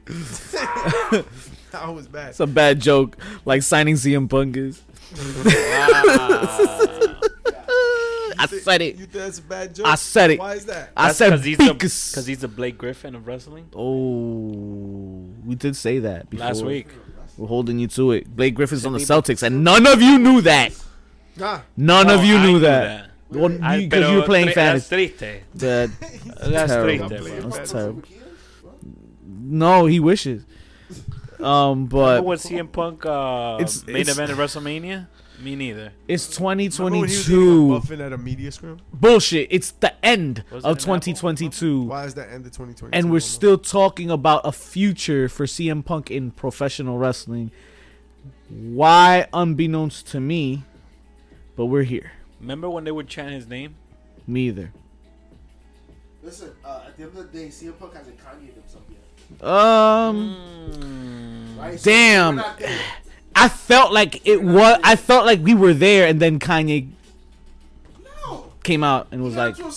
That 1.73 1.95
was 1.95 2.07
bad. 2.09 2.31
It's 2.31 2.41
a 2.41 2.47
bad 2.47 2.81
joke, 2.81 3.17
like 3.45 3.63
signing 3.63 3.95
CM 3.97 4.29
Punk 4.29 4.57
is. 4.57 4.83
I 8.41 8.47
thi- 8.47 8.59
said 8.61 8.83
it. 8.83 8.95
You 8.97 9.07
think 9.07 9.13
that's 9.13 9.39
a 9.39 9.43
bad 9.43 9.75
joke? 9.75 9.87
I 9.87 9.95
said 9.97 10.31
it. 10.31 10.39
Why 10.39 10.55
is 10.55 10.67
that? 10.67 10.91
I 10.97 11.13
said 11.13 11.31
because 11.43 11.45
he's, 12.15 12.17
a- 12.17 12.23
he's 12.31 12.45
a 12.45 12.49
Blake 12.49 12.79
Griffin 12.79 13.15
of 13.15 13.27
wrestling. 13.27 13.69
Oh, 13.75 15.27
we 15.45 15.55
did 15.55 15.75
say 15.77 15.99
that 16.01 16.31
before. 16.31 16.47
Last 16.47 16.65
week. 16.65 16.89
We're 17.37 17.47
holding 17.49 17.79
you 17.79 17.87
to 17.89 18.13
it. 18.13 18.35
Blake 18.35 18.55
Griffin's 18.55 18.85
on 18.85 18.93
the 18.93 18.99
Celtics, 18.99 19.43
and 19.45 19.63
none 19.63 19.87
of 19.87 20.03
you 20.03 20.19
knew 20.19 20.41
that. 20.43 20.73
Nah. 21.37 21.61
None 21.77 22.11
of 22.11 22.21
Oh, 22.21 22.23
you 22.25 22.37
I 22.37 22.47
knew 22.47 22.59
that. 22.61 23.05
I- 23.05 23.07
Because 23.33 23.83
you, 23.83 23.89
pero 23.89 24.17
were 24.21 24.23
playing 24.27 24.47
tri- 24.47 24.55
fantasy. 24.55 25.07
That's 25.07 25.19
triste. 25.19 25.45
That, 25.55 25.91
That's 26.51 26.73
terrible. 26.73 27.09
triste. 27.09 27.51
That's 27.51 27.73
terrible. 27.73 28.03
No, 29.25 29.87
he 29.87 30.01
wishes. 30.01 30.45
Um, 31.41 31.87
Remember 31.87 31.89
but 31.97 32.25
when 32.25 32.39
CM 32.39 32.71
Punk 32.73 33.07
uh, 33.07 33.57
It's- 33.61 33.87
main 33.87 33.97
it's- 33.97 34.17
event 34.17 34.31
at 34.33 34.37
WrestleMania? 34.37 35.07
Me 35.41 35.55
neither. 35.55 35.93
it's 36.09 36.41
Remember 36.41 36.83
when 36.85 36.95
he 36.95 37.01
was 37.03 37.31
eating 37.31 37.35
a 37.35 37.37
2022. 37.37 37.69
muffin 37.69 38.01
at 38.01 38.13
a 38.13 38.19
media 38.19 38.51
scrum? 38.51 38.81
Bullshit. 38.93 39.47
It's 39.53 39.71
the 39.71 39.95
end 40.05 40.43
Was 40.51 40.65
it 40.65 40.67
of 40.67 40.77
an 40.79 40.81
apple? 40.83 40.97
2022. 40.97 41.83
Why 41.83 42.05
is 42.07 42.15
that 42.15 42.29
end 42.31 42.45
of 42.45 42.51
2020? 42.53 42.97
and 42.97 43.13
we're 43.13 43.21
still 43.21 43.57
talking 43.57 44.11
about 44.11 44.41
a 44.45 44.51
future 44.51 45.29
for 45.29 45.47
CM 45.47 45.85
Punk 45.85 46.11
in 46.11 46.33
professional 46.33 46.99
wrestling. 46.99 47.53
Why, 48.49 49.29
unbeknownst 49.33 50.09
to 50.09 50.19
me, 50.21 50.65
but 51.55 51.67
we're 51.67 51.85
here. 51.85 52.13
Remember 52.41 52.69
when 52.69 52.83
they 52.83 52.91
would 52.91 53.07
chant 53.07 53.31
his 53.33 53.47
name? 53.47 53.77
Me 54.27 54.49
either. 54.49 54.73
Listen, 56.23 56.51
uh, 56.65 56.83
at 56.89 56.97
the 56.97 57.05
end 57.05 57.17
of 57.17 57.31
the 57.31 57.39
day, 57.39 57.47
CM 57.47 57.79
Punk 57.79 57.95
hasn't 57.95 58.19
Kanye 58.19 58.53
himself 58.55 58.83
yet. 58.91 58.99
Um? 59.41 60.37
So 61.77 61.91
Damn. 61.91 62.37
we're 62.37 62.43
not 62.43 62.59
there. 62.59 62.79
I 63.35 63.49
felt 63.49 63.93
like 63.93 64.27
it 64.27 64.43
was. 64.43 64.81
I 64.83 64.97
felt 64.97 65.27
like 65.27 65.41
we 65.41 65.55
were 65.55 65.75
there, 65.75 66.07
and 66.09 66.21
then 66.21 66.39
Kanye 66.41 66.89
No. 68.27 68.47
came 68.65 68.83
out 68.83 69.09
and 69.13 69.23
was 69.23 69.37
like, 69.37 69.59
into 69.59 69.69
a 69.69 69.71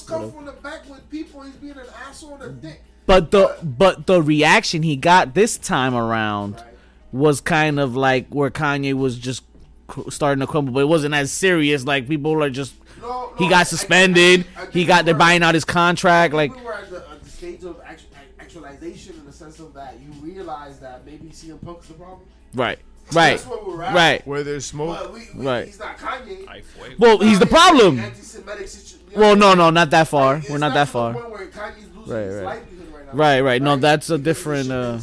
the 0.45 0.55
back 0.63 0.89
with 0.89 1.07
people. 1.11 1.41
He's 1.43 1.53
being 1.55 1.73
an 1.73 1.79
asshole 2.07 2.35
and 2.35 2.43
a 2.43 2.49
dick. 2.49 2.81
but 3.05 3.29
the 3.31 3.55
but 3.61 4.07
the 4.07 4.21
reaction 4.21 4.81
he 4.83 4.95
got 4.95 5.33
this 5.35 5.57
time 5.57 5.93
around 5.93 6.55
Right. 6.55 6.63
was 7.11 7.41
kind 7.41 7.79
of 7.79 7.95
like 7.95 8.27
where 8.29 8.49
Kanye 8.49 8.93
was 8.93 9.17
just 9.19 9.43
cr- 9.87 10.09
starting 10.09 10.39
to 10.39 10.47
crumble, 10.47 10.73
but 10.73 10.79
it 10.79 10.87
wasn't 10.87 11.13
as 11.13 11.31
serious. 11.31 11.83
Like 11.85 12.07
people 12.07 12.41
are 12.43 12.49
just 12.49 12.73
No, 12.99 13.07
no, 13.07 13.33
he 13.37 13.45
I- 13.45 13.47
I 13.47 13.51
got 13.51 13.67
suspended. 13.67 14.45
I 14.55 14.61
think 14.61 14.73
He 14.73 14.85
got 14.85 15.05
they're 15.05 15.13
buying 15.13 15.43
out 15.43 15.53
his 15.53 15.65
contract. 15.65 16.33
Like 16.33 16.55
we 16.55 16.63
were 16.63 16.73
at 16.73 16.89
the, 16.89 16.97
at 16.97 17.23
the 17.23 17.29
stage 17.29 17.63
of 17.63 17.79
actu- 17.85 18.05
actualization 18.39 19.20
in 19.61 19.73
the 19.73 19.73
sense 19.73 19.93
of 19.93 19.99
that 19.99 19.99
you 20.01 20.11
realize 20.33 20.79
that 20.79 21.05
maybe 21.05 21.27
CM 21.29 21.63
Punk's 21.63 21.87
the 21.87 21.93
problem. 21.95 22.21
right, 22.53 22.79
right, 23.13 23.31
That's 23.37 23.45
where 23.45 23.63
we're 23.63 23.83
at. 23.83 23.93
right. 23.93 24.25
Where 24.27 24.43
there's 24.43 24.65
smoke. 24.65 24.97
But 24.99 25.13
we, 25.13 25.27
we, 25.35 25.45
Right. 25.45 25.65
He's 25.67 25.79
not 25.79 25.97
Kanye. 25.97 26.63
Well, 26.97 27.19
he's 27.19 27.39
the 27.39 27.45
Kanye 27.45 27.47
is 27.47 27.51
problem. 27.51 27.97
situ- 28.15 28.97
you 29.11 29.15
know 29.17 29.21
Well, 29.21 29.35
no, 29.35 29.53
no, 29.53 29.69
not 29.69 29.89
that 29.91 30.07
far. 30.07 30.35
Like, 30.35 30.43
We're 30.49 30.55
it's 30.55 30.59
not 30.61 30.73
that 30.73 30.87
far. 30.89 31.13
point 31.13 31.29
where 31.31 31.47
Kanye's 31.47 31.95
losing 31.95 32.13
Right, 32.13 32.27
right. 32.29 32.43
livelihood 32.45 32.93
right 32.93 33.05
now. 33.05 33.11
Right, 33.13 33.41
right. 33.41 33.61
No, 33.61 33.75
that's 33.75 34.09
a 34.09 34.17
Because 34.17 34.19
of 34.19 34.23
the 34.23 34.29
different, 34.29 34.71
uh. 34.71 34.99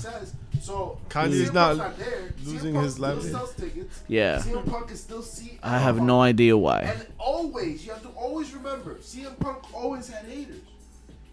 So 0.62 0.98
Kanye's 1.08 1.50
CM 1.50 1.54
not 1.54 1.98
there. 1.98 2.34
losing 2.44 2.72
CM 2.72 2.74
Punk 2.74 2.84
his 2.84 2.92
still 2.94 3.02
livelihood. 3.08 3.32
sells 3.32 3.54
tickets. 3.54 4.00
Yeah. 4.08 4.38
CM 4.38 4.70
Punk 4.70 4.90
is 4.90 5.00
still 5.00 5.22
see. 5.22 5.58
I 5.62 5.78
have 5.78 6.00
no 6.00 6.20
idea 6.20 6.56
why. 6.56 6.80
And 6.82 7.06
always, 7.18 7.86
you 7.86 7.92
have 7.92 8.02
to 8.02 8.08
always 8.10 8.52
remember, 8.54 8.96
CM 8.96 9.38
Punk 9.40 9.74
always 9.74 10.08
had 10.08 10.24
haters. 10.26 10.60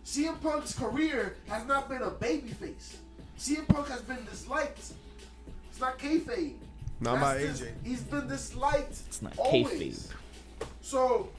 CM 0.06 0.40
Punk's 0.42 0.74
career 0.78 1.36
has 1.48 1.66
not 1.66 1.90
been 1.90 2.02
a 2.02 2.12
babyface. 2.12 2.96
CM 3.38 3.68
Punk 3.68 3.88
has 3.90 4.02
been 4.02 4.24
disliked. 4.26 4.80
It's 5.70 5.80
not 5.80 6.00
kayfabe. 6.00 6.54
Not 7.02 7.20
by 7.20 7.38
That's 7.38 7.60
AJ. 7.62 7.66
just- 7.66 7.72
He's 7.84 8.02
been 8.02 8.28
disliked. 8.28 8.98
It's 9.08 9.22
not 9.22 9.38
always. 9.38 10.08
kayfabe. 10.08 10.68
So 10.82 11.30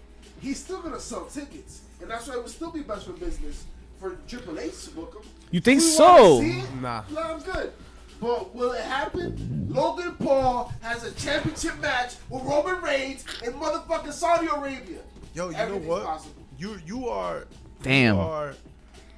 he's 0.41 0.63
still 0.63 0.83
gonna 0.83 1.01
sell 1.01 1.25
tickets, 1.27 1.81
and 2.01 2.11
that's 2.11 2.27
why 2.27 2.35
it 2.35 2.43
would 2.43 2.51
still 2.51 2.71
be 2.71 2.81
best 2.83 3.07
for 3.07 3.13
business 3.13 3.65
for 3.99 4.17
Triple 4.29 4.59
H 4.59 4.85
to 4.85 4.91
book 4.91 5.15
him. 5.15 5.31
You 5.51 5.61
think 5.61 5.81
We 5.81 5.87
so? 5.87 6.35
wanna 6.37 6.53
see 6.53 6.59
it? 6.61 6.75
Nah. 6.81 7.03
No, 7.11 7.21
I'm 7.23 7.41
good. 7.41 7.73
But 8.21 8.55
will 8.55 8.73
it 8.73 8.83
happen? 8.83 9.67
Logan 9.71 10.15
Paul 10.17 10.73
has 10.81 11.05
a 11.05 11.13
championship 11.13 11.79
match 11.81 12.15
with 12.31 12.43
Roman 12.45 12.81
Reigns 12.83 13.25
in 13.45 13.53
motherfucking 13.55 14.13
Saudi 14.13 14.47
Arabia. 14.47 15.01
Yo, 15.35 15.51
you 15.51 15.57
know 15.57 15.77
what? 15.79 16.05
possible. 16.05 16.35
You 16.59 16.79
you 16.87 17.09
are 17.09 17.47
Damn. 17.83 18.15
you 18.17 18.21
are 18.23 18.55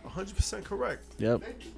100 0.03 0.35
percent 0.37 0.65
correct 0.65 1.05
Yep. 1.19 1.43
Thank 1.43 1.65
you. 1.65 1.71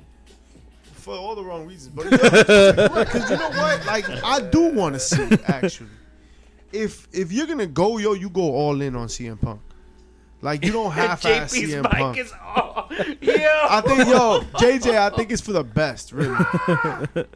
For 1.00 1.14
all 1.14 1.34
the 1.34 1.42
wrong 1.44 1.66
reasons, 1.66 1.94
but 1.94 2.08
because 2.10 3.30
you 3.30 3.36
know 3.36 3.50
what? 3.50 3.84
Like 3.86 4.08
I 4.22 4.40
do 4.40 4.68
want 4.72 4.94
to 4.94 5.00
see 5.00 5.28
actually. 5.46 5.90
If 6.72 7.08
if 7.12 7.32
you're 7.32 7.46
gonna 7.46 7.66
go, 7.66 7.98
yo, 7.98 8.12
you 8.12 8.30
go 8.30 8.42
all 8.54 8.80
in 8.80 8.94
on 8.94 9.08
CM 9.08 9.40
Punk. 9.40 9.60
Like 10.42 10.64
you 10.64 10.72
don't 10.72 10.90
half-ass 10.92 11.52
JP's 11.52 11.72
CM 11.74 11.82
mic 11.82 11.92
Punk. 11.92 12.18
is 12.18 12.32
off. 12.32 12.90
Yo. 13.20 13.34
I 13.68 13.82
think 13.84 14.08
yo, 14.08 14.40
JJ, 14.54 14.96
I 14.96 15.10
think 15.14 15.30
it's 15.32 15.42
for 15.42 15.52
the 15.52 15.64
best, 15.64 16.12
really. 16.12 16.36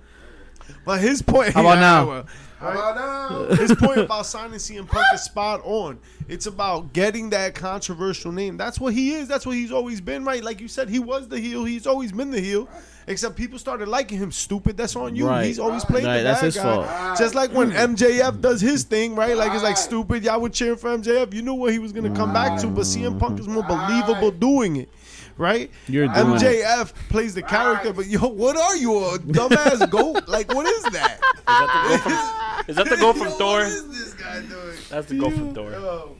but 0.84 1.00
his 1.00 1.20
point. 1.22 1.52
How 1.52 1.60
about 1.60 1.74
Yeah, 1.74 1.80
now? 1.80 2.24
About 2.72 3.58
his 3.58 3.74
point 3.78 3.98
about 3.98 4.26
signing 4.26 4.58
CM 4.58 4.86
Punk 4.86 5.04
is 5.14 5.22
spot 5.22 5.60
on. 5.64 5.98
It's 6.28 6.46
about 6.46 6.92
getting 6.92 7.30
that 7.30 7.54
controversial 7.54 8.32
name. 8.32 8.56
That's 8.56 8.80
what 8.80 8.94
he 8.94 9.12
is. 9.14 9.28
That's 9.28 9.46
what 9.46 9.56
he's 9.56 9.72
always 9.72 10.00
been, 10.00 10.24
right? 10.24 10.42
Like 10.42 10.60
you 10.60 10.68
said, 10.68 10.88
he 10.88 10.98
was 10.98 11.28
the 11.28 11.38
heel. 11.38 11.64
He's 11.64 11.86
always 11.86 12.12
been 12.12 12.30
the 12.30 12.40
heel. 12.40 12.68
Except 13.06 13.36
people 13.36 13.58
started 13.58 13.86
liking 13.88 14.16
him. 14.16 14.32
Stupid. 14.32 14.78
That's 14.78 14.96
on 14.96 15.14
you. 15.14 15.28
Right. 15.28 15.44
He's 15.44 15.58
always 15.58 15.84
played 15.84 16.04
Right, 16.04 16.18
the 16.18 16.22
that's 16.24 16.40
bad 16.40 16.44
his 16.46 16.56
guy. 16.56 16.62
fault. 16.62 17.18
Just 17.18 17.34
like 17.34 17.50
when 17.52 17.70
MJF 17.70 18.40
does 18.40 18.62
his 18.62 18.84
thing, 18.84 19.14
right? 19.14 19.36
Like 19.36 19.52
it's 19.52 19.62
like 19.62 19.76
stupid. 19.76 20.24
Y'all 20.24 20.40
would 20.40 20.54
cheer 20.54 20.74
for 20.76 20.88
MJF. 20.96 21.34
You 21.34 21.42
knew 21.42 21.52
what 21.52 21.72
he 21.72 21.78
was 21.78 21.92
gonna 21.92 22.14
come 22.16 22.32
back 22.32 22.58
to, 22.62 22.66
but 22.68 22.84
CM 22.84 23.18
Punk 23.18 23.38
is 23.38 23.46
more 23.46 23.62
believable 23.62 24.30
doing 24.30 24.76
it. 24.76 24.88
Right? 25.36 25.70
You're 25.88 26.06
doing 26.06 26.36
it. 26.36 26.40
MJF 26.40 26.92
plays 27.08 27.34
the 27.34 27.42
character, 27.42 27.92
but 27.92 28.06
yo, 28.06 28.28
what 28.28 28.56
are 28.56 28.76
you, 28.76 28.96
a 28.96 29.18
dumbass 29.18 29.88
goat? 29.90 30.28
Like, 30.28 30.52
what 30.54 30.66
is 30.66 30.82
that? 30.84 31.20
Is 31.38 31.46
that 31.46 31.68
the 31.68 31.84
goal 31.84 31.98
from, 31.98 32.66
is 32.68 32.76
that 32.76 32.88
the 32.88 32.96
goal 32.96 33.12
from 33.12 33.28
Yo, 33.28 33.34
Thor? 33.34 33.58
What 33.60 33.68
is 33.68 33.88
this 33.88 34.14
guy 34.14 34.40
doing? 34.40 34.76
That's 34.88 35.06
the 35.08 35.18
goal 35.18 35.30
from 35.30 35.54
Thor. 35.54 35.70
Yo. 35.70 36.16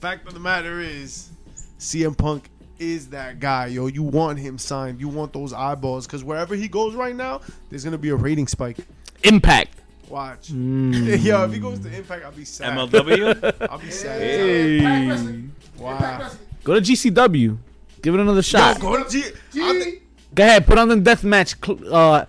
Fact 0.00 0.26
of 0.26 0.34
the 0.34 0.40
matter 0.40 0.80
is, 0.80 1.30
CM 1.78 2.16
Punk 2.16 2.50
is 2.78 3.08
that 3.10 3.40
guy, 3.40 3.66
yo. 3.66 3.86
You 3.86 4.02
want 4.02 4.38
him 4.38 4.58
signed. 4.58 5.00
You 5.00 5.08
want 5.08 5.32
those 5.32 5.52
eyeballs 5.52 6.06
because 6.06 6.24
wherever 6.24 6.54
he 6.54 6.68
goes 6.68 6.94
right 6.94 7.14
now, 7.14 7.40
there's 7.70 7.84
gonna 7.84 7.98
be 7.98 8.10
a 8.10 8.16
rating 8.16 8.46
spike. 8.46 8.78
Impact. 9.22 9.80
Watch. 10.08 10.52
Mm. 10.52 11.24
Yo, 11.24 11.44
if 11.44 11.52
he 11.52 11.58
goes 11.58 11.78
to 11.80 11.96
Impact, 11.96 12.24
I'll 12.24 12.32
be 12.32 12.44
sad. 12.44 12.76
MLW. 12.76 13.68
I'll 13.70 13.78
be 13.78 13.90
sad. 13.90 14.20
Hey. 14.20 14.76
Impact 14.78 15.08
Wrestling. 15.08 15.52
Wow. 15.78 16.30
Go 16.62 16.74
to 16.74 16.80
GCW. 16.80 17.56
Give 18.04 18.14
it 18.14 18.20
another 18.20 18.42
shot. 18.42 18.76
Yo, 18.76 18.82
go 18.82 19.02
to 19.02 19.08
G. 19.10 19.24
I'm 19.62 19.78
the- 19.80 20.00
Go 20.34 20.42
ahead, 20.44 20.66
put 20.66 20.76
on 20.78 20.88
the 20.88 20.96
death 20.96 21.24
match 21.24 21.54
cl- 21.64 21.80
uh, 21.94 22.26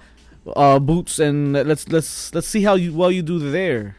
uh, 0.55 0.79
boots, 0.79 1.19
and 1.19 1.51
let's 1.51 1.89
let's 1.89 2.33
let's 2.33 2.47
see 2.47 2.61
how 2.63 2.75
you 2.75 2.93
well 2.93 3.11
you 3.11 3.21
do 3.21 3.39
there. 3.51 3.97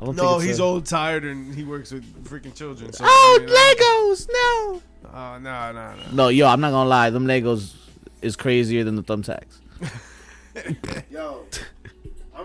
I 0.00 0.04
don't 0.06 0.16
no, 0.16 0.38
think 0.40 0.48
he's 0.48 0.58
a- 0.58 0.62
old, 0.64 0.86
tired, 0.86 1.24
and 1.24 1.54
he 1.54 1.62
works 1.62 1.92
with 1.92 2.02
freaking 2.24 2.54
children. 2.56 2.92
So, 2.92 3.04
Oh, 3.06 3.38
I 3.40 3.44
mean, 3.44 3.50
I- 3.54 4.10
Legos! 4.10 4.28
No. 4.32 4.82
Oh, 5.14 5.38
no, 5.38 5.72
no, 5.72 5.94
no. 5.94 6.02
No, 6.12 6.28
yo, 6.28 6.48
I'm 6.48 6.60
not 6.60 6.70
gonna 6.72 6.88
lie. 6.88 7.10
Them 7.10 7.26
Legos 7.26 7.74
is 8.20 8.34
crazier 8.34 8.82
than 8.82 8.96
the 8.96 9.02
thumbtacks. 9.04 9.60
Yo, 11.10 11.44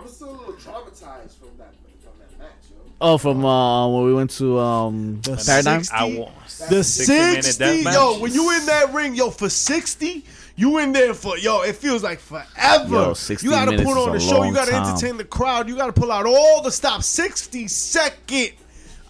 I'm 0.10 0.16
still 0.16 0.30
a 0.30 0.32
little 0.32 0.54
traumatized 0.54 1.38
from 1.38 1.50
that 1.60 1.72
from 2.02 2.14
that 2.20 2.40
match, 2.40 2.50
yo. 2.72 2.78
Oh, 3.00 3.18
from 3.20 3.46
uh, 3.46 3.88
when 3.90 4.06
we 4.06 4.14
went 4.14 4.32
to 4.32 4.58
um 4.60 5.22
The 5.22 5.42
Paradigm. 5.46 5.84
six- 5.84 5.92
I 5.94 6.04
want 6.06 6.34
The 6.70 6.76
60-minute 6.84 7.94
yo, 7.94 8.20
when 8.20 8.34
you 8.34 8.52
in 8.60 8.66
that 8.66 8.92
ring, 8.94 9.14
yo, 9.16 9.30
for 9.30 9.50
60, 9.50 10.26
you 10.56 10.80
in 10.80 10.92
there 10.92 11.14
for, 11.14 11.38
yo, 11.38 11.62
it 11.62 11.76
feels 11.76 12.02
like 12.04 12.20
forever. 12.20 12.90
Yo, 12.96 13.14
60 13.14 13.46
you 13.46 13.52
gotta 13.52 13.78
put 13.78 13.98
on 13.98 14.12
the 14.14 14.20
show, 14.20 14.44
you 14.44 14.54
gotta 14.54 14.72
time. 14.72 14.84
entertain 14.96 15.18
the 15.18 15.24
crowd, 15.26 15.70
you 15.70 15.76
gotta 15.78 15.94
pull 15.94 16.12
out 16.12 16.26
all 16.26 16.62
the 16.62 16.72
stops. 16.72 17.06
60 17.06 17.68
second 17.68 18.52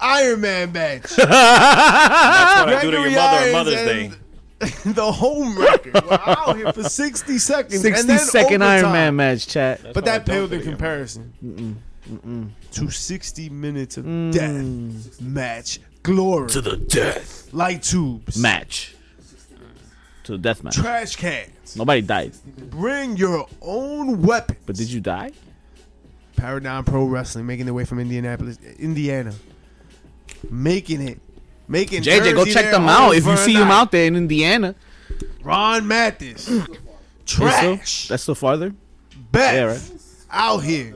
Iron 0.01 0.41
Man 0.41 0.71
match. 0.71 1.03
That's 1.15 1.27
what 1.27 1.29
I 1.29 2.79
do 2.81 2.91
to 2.91 2.97
your 2.97 3.09
Gregory 3.09 3.15
mother 3.15 3.47
on 3.47 3.51
Mother's 3.53 3.73
Day. 3.75 4.11
And 4.61 4.71
the 4.95 5.11
home 5.11 5.57
record. 5.57 5.93
We're 5.93 6.19
out 6.25 6.57
here 6.57 6.71
for 6.73 6.83
60 6.83 7.37
seconds. 7.37 7.81
60 7.81 7.99
and 7.99 8.09
then 8.09 8.19
second 8.19 8.61
Iron. 8.63 8.91
Man 8.91 9.15
match, 9.15 9.47
chat. 9.47 9.81
That's 9.81 9.93
But 9.93 10.05
that 10.05 10.25
don't 10.25 10.35
paled 10.35 10.49
do 10.51 10.55
in 10.55 10.61
to 10.61 10.65
your 10.67 10.75
comparison 10.75 11.81
to 12.71 12.89
60 12.89 13.49
minutes 13.49 13.97
of 13.97 14.05
Mm. 14.05 14.33
death 14.33 15.21
match 15.21 15.79
glory. 16.03 16.49
To 16.49 16.61
the 16.61 16.77
death 16.77 17.53
Light 17.53 17.83
tubes. 17.83 18.37
match. 18.37 18.95
To 20.23 20.33
the 20.33 20.37
death 20.37 20.63
match. 20.63 20.75
Trash 20.75 21.15
cans. 21.15 21.75
Nobody 21.75 22.01
died, 22.01 22.33
Bring 22.69 23.15
your 23.17 23.47
own 23.61 24.21
weapon. 24.23 24.57
but 24.65 24.75
did 24.75 24.91
you 24.91 24.99
die? 25.01 25.31
Paradigm 26.35 26.83
Pro 26.83 27.03
Wrestling 27.05 27.45
making 27.45 27.65
their 27.65 27.73
way 27.73 27.85
from 27.85 27.99
Indianapolis, 27.99 28.57
Indiana. 28.79 29.33
Making 30.49 31.01
it. 31.07 31.19
Making 31.69 32.01
JJ, 32.01 32.33
go 32.33 32.45
check 32.45 32.71
them 32.71 32.89
out 32.89 33.15
if 33.15 33.25
you 33.25 33.37
see 33.37 33.53
them 33.53 33.69
out 33.69 33.91
there 33.91 34.07
in 34.07 34.15
Indiana. 34.15 34.73
Ron 35.43 35.87
Mathis. 35.87 36.45
That's 36.47 36.63
still- 36.63 36.75
Trash. 37.25 38.07
That's 38.07 38.23
still 38.23 38.33
farther. 38.35 38.73
Beth. 39.31 39.53
Yeah, 39.53 39.63
right. 39.65 39.91
Out 40.31 40.57
here. 40.63 40.95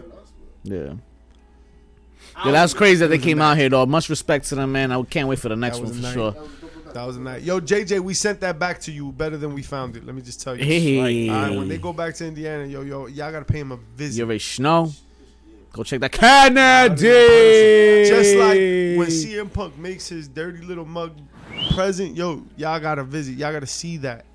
Yeah. 0.64 0.94
Yeah, 2.44 2.52
that's 2.52 2.74
crazy 2.74 3.00
that 3.02 3.10
they 3.10 3.20
came 3.20 3.40
out 3.40 3.56
here 3.58 3.70
though. 3.70 3.86
Much 3.86 4.10
respect 4.10 4.48
to 4.50 4.56
them, 4.56 4.72
man. 4.72 4.92
I 4.92 5.02
can't 5.04 5.28
wait 5.28 5.38
for 5.38 5.50
the 5.50 5.56
next 5.56 5.80
one 5.80 5.94
for 5.94 6.02
night. 6.02 6.14
sure. 6.14 6.36
That 6.94 7.06
was 7.06 7.18
a 7.18 7.22
night. 7.22 7.44
Yo, 7.44 7.60
JJ, 7.60 8.00
we 8.00 8.14
sent 8.16 8.40
that 8.42 8.58
back 8.60 8.80
to 8.82 8.92
you 8.92 9.12
better 9.12 9.38
than 9.38 9.54
we 9.54 9.62
found 9.62 9.96
it. 9.96 10.06
Let 10.06 10.16
me 10.16 10.22
just 10.24 10.42
tell 10.42 10.56
you. 10.56 10.64
Hey, 10.64 11.30
All 11.30 11.36
right, 11.42 11.56
when 11.56 11.68
they 11.70 11.78
go 11.78 11.94
back 11.94 12.16
to 12.16 12.26
Indiana, 12.26 12.66
yo, 12.66 12.82
yo, 12.82 13.06
y'all 13.08 13.32
gotta 13.32 13.46
pay 13.46 13.60
him 13.60 13.72
a 13.72 13.78
visit. 13.96 14.18
you 14.20 14.26
already 14.26 14.44
know. 14.60 14.92
Go 15.74 15.84
check 15.84 16.00
that 16.02 16.12
Kennedy. 16.12 18.08
Just 18.08 18.36
like 18.36 18.58
when 18.58 19.08
CM 19.10 19.52
Punk 19.52 19.78
makes 19.78 20.08
his 20.08 20.28
dirty 20.28 20.64
little 20.64 20.86
mug 20.86 21.14
present, 21.74 22.16
yo, 22.16 22.44
y'all 22.58 22.80
gotta 22.80 23.04
visit. 23.04 23.36
Y'all 23.38 23.52
gotta 23.52 23.66
see 23.68 23.98
that. 23.98 24.26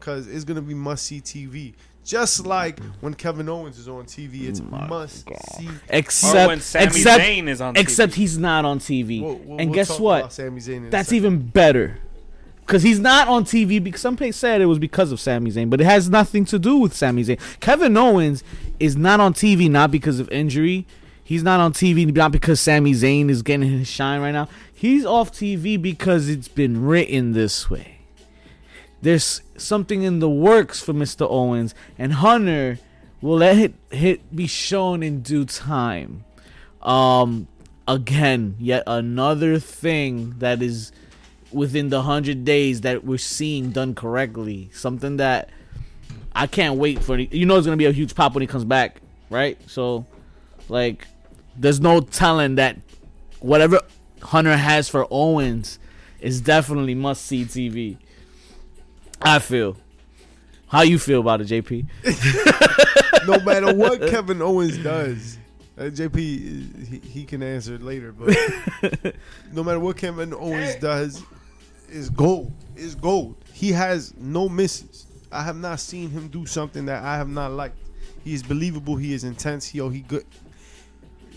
Cause 0.00 0.26
it's 0.26 0.44
gonna 0.44 0.62
be 0.62 0.74
must 0.74 1.04
see 1.04 1.20
TV. 1.20 1.74
Just 2.04 2.46
like 2.46 2.78
when 3.00 3.12
Kevin 3.14 3.48
Owens 3.48 3.78
is 3.78 3.88
on 3.88 4.04
TV, 4.04 4.42
it's 4.48 4.60
My 4.60 4.86
must 4.86 5.26
God. 5.26 5.38
see. 5.58 5.66
Or 5.68 5.80
except 5.90 6.46
when 6.48 6.60
Sami 6.60 6.84
except 6.86 7.22
Zayn 7.24 7.48
is 7.48 7.60
on 7.60 7.76
except 7.76 8.12
TV. 8.12 8.16
he's 8.16 8.38
not 8.38 8.64
on 8.64 8.78
TV. 8.78 9.20
We'll- 9.20 9.34
we'll- 9.34 9.58
and 9.58 9.70
we'll 9.70 9.74
guess 9.74 9.88
talk 9.88 10.00
what? 10.00 10.18
about 10.20 10.32
Sami 10.32 10.60
Zayn 10.60 10.76
in 10.76 10.90
That's 10.90 11.08
second. 11.08 11.16
even 11.16 11.38
better. 11.48 11.98
Because 12.66 12.82
he's 12.82 12.98
not 12.98 13.28
on 13.28 13.44
TV 13.44 13.82
because 13.82 14.00
some 14.00 14.16
people 14.16 14.32
said 14.32 14.60
it 14.60 14.66
was 14.66 14.80
because 14.80 15.12
of 15.12 15.20
Sami 15.20 15.52
Zayn, 15.52 15.70
but 15.70 15.80
it 15.80 15.84
has 15.84 16.10
nothing 16.10 16.44
to 16.46 16.58
do 16.58 16.78
with 16.78 16.92
Sami 16.92 17.22
Zayn. 17.22 17.38
Kevin 17.60 17.96
Owens 17.96 18.42
is 18.80 18.96
not 18.96 19.20
on 19.20 19.34
TV 19.34 19.70
not 19.70 19.92
because 19.92 20.18
of 20.18 20.28
injury. 20.30 20.84
He's 21.22 21.44
not 21.44 21.60
on 21.60 21.72
TV 21.72 22.12
not 22.12 22.32
because 22.32 22.60
Sami 22.60 22.92
Zayn 22.92 23.30
is 23.30 23.42
getting 23.42 23.70
his 23.70 23.86
shine 23.86 24.20
right 24.20 24.32
now. 24.32 24.48
He's 24.74 25.06
off 25.06 25.30
TV 25.30 25.80
because 25.80 26.28
it's 26.28 26.48
been 26.48 26.84
written 26.84 27.34
this 27.34 27.70
way. 27.70 27.98
There's 29.00 29.42
something 29.56 30.02
in 30.02 30.18
the 30.18 30.28
works 30.28 30.82
for 30.82 30.92
Mr. 30.92 31.24
Owens, 31.30 31.72
and 31.96 32.14
Hunter 32.14 32.80
will 33.20 33.36
let 33.36 33.58
it, 33.58 33.74
it 33.92 34.34
be 34.34 34.48
shown 34.48 35.04
in 35.04 35.22
due 35.22 35.44
time. 35.44 36.24
Um, 36.82 37.46
again, 37.86 38.56
yet 38.58 38.82
another 38.86 39.60
thing 39.60 40.34
that 40.38 40.62
is 40.62 40.90
within 41.56 41.88
the 41.88 42.02
hundred 42.02 42.44
days 42.44 42.82
that 42.82 43.02
we're 43.02 43.16
seeing 43.16 43.70
done 43.70 43.94
correctly. 43.94 44.68
Something 44.74 45.16
that 45.16 45.48
I 46.34 46.46
can't 46.46 46.76
wait 46.76 47.02
for. 47.02 47.18
You 47.18 47.46
know, 47.46 47.56
it's 47.56 47.66
gonna 47.66 47.78
be 47.78 47.86
a 47.86 47.92
huge 47.92 48.14
pop 48.14 48.34
when 48.34 48.42
he 48.42 48.46
comes 48.46 48.64
back, 48.64 49.00
right? 49.30 49.58
So, 49.68 50.04
like, 50.68 51.08
there's 51.56 51.80
no 51.80 52.00
telling 52.00 52.56
that 52.56 52.76
whatever 53.40 53.80
Hunter 54.20 54.56
has 54.56 54.90
for 54.90 55.06
Owens 55.10 55.78
is 56.20 56.42
definitely 56.42 56.94
must 56.94 57.24
see 57.24 57.44
TV. 57.44 57.96
I 59.22 59.38
feel. 59.38 59.78
How 60.68 60.82
you 60.82 60.98
feel 60.98 61.20
about 61.20 61.40
it, 61.40 61.48
JP? 61.48 61.86
no 63.26 63.40
matter 63.40 63.74
what 63.74 64.00
Kevin 64.10 64.42
Owens 64.42 64.76
does, 64.78 65.38
uh, 65.78 65.84
JP 65.84 66.16
he, 66.16 66.98
he 66.98 67.24
can 67.24 67.42
answer 67.42 67.76
it 67.76 67.82
later, 67.82 68.12
but 68.12 68.36
no 69.52 69.64
matter 69.64 69.80
what 69.80 69.96
Kevin 69.96 70.34
Owens 70.34 70.74
does, 70.76 71.22
is 71.88 72.10
gold. 72.10 72.52
Is 72.74 72.94
gold. 72.94 73.36
He 73.52 73.72
has 73.72 74.14
no 74.16 74.48
misses. 74.48 75.06
I 75.32 75.42
have 75.42 75.56
not 75.56 75.80
seen 75.80 76.10
him 76.10 76.28
do 76.28 76.46
something 76.46 76.86
that 76.86 77.02
I 77.02 77.16
have 77.16 77.28
not 77.28 77.52
liked. 77.52 77.78
He 78.24 78.34
is 78.34 78.42
believable. 78.42 78.96
He 78.96 79.12
is 79.12 79.24
intense. 79.24 79.74
Yo, 79.74 79.88
he 79.88 80.00
good. 80.00 80.24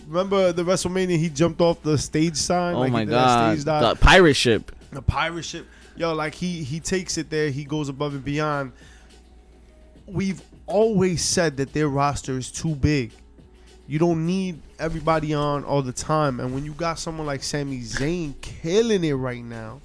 Remember 0.06 0.52
the 0.52 0.64
WrestleMania? 0.64 1.18
He 1.18 1.28
jumped 1.28 1.60
off 1.60 1.82
the 1.82 1.96
stage 1.96 2.36
sign. 2.36 2.74
Oh 2.74 2.80
like 2.80 2.92
my 2.92 3.04
god, 3.04 3.58
stage 3.58 3.64
the 3.64 3.94
pirate 3.94 4.34
ship. 4.34 4.72
the 4.90 5.02
pirate 5.02 5.44
ship. 5.44 5.66
Yo, 5.96 6.14
like 6.14 6.34
he 6.34 6.62
he 6.64 6.80
takes 6.80 7.16
it 7.18 7.30
there. 7.30 7.50
He 7.50 7.64
goes 7.64 7.88
above 7.88 8.14
and 8.14 8.24
beyond. 8.24 8.72
We've 10.06 10.42
always 10.66 11.22
said 11.22 11.56
that 11.58 11.72
their 11.72 11.88
roster 11.88 12.36
is 12.38 12.50
too 12.50 12.74
big. 12.74 13.12
You 13.86 13.98
don't 13.98 14.24
need 14.24 14.60
everybody 14.78 15.34
on 15.34 15.64
all 15.64 15.82
the 15.82 15.92
time. 15.92 16.40
And 16.40 16.54
when 16.54 16.64
you 16.64 16.72
got 16.72 16.98
someone 16.98 17.26
like 17.26 17.42
Sami 17.42 17.80
Zayn 17.80 18.40
killing 18.40 19.04
it 19.04 19.12
right 19.12 19.44
now, 19.44 19.80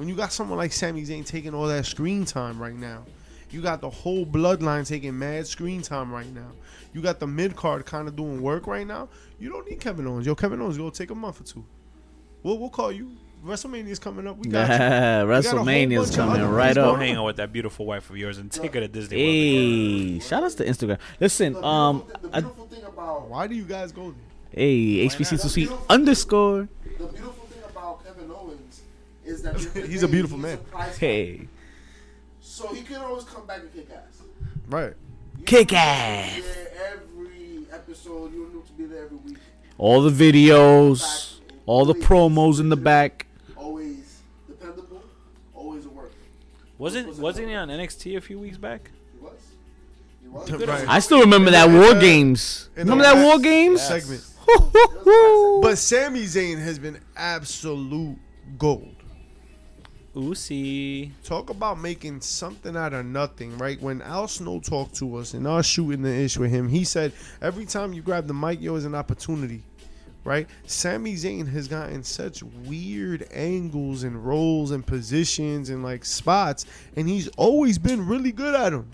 when 0.00 0.08
you 0.08 0.14
got 0.14 0.32
someone 0.32 0.56
like 0.56 0.72
Sami 0.72 1.02
Zayn 1.02 1.26
taking 1.26 1.52
all 1.54 1.66
that 1.66 1.84
screen 1.84 2.24
time 2.24 2.58
right 2.58 2.74
now, 2.74 3.04
you 3.50 3.60
got 3.60 3.82
the 3.82 3.90
whole 3.90 4.24
bloodline 4.24 4.88
taking 4.88 5.18
mad 5.18 5.46
screen 5.46 5.82
time 5.82 6.10
right 6.10 6.32
now. 6.34 6.52
You 6.94 7.02
got 7.02 7.20
the 7.20 7.26
mid 7.26 7.54
card 7.54 7.84
kind 7.84 8.08
of 8.08 8.16
doing 8.16 8.40
work 8.40 8.66
right 8.66 8.86
now. 8.86 9.10
You 9.38 9.50
don't 9.50 9.68
need 9.68 9.78
Kevin 9.78 10.06
Owens. 10.06 10.24
Yo, 10.24 10.34
Kevin 10.34 10.58
Owens, 10.62 10.78
go 10.78 10.88
take 10.88 11.10
a 11.10 11.14
month 11.14 11.42
or 11.42 11.44
two. 11.44 11.66
We'll 12.42 12.56
we'll 12.58 12.70
call 12.70 12.90
you. 12.90 13.10
WrestleMania 13.44 13.88
is 13.88 13.98
coming 13.98 14.26
up. 14.26 14.38
We 14.38 14.48
got 14.48 14.68
you. 14.68 14.74
Yeah, 14.74 15.20
got 15.20 15.22
a 15.22 15.26
WrestleMania's 15.26 16.10
bunch 16.16 16.18
of 16.18 16.34
coming 16.34 16.48
right 16.48 16.78
up. 16.78 16.98
Hang 16.98 17.18
on 17.18 17.26
with 17.26 17.36
that 17.36 17.52
beautiful 17.52 17.84
wife 17.84 18.08
of 18.08 18.16
yours 18.16 18.38
and 18.38 18.50
take 18.50 18.72
her 18.72 18.80
to 18.80 18.88
Disney 18.88 19.18
World. 19.18 19.28
Hey, 19.28 20.18
shout 20.20 20.44
outs 20.44 20.54
to 20.54 20.64
Instagram. 20.64 20.98
Listen, 21.20 21.52
The 21.52 21.62
um, 21.62 21.98
beautiful, 22.00 22.30
the 22.30 22.36
I, 22.36 22.40
beautiful 22.40 22.66
thing 22.68 22.84
about 22.84 23.28
Why 23.28 23.46
do 23.46 23.54
you 23.54 23.64
guys 23.64 23.92
go 23.92 24.04
there? 24.12 24.14
hey, 24.52 25.06
HBC 25.08 25.40
to 25.42 25.48
sweet 25.50 25.70
underscore. 25.90 26.68
the 26.98 27.04
beautiful 27.06 27.32
thing 27.46 27.62
about 27.68 28.02
Kevin 28.02 28.30
Owens 28.30 28.80
is 29.30 29.42
that 29.42 29.56
He's 29.88 30.02
a 30.02 30.08
beautiful 30.08 30.38
man. 30.38 30.58
prize. 30.70 30.96
Hey, 30.98 31.48
So 32.40 32.72
he 32.74 32.82
can 32.82 32.96
always 32.96 33.24
come 33.24 33.46
back 33.46 33.60
and 33.60 33.72
kick 33.72 33.88
ass. 33.90 34.22
Right. 34.68 34.94
You 35.38 35.44
Kick 35.44 35.68
don't 35.68 35.78
need 35.78 36.42
to 36.42 36.50
ass. 36.50 36.66
every 36.92 37.58
episode. 37.72 38.32
You 38.34 38.44
don't 38.44 38.54
need 38.54 38.66
to 38.66 38.72
be 38.72 38.84
there 38.84 39.04
every 39.04 39.16
week. 39.18 39.38
all 39.78 40.02
the 40.02 40.10
videos, 40.10 41.38
all 41.66 41.84
the 41.84 41.94
promos 41.94 42.60
in 42.60 42.68
the 42.68 42.76
back. 42.76 43.26
Always 43.56 44.20
dependable. 44.46 45.02
Always 45.54 45.86
a 45.86 45.88
worker. 45.88 46.10
Wasn't 46.78 47.18
wasn't 47.18 47.48
he 47.48 47.54
on 47.54 47.68
NXT 47.68 48.16
a 48.16 48.20
few 48.20 48.38
weeks 48.38 48.58
back? 48.58 48.90
He 49.12 49.18
was. 49.24 49.32
He 50.22 50.28
was. 50.28 50.66
Right. 50.68 50.88
I 50.88 50.98
still 51.00 51.20
remember 51.20 51.50
that 51.52 51.68
War 51.70 51.98
Games. 52.00 52.68
Remember 52.76 53.02
that 53.04 53.24
War 53.24 53.38
Games? 53.38 53.80
segment. 53.82 54.24
But 54.46 55.60
But 55.62 55.78
Sami 55.78 56.24
Zayn 56.24 56.58
has 56.60 56.78
been 56.78 56.98
absolute 57.16 58.18
gold. 58.58 58.96
Uzi. 60.14 61.12
Talk 61.22 61.50
about 61.50 61.78
making 61.78 62.20
something 62.20 62.76
out 62.76 62.92
of 62.92 63.06
nothing, 63.06 63.56
right? 63.58 63.80
When 63.80 64.02
Al 64.02 64.26
Snow 64.26 64.58
talked 64.58 64.96
to 64.96 65.16
us 65.16 65.34
and 65.34 65.46
us 65.46 65.66
shooting 65.66 66.02
the 66.02 66.12
ish 66.12 66.36
with 66.36 66.50
him, 66.50 66.68
he 66.68 66.84
said 66.84 67.12
every 67.40 67.64
time 67.64 67.92
you 67.92 68.02
grab 68.02 68.26
the 68.26 68.34
mic, 68.34 68.60
yo, 68.60 68.74
is 68.74 68.84
an 68.84 68.96
opportunity, 68.96 69.62
right? 70.24 70.48
Sami 70.66 71.14
Zayn 71.14 71.48
has 71.52 71.68
gotten 71.68 72.02
such 72.02 72.42
weird 72.42 73.28
angles 73.32 74.02
and 74.02 74.26
roles 74.26 74.72
and 74.72 74.84
positions 74.84 75.70
and 75.70 75.84
like 75.84 76.04
spots, 76.04 76.66
and 76.96 77.08
he's 77.08 77.28
always 77.36 77.78
been 77.78 78.04
really 78.06 78.32
good 78.32 78.54
at 78.54 78.70
them. 78.70 78.90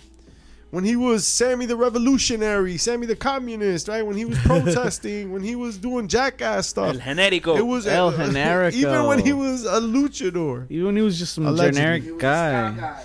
When 0.77 0.85
he 0.85 0.95
was 0.95 1.27
Sammy 1.27 1.65
the 1.65 1.75
Revolutionary, 1.75 2.77
Sammy 2.77 3.07
the 3.07 3.17
Communist, 3.17 3.89
right? 3.89 4.05
When 4.05 4.15
he 4.15 4.27
was 4.27 4.37
protesting, 4.45 5.33
when 5.33 5.43
he 5.43 5.57
was 5.57 5.79
doing 5.79 6.07
jackass 6.07 6.67
stuff, 6.67 6.97
El 6.97 7.01
genérico. 7.01 7.57
it 7.57 7.63
was 7.63 7.87
El 7.87 8.13
Generico. 8.19 8.75
even 8.75 9.07
when 9.07 9.19
he 9.21 9.33
was 9.33 9.65
a 9.65 9.81
luchador. 9.81 10.67
Even 10.69 10.85
when 10.87 10.97
he 10.97 11.03
was 11.03 11.19
just 11.19 11.33
some 11.35 11.47
Allegedly. 11.47 11.81
generic 11.81 12.05
a 12.05 12.19
guy. 12.19 12.71
guy. 12.73 13.05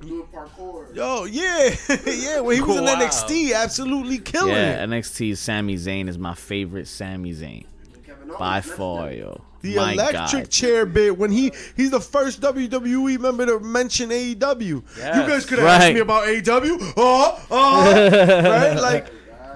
And 0.00 0.08
doing 0.08 0.26
parkour. 0.34 0.92
Yo, 0.92 1.24
yeah, 1.26 1.70
yeah. 2.34 2.40
When 2.40 2.56
he 2.56 2.62
was 2.62 2.76
in 2.78 2.84
Wow. 2.84 2.96
NXT, 2.96 3.54
absolutely 3.54 4.18
killing 4.18 4.52
Yeah, 4.54 4.82
it. 4.82 4.90
NXT 4.90 5.36
Sami 5.36 5.76
Zayn 5.76 6.08
is 6.08 6.18
my 6.18 6.34
favorite 6.34 6.88
Sami 6.88 7.32
Zayn 7.32 7.64
Kevin 8.04 8.28
Owens, 8.30 8.38
by 8.40 8.60
far, 8.60 9.12
yo. 9.12 9.40
The 9.66 9.76
My 9.76 9.92
electric 9.94 10.44
God. 10.44 10.50
chair 10.50 10.86
bit 10.86 11.18
when 11.18 11.32
he 11.32 11.52
he's 11.76 11.90
the 11.90 12.00
first 12.00 12.40
WWE 12.40 13.18
member 13.18 13.46
to 13.46 13.58
mention 13.60 14.10
AEW. 14.10 14.60
You 14.68 14.82
guys 14.96 15.44
could 15.44 15.58
have 15.58 15.66
asked 15.66 15.92
me 15.94 16.00
about 16.00 16.28
AEW. 16.28 16.92
Oh, 16.96 17.46
oh, 17.50 17.84
right? 17.90 18.74
Like 18.80 19.08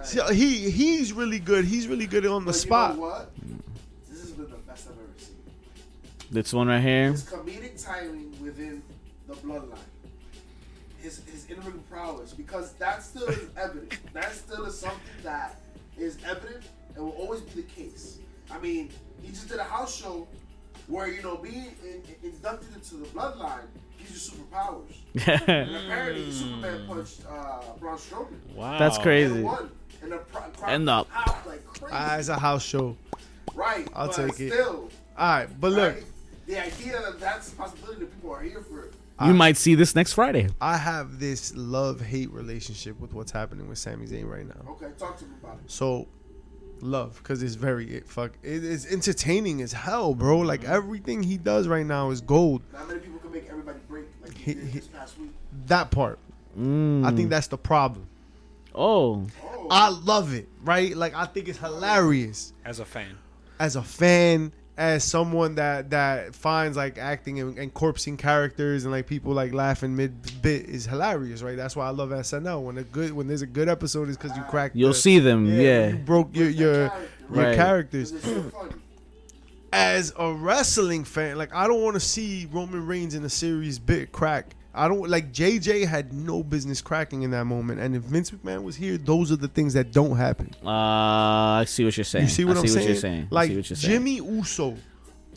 so 0.03 0.33
he 0.33 0.71
he's 0.71 1.13
really 1.13 1.39
good. 1.39 1.65
He's 1.65 1.87
really 1.87 2.07
good 2.07 2.27
on 2.27 2.45
the 2.45 2.53
But 2.53 2.55
spot. 2.57 2.95
You 2.95 3.01
know 3.01 3.07
what? 3.07 3.31
This 4.11 4.21
has 4.21 4.31
been 4.33 4.51
the 4.51 4.57
best 4.57 4.89
I've 4.89 4.95
ever 4.95 5.19
seen. 5.19 5.37
This 6.31 6.53
one 6.53 6.67
right 6.69 6.81
here. 6.83 7.13
His 7.13 7.23
comedic 7.25 7.83
timing 7.85 8.35
within 8.43 8.83
the 9.29 9.35
bloodline. 9.35 9.79
His 10.99 11.23
his 11.31 11.47
in-ring 11.47 11.83
prowess, 11.89 12.33
because 12.33 12.73
that 12.75 13.03
still 13.03 13.29
is 13.29 13.49
evident. 13.57 13.97
That 14.13 14.33
still 14.35 14.65
is 14.65 14.79
something 14.79 15.01
that 15.23 15.61
is 15.99 16.19
evident 16.27 16.65
and 16.97 17.05
will 17.05 17.13
always 17.13 17.41
be 17.43 17.63
the 17.63 17.69
case. 17.69 18.19
I 18.51 18.59
mean, 18.59 18.91
he 19.23 19.29
just 19.31 19.49
did 19.49 19.59
a 19.59 19.65
house 19.65 19.95
show 19.97 20.27
where 20.87 21.09
you 21.09 21.23
know 21.23 21.37
being 21.37 21.75
in, 21.85 22.03
inducted 22.23 22.75
into 22.75 22.97
the 22.97 23.07
bloodline 23.07 23.63
gives 23.99 24.31
you 24.33 24.39
superpowers. 24.45 24.95
And 25.49 25.77
apparently, 25.77 26.31
Superman 26.33 26.87
punched 26.87 27.21
uh, 27.29 27.61
Braun 27.79 27.97
Strowman 27.99 28.55
Wow. 28.55 28.79
That's 28.79 28.99
crazy. 28.99 29.35
and 29.35 29.45
won. 29.45 29.71
And 30.03 30.13
the 30.13 30.17
pro- 30.19 30.41
crowd 30.43 30.71
And 30.71 30.89
the- 30.89 31.05
popped 31.05 31.47
like. 31.47 31.63
Ah, 31.93 32.17
it's 32.17 32.29
a 32.29 32.39
house 32.39 32.65
show. 32.65 32.97
right, 33.55 33.87
I'll 33.95 34.07
but 34.09 34.17
take 34.17 34.41
it. 34.41 34.53
All 34.61 34.79
right, 35.19 35.49
but 35.61 35.73
look, 35.73 35.95
right, 35.95 36.05
the 36.47 36.59
idea 36.65 36.93
that 37.01 37.21
that's 37.21 37.53
a 37.53 37.57
possibility 37.57 38.01
that 38.01 38.15
people 38.15 38.33
are 38.33 38.41
here 38.43 38.61
for 38.63 38.85
it. 38.85 38.95
You 39.23 39.35
might 39.35 39.59
see 39.59 39.75
this 39.75 39.95
next 39.95 40.15
Friday. 40.15 40.49
I 40.63 40.79
have 40.79 41.21
this 41.21 41.55
love 41.55 42.01
hate 42.01 42.31
relationship 42.31 42.99
with 42.99 43.13
what's 43.13 43.31
happening 43.31 43.69
with 43.69 43.77
Sami 43.77 44.07
Zayn 44.07 44.27
right 44.27 44.47
now. 44.49 44.71
Okay, 44.73 44.87
talk 44.99 45.19
to 45.19 45.25
me 45.27 45.33
about 45.43 45.57
it. 45.63 45.71
So, 45.71 46.09
love, 46.83 47.17
because 47.19 47.43
it's 47.43 47.55
very 47.57 47.91
it, 47.91 48.09
fuck. 48.09 48.33
It 48.43 48.65
is 48.65 48.87
entertaining 48.87 49.63
as 49.63 49.73
hell, 49.73 50.15
bro. 50.15 50.39
Like 50.39 50.65
everything 50.65 51.23
he 51.23 51.37
does 51.37 51.69
right 51.69 51.87
now 51.87 52.11
is 52.11 52.21
gold. 52.21 52.63
Not 52.73 52.89
many 52.89 53.01
people 53.01 53.19
can 53.21 53.33
make 53.33 53.49
everybody 53.49 53.79
break 53.89 54.07
like 54.23 54.35
he 54.37 54.53
He- 54.53 54.55
did 54.55 54.73
this 54.73 54.87
past 54.89 55.19
week. 55.19 55.31
That 55.67 55.91
part, 55.91 56.19
Mm. 56.59 57.05
I 57.07 57.13
think 57.15 57.31
that's 57.31 57.47
the 57.47 57.59
problem. 57.59 58.07
Oh, 58.75 59.27
Oh, 59.45 59.67
I 59.71 59.89
love 59.91 60.33
it, 60.35 60.49
right? 60.65 60.97
Like 60.97 61.15
I 61.15 61.27
think 61.27 61.49
it's 61.49 61.59
hilarious 61.59 62.53
As 62.65 62.81
a 62.81 62.85
fan. 62.85 63.17
as 63.59 63.77
a 63.77 63.83
fan, 63.83 64.53
as 64.81 65.05
someone 65.05 65.57
that 65.57 65.91
that 65.91 66.35
finds 66.35 66.75
like 66.75 66.97
acting 66.97 67.39
and, 67.39 67.59
and 67.59 67.75
corpsing 67.75 68.17
characters 68.17 68.85
and 68.85 68.91
like 68.93 69.07
people 69.07 69.35
like 69.35 69.53
laughing 69.53 69.95
mid 69.95 70.41
bit 70.41 70.65
is 70.71 70.87
hilarious, 70.87 71.43
right? 71.43 71.55
That's 71.57 71.77
why 71.77 71.87
I 71.87 71.91
love 71.91 72.09
SNL. 72.09 72.63
When 72.63 72.79
a 72.79 72.83
good 72.83 73.13
when 73.13 73.29
there's 73.29 73.43
a 73.43 73.47
good 73.47 73.69
episode 73.69 74.09
is 74.09 74.17
because 74.17 74.35
you 74.37 74.43
crack. 74.45 74.73
you'll 74.75 74.89
the- 74.89 74.95
see 74.95 75.19
them. 75.19 75.45
Yeah, 75.45 75.61
Yeah. 75.61 75.89
you 75.91 75.97
broke 75.97 76.35
your 76.35 76.47
Break 76.47 76.59
your 76.59 76.89
character, 76.89 77.09
your 77.35 77.45
Right. 77.45 77.57
characters. 77.57 78.11
'Cause 78.13 78.21
it's 78.25 78.27
so 78.27 78.43
funny. 78.59 78.73
as 79.73 80.13
a 80.19 80.33
wrestling 80.33 81.05
fan, 81.05 81.37
like 81.37 81.55
I 81.55 81.69
don't 81.69 81.83
want 81.83 81.95
to 81.95 82.01
see 82.01 82.49
Roman 82.51 82.87
Reigns 82.87 83.15
in 83.15 83.23
a 83.25 83.29
series 83.29 83.79
bit 83.79 84.13
crack. 84.13 84.55
I 84.81 84.89
don't 84.89 85.09
like 85.11 85.31
JJ 85.33 85.87
had 85.87 86.13
no 86.15 86.43
business 86.43 86.81
cracking 86.81 87.21
in 87.23 87.31
that 87.33 87.45
moment, 87.45 87.81
and 87.81 87.95
if 87.95 88.03
Vince 88.03 88.31
McMahon 88.31 88.63
was 88.63 88.77
here, 88.77 88.97
those 88.97 89.31
are 89.31 89.37
the 89.37 89.49
things 89.49 89.75
that 89.75 89.93
don't 89.93 90.17
happen. 90.17 90.55
Uh, 90.65 90.71
I 90.71 91.65
see 91.67 91.85
what 91.85 91.95
you're 91.97 92.05
saying. 92.05 92.25
You 92.25 92.31
see 92.31 92.45
what 92.47 92.57
I 92.57 92.61
am 92.61 92.67
see 92.67 92.73
saying? 92.73 92.87
what 92.87 92.89
you're 92.93 93.01
saying. 93.01 93.29
I 93.31 93.35
Like 93.35 93.51
see 93.51 93.57
what 93.57 93.71
you're 93.71 93.77
saying. 93.77 93.93
Jimmy 93.93 94.15
Uso, 94.17 94.77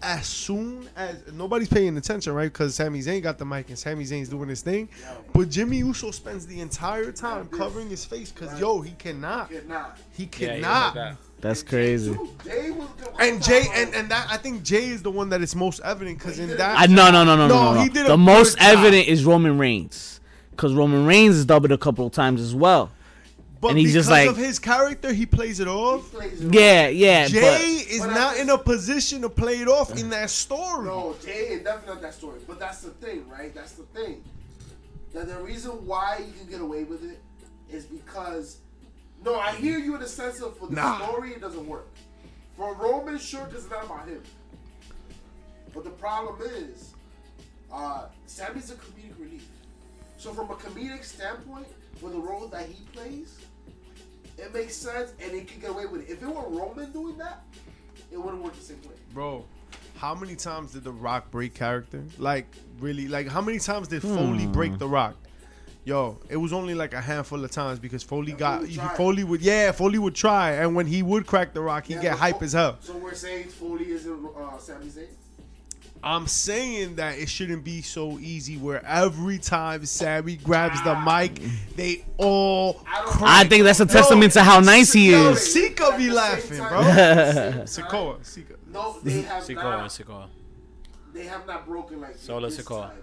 as 0.02 0.26
soon 0.28 0.88
as 0.96 1.18
nobody's 1.34 1.68
paying 1.68 1.98
attention, 1.98 2.34
right? 2.34 2.52
Because 2.52 2.76
Sami 2.76 3.00
Zayn 3.00 3.22
got 3.22 3.38
the 3.38 3.46
mic 3.46 3.68
and 3.68 3.78
Sami 3.78 4.06
Zayn's 4.06 4.30
doing 4.30 4.48
his 4.48 4.62
thing, 4.62 4.88
but 5.34 5.50
Jimmy 5.50 5.78
Uso 5.78 6.12
spends 6.12 6.48
the 6.48 6.62
entire 6.62 7.12
time 7.12 7.48
covering 7.50 7.90
his 7.90 8.06
face 8.06 8.32
because 8.32 8.58
yo, 8.60 8.80
he 8.80 8.92
cannot, 8.92 9.50
he 9.50 9.56
Yeah, 9.68 9.92
he 10.14 10.26
cannot. 10.28 10.86
like 10.86 10.94
that. 10.94 11.18
That's 11.44 11.62
crazy. 11.62 12.12
Dude, 12.14 12.30
Jay 12.46 12.72
was 12.72 12.88
good. 12.98 13.10
And 13.20 13.44
Jay 13.44 13.66
and, 13.74 13.94
and 13.94 14.10
that 14.10 14.28
I 14.30 14.38
think 14.38 14.64
Jay 14.64 14.86
is 14.86 15.04
the 15.04 15.12
one 15.12 15.28
that 15.30 15.42
is 15.42 15.56
most 15.56 15.82
evident 15.84 16.18
because 16.18 16.40
in 16.40 16.56
that 16.58 16.80
I 16.80 16.86
no 16.86 17.12
no 17.12 17.24
no 17.26 17.36
no 17.36 17.48
no 17.48 17.48
No, 17.48 17.74
no. 17.76 17.82
he 17.84 17.90
did 17.90 18.08
the 18.08 18.18
most 18.18 18.58
evident 18.62 19.08
is 19.10 19.26
Roman 19.26 19.58
Reigns, 19.58 20.22
because 20.52 20.74
Roman 20.74 21.06
Reigns 21.06 21.36
is 21.36 21.44
doubled 21.46 21.74
a 21.74 21.78
couple 21.78 22.08
of 22.08 22.14
times 22.14 22.40
as 22.42 22.56
well. 22.56 22.92
But 23.60 23.72
And 23.72 23.78
he's 23.78 23.94
because 23.94 24.08
just 24.08 24.10
like- 24.12 24.30
of 24.30 24.38
his 24.38 24.58
character, 24.58 25.12
he 25.14 25.26
plays 25.26 25.60
it 25.60 25.68
off. 25.68 26.12
plays 26.12 26.42
it 26.42 26.54
Yeah 26.54 26.88
yeah. 26.88 27.28
Jay 27.28 27.76
is 27.90 28.00
But 28.02 28.14
not 28.14 28.38
in 28.38 28.50
a 28.50 28.58
position 28.58 29.22
to 29.24 29.30
play 29.30 29.60
it 29.60 29.68
off 29.68 29.98
in 29.98 30.10
that 30.12 30.30
story. 30.30 30.86
No, 30.86 31.16
Jay 31.24 31.50
is 31.56 31.64
definitely 31.64 31.94
not 31.96 32.02
that 32.04 32.14
story. 32.14 32.40
But 32.48 32.58
that's 32.60 32.80
the 32.82 32.92
thing, 32.92 33.28
right? 33.30 33.54
That's 33.54 33.74
the 33.74 33.84
thing. 33.84 34.24
That 35.14 35.28
the 35.28 35.38
reason 35.40 35.72
why 35.86 36.24
you 36.26 36.34
can 36.40 36.50
get 36.50 36.62
away 36.62 36.86
with 36.86 37.04
it 37.04 37.20
is 37.70 37.86
because 37.86 38.58
no, 39.24 39.40
I 39.40 39.52
hear 39.56 39.78
you 39.80 39.96
in 39.96 40.02
the 40.02 40.08
sense 40.08 40.42
of 40.42 40.58
for 40.58 40.68
the 40.68 40.76
Nah. 40.76 41.00
story 41.06 41.32
it 41.34 41.42
doesn't 41.42 41.68
work. 41.68 41.88
For 42.58 42.74
Roman, 42.76 43.18
sure, 43.18 43.46
because 43.46 43.64
it's 43.64 43.72
not 43.72 43.86
about 43.86 44.08
him. 44.08 44.22
But 45.74 45.84
the 45.84 45.90
problem 45.90 46.40
is, 46.42 46.94
uh, 47.72 48.06
Sammy's 48.28 48.70
a 48.72 48.76
comedic 48.76 49.18
relief. 49.20 49.48
So 50.18 50.34
from 50.34 50.52
a 50.52 50.56
comedic 50.56 51.04
standpoint, 51.04 51.68
for 52.00 52.10
the 52.10 52.18
role 52.20 52.48
that 52.48 52.68
he 52.68 52.84
plays, 52.94 53.40
it 54.38 54.54
makes 54.54 54.76
sense 54.76 55.14
and 55.22 55.32
it 55.34 55.48
can 55.48 55.60
get 55.62 55.72
away 55.72 55.86
with 55.86 56.02
it. 56.08 56.12
If 56.12 56.22
it 56.22 56.28
were 56.28 56.48
Roman 56.48 56.92
doing 56.92 57.18
that, 57.18 57.44
it 58.12 58.18
wouldn't 58.18 58.44
work 58.44 58.56
the 58.56 58.62
same 58.62 58.82
way. 58.84 58.96
Bro, 59.14 59.46
how 59.98 60.14
many 60.14 60.36
times 60.36 60.74
did 60.74 60.84
The 60.84 60.92
Rock 60.92 61.32
break 61.32 61.54
character? 61.56 62.04
Like, 62.18 62.48
really? 62.80 63.08
Like, 63.08 63.28
how 63.28 63.42
many 63.42 63.60
times 63.60 63.88
did 63.88 64.02
Foley 64.02 64.46
break 64.48 64.78
The 64.78 64.88
Rock? 64.88 65.16
Yo, 65.86 66.18
it 66.30 66.38
was 66.38 66.54
only 66.54 66.74
like 66.74 66.94
a 66.94 67.02
handful 67.02 67.44
of 67.44 67.52
times 67.52 67.78
because 67.78 68.04
Foley 68.04 68.32
got 68.32 68.62
Foley. 68.62 68.78
Foley 68.96 69.24
would 69.26 69.42
yeah 69.42 69.72
Foley 69.74 70.00
would 70.00 70.16
try 70.16 70.52
and 70.52 70.76
when 70.76 70.88
he 70.88 71.04
would 71.04 71.28
crack 71.28 71.54
the 71.54 71.60
rock 71.62 71.86
he'd 71.88 71.96
Yeah, 71.96 72.02
get 72.04 72.18
hype 72.18 72.40
Fo- 72.40 72.46
as 72.46 72.54
hell. 72.54 72.78
So 72.80 72.96
we're 72.98 73.14
saying 73.14 73.50
Foley 73.50 73.90
isn't 73.92 74.26
uh, 74.38 74.58
Sami 74.58 74.86
Zayn. 74.86 75.08
I'm 76.06 76.28
saying 76.28 76.96
that 76.96 77.18
it 77.18 77.28
shouldn't 77.30 77.64
be 77.64 77.82
so 77.82 78.18
easy 78.20 78.58
where 78.58 78.86
every 78.86 79.38
time 79.40 79.86
Sammy 79.86 80.36
grabs 80.38 80.82
the 80.84 80.96
mic, 80.96 81.42
they 81.78 82.04
all 82.18 82.82
I 82.88 83.06
don't. 83.06 83.22
I 83.22 83.44
think 83.46 83.64
that's 83.66 83.80
a 83.82 83.86
testament 83.86 84.32
to 84.34 84.44
how 84.44 84.60
nice 84.62 84.92
he 84.94 85.12
Yo, 85.12 85.32
is. 85.32 85.54
Sika 85.54 85.96
be 85.98 86.10
laughing, 86.12 86.58
same 86.60 86.68
bro. 86.70 86.82
time- 86.82 86.88
at 86.98 87.54
the 87.62 87.68
same 87.68 87.86
time, 87.86 87.92
Sikoa, 87.92 88.26
Sika. 88.26 88.54
No, 88.72 88.98
they 89.04 89.22
have 89.22 89.44
Sikoa, 89.44 89.64
not. 89.64 89.90
Sikoa. 89.90 90.28
They 91.14 91.26
have 91.26 91.46
not 91.46 91.66
broken 91.68 92.02
like 92.02 92.16
Solo 92.18 92.50
this 92.50 92.60
Sikoa. 92.62 92.88
time. 92.90 92.98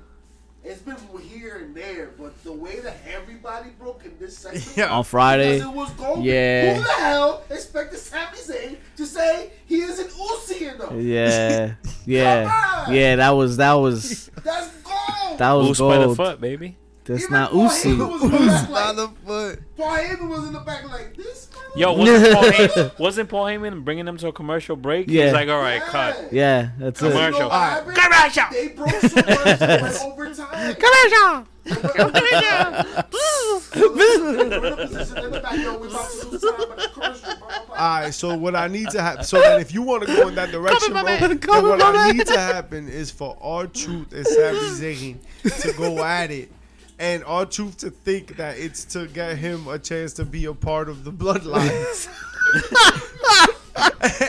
It's 0.63 0.83
been 0.83 0.97
here 1.23 1.57
and 1.57 1.75
there, 1.75 2.11
but 2.19 2.43
the 2.45 2.53
way 2.53 2.81
that 2.81 2.99
everybody 3.09 3.71
broke 3.79 4.05
in 4.05 4.13
this 4.19 4.37
segment 4.37 4.73
Yeah. 4.77 4.93
On 4.95 5.05
Friday. 5.05 5.59
it 5.59 5.67
was 5.67 5.91
golden. 5.93 6.23
Yeah. 6.23 6.75
Who 6.75 6.83
the 6.83 6.89
hell 6.91 7.43
expected 7.49 7.99
Sami 7.99 8.37
Zayn 8.37 8.77
to 8.97 9.07
say 9.07 9.51
he 9.67 9.81
is 9.81 9.99
an 9.99 10.09
Ucey 10.09 10.75
enough? 10.75 10.93
Yeah, 10.93 11.75
yeah, 12.07 12.45
Come 12.45 12.89
on. 12.89 12.95
yeah. 12.95 13.17
That 13.17 13.31
was 13.31 13.57
that 13.57 13.73
was 13.75 14.31
That's 14.45 14.69
gold. 14.83 15.39
that 15.39 15.53
was 15.53 15.69
Who's 15.69 15.79
by 15.81 15.99
the 15.99 16.15
foot, 16.15 16.41
baby? 16.41 16.77
That's 17.05 17.23
Even 17.23 17.33
not 17.33 17.51
Paul 17.53 17.69
Heyman 17.71 17.97
Uzi. 17.97 18.11
was 18.13 18.23
in 18.67 18.73
By 18.73 18.93
the 18.93 19.09
foot. 19.27 19.63
Paul 19.77 19.97
Heyman 19.97 20.29
was 20.29 20.47
in 20.47 20.53
the 20.53 20.61
back 20.61 20.89
like 20.89 21.17
this. 21.17 21.49
Yo, 21.77 21.93
wasn't 21.93 22.35
Paul, 22.35 22.43
Heyman, 22.51 22.99
wasn't 22.99 23.29
Paul 23.29 23.45
Heyman 23.45 23.85
bringing 23.85 24.05
them 24.05 24.17
to 24.19 24.29
a 24.29 24.33
commercial 24.33 24.77
break? 24.77 25.09
Yeah. 25.09 25.25
He's 25.25 25.33
like, 25.33 25.49
all 25.49 25.61
right, 25.61 25.81
cut. 25.83 26.33
Yeah, 26.33 26.71
that's 26.79 27.01
it. 27.01 27.11
Commercial. 27.11 27.33
You 27.33 27.39
know 27.41 27.49
what 27.49 27.61
happened? 27.61 27.97
Commercial. 27.97 28.45
They 28.51 28.69
broke 28.69 28.91
so 29.01 29.17
much 29.17 29.59
they 29.59 29.83
went 29.83 29.97
overtime. 30.11 30.75
Commercial. 36.93 37.31
All 37.71 38.01
right, 38.01 38.13
so 38.13 38.37
what 38.37 38.55
I 38.57 38.67
need 38.69 38.91
to 38.91 39.01
happen, 39.01 39.25
so 39.25 39.41
that 39.41 39.61
if 39.61 39.73
you 39.73 39.83
want 39.83 40.07
to 40.07 40.15
go 40.15 40.29
in 40.29 40.35
that 40.35 40.51
direction, 40.51 40.93
bro, 40.93 41.03
then 41.05 41.39
what 41.41 41.97
I 41.97 42.13
need 42.13 42.27
to 42.27 42.39
happen 42.39 42.89
is 42.89 43.11
for 43.11 43.37
R-Truth 43.41 44.13
and 44.13 44.27
Sami 44.27 44.59
Zayn 44.59 45.19
to 45.63 45.73
go 45.77 46.05
at 46.05 46.31
it, 46.31 46.51
and 47.01 47.25
R-Truth 47.25 47.79
to 47.79 47.91
think 47.91 48.37
that 48.37 48.59
it's 48.59 48.85
to 48.87 49.09
get 49.09 49.39
him 49.39 49.67
a 49.67 49.79
chance 49.79 50.13
to 50.15 50.25
be 50.25 50.45
a 50.45 50.55
part 50.55 50.89
of 50.89 51.03
the 51.03 51.11
bloodlines. 51.11 52.09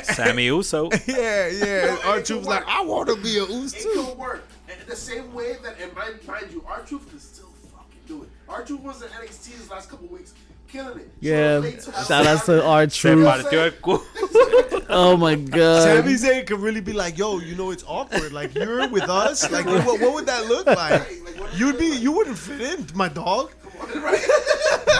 Sammy 0.03 0.45
Uso. 0.45 0.89
yeah, 1.07 1.47
yeah. 1.47 1.85
No, 1.85 2.01
Our 2.11 2.19
it 2.19 2.25
truth's 2.25 2.47
like. 2.47 2.65
I 2.67 2.81
want 2.83 3.09
to 3.09 3.15
be 3.17 3.37
a 3.37 3.45
Uso 3.45 3.77
It 3.77 3.81
too. 3.83 4.05
could 4.05 4.17
work. 4.17 4.47
And 4.69 4.79
the 4.87 4.95
same 4.95 5.33
way 5.33 5.57
that, 5.63 5.75
and 5.81 5.93
mind, 5.93 6.19
mind 6.25 6.47
you, 6.51 6.63
R-Truth 6.67 7.09
can 7.09 7.19
still 7.19 7.49
fucking 7.75 7.99
do 8.07 8.23
it. 8.23 8.29
R-Truth 8.47 8.81
was 8.81 9.01
in 9.01 9.09
NXT 9.09 9.57
this 9.57 9.69
last 9.69 9.89
couple 9.89 10.07
weeks, 10.07 10.33
killing 10.71 10.99
it. 10.99 11.11
Yeah, 11.19 11.55
So 11.55 11.59
late 11.59 11.79
to 11.81 11.91
have 11.91 12.05
shout 12.07 12.25
out 12.27 12.39
to 12.39 12.45
Saturday. 12.45 12.65
our 12.67 12.89
Se 12.89 13.01
truth. 13.01 13.25
partió 13.25 13.59
el 13.65 13.71
culo. 13.81 14.85
Oh 14.93 15.15
my 15.17 15.35
god. 15.35 15.83
Sami 16.01 16.13
Zayn 16.15 16.45
could 16.45 16.59
really 16.59 16.81
be 16.81 16.93
like, 16.93 17.17
yo, 17.17 17.39
you 17.39 17.55
know, 17.55 17.71
it's 17.71 17.83
awkward. 17.87 18.31
Like 18.33 18.53
you're 18.55 18.87
with 18.89 19.09
us. 19.09 19.49
Like, 19.51 19.65
what, 19.65 19.85
what 20.01 20.13
would 20.13 20.25
that 20.25 20.45
look 20.47 20.65
like? 20.65 20.77
Right, 20.77 21.23
like, 21.25 21.39
what- 21.39 21.57
You'd 21.57 21.77
be, 21.77 21.87
you 21.97 22.11
wouldn't 22.11 22.37
fit 22.37 22.61
in, 22.61 22.87
my 22.95 23.07
dog. 23.09 23.51
right? 23.95 24.21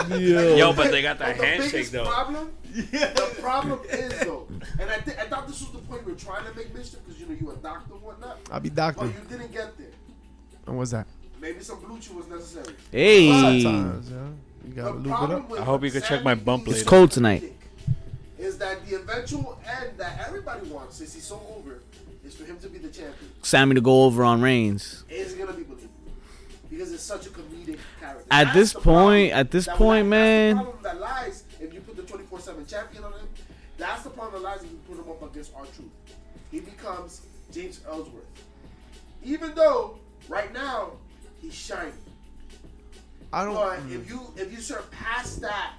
Yo. 0.09 0.55
Yo, 0.55 0.73
but 0.73 0.91
they 0.91 1.01
got 1.01 1.19
that 1.19 1.37
But 1.37 1.41
the 1.41 1.45
handshake 1.45 1.89
though. 1.91 2.05
problem, 2.05 2.51
Yeah. 2.73 3.13
the 3.13 3.35
problem 3.41 3.79
is 3.89 4.19
though, 4.21 4.47
and 4.79 4.89
I, 4.89 4.97
th- 4.97 5.17
I 5.17 5.25
thought 5.27 5.47
this 5.47 5.61
was 5.61 5.71
the 5.71 5.77
point 5.79 6.05
we 6.05 6.13
were 6.13 6.17
trying 6.17 6.45
to 6.49 6.53
make 6.55 6.73
mischief 6.73 6.99
because 7.05 7.19
you 7.21 7.27
know 7.27 7.35
you 7.39 7.51
a 7.51 7.55
doctor 7.57 7.93
and 7.93 8.01
whatnot, 8.01 8.37
I'll 8.51 8.59
be 8.59 8.69
but 8.69 8.75
doctor. 8.75 9.05
you 9.05 9.13
didn't 9.29 9.51
get 9.51 9.77
there. 9.77 9.87
And 10.67 10.77
what's 10.77 10.91
that? 10.91 11.05
Maybe 11.39 11.59
some 11.61 11.79
blue 11.79 11.99
chew 11.99 12.15
was 12.15 12.27
necessary. 12.27 12.75
Hey. 12.91 13.61
Sometimes, 13.61 14.09
yeah. 14.09 14.17
You 14.67 14.73
gotta 14.73 14.95
lube 14.95 15.07
it 15.07 15.11
up. 15.11 15.51
I 15.59 15.63
hope 15.63 15.83
you 15.83 15.91
can 15.91 16.01
check 16.01 16.23
my 16.23 16.35
bump 16.35 16.65
Sammy 16.65 16.77
It's 16.77 16.87
cold 16.87 17.11
tonight. 17.11 17.53
Is 18.37 18.57
that 18.57 18.85
the 18.87 18.95
eventual 18.95 19.59
end 19.65 19.97
that 19.97 20.23
everybody 20.27 20.67
wants 20.67 20.97
since 20.97 21.13
he's 21.13 21.23
so 21.23 21.41
over 21.57 21.79
is 22.25 22.35
for 22.35 22.45
him 22.45 22.57
to 22.59 22.69
be 22.69 22.77
the 22.79 22.89
champion? 22.89 23.31
Sammy 23.43 23.75
to 23.75 23.81
go 23.81 24.03
over 24.03 24.23
on 24.23 24.41
Reigns. 24.41 25.03
Is 25.09 25.33
gonna 25.33 25.53
be 25.53 25.63
believable 25.63 25.89
because 26.69 26.91
it's 26.91 27.03
such 27.03 27.27
a 27.27 27.29
comedic 27.29 27.77
character. 27.99 28.25
At 28.31 28.45
That's 28.45 28.55
this 28.55 28.73
point- 28.73 29.33
at 29.33 29.51
this 29.51 29.65
that 29.65 29.75
point, 29.75 30.03
will- 30.05 30.09
man. 30.11 30.55
That's 30.55 30.65
the 30.65 30.71
problem 30.71 30.83
that 30.83 30.99
lies 30.99 31.43
if 31.59 31.73
you 31.73 31.81
put 31.81 31.95
the 31.97 32.03
twenty 32.03 32.25
four 32.25 32.39
seven 32.39 32.65
champion 32.65 33.03
on 33.03 33.13
him. 33.13 33.27
That's 33.77 34.03
the 34.03 34.09
problem 34.11 34.41
that 34.41 34.47
lies 34.49 34.63
if 34.63 34.71
you 34.71 34.79
put 34.87 34.97
him 35.03 35.09
up 35.11 35.23
against 35.31 35.51
R-Truth. 35.55 35.89
He 36.51 36.59
becomes 36.59 37.21
James 37.51 37.81
Ellsworth, 37.87 38.25
even 39.23 39.53
though 39.55 39.97
right 40.27 40.53
now 40.53 40.91
he's 41.41 41.53
shining. 41.55 41.93
I 43.33 43.45
don't. 43.45 43.55
But 43.55 43.79
mm. 43.79 43.95
if 43.95 44.09
you 44.09 44.21
if 44.35 44.51
you 44.51 44.59
surpass 44.59 45.35
that 45.35 45.73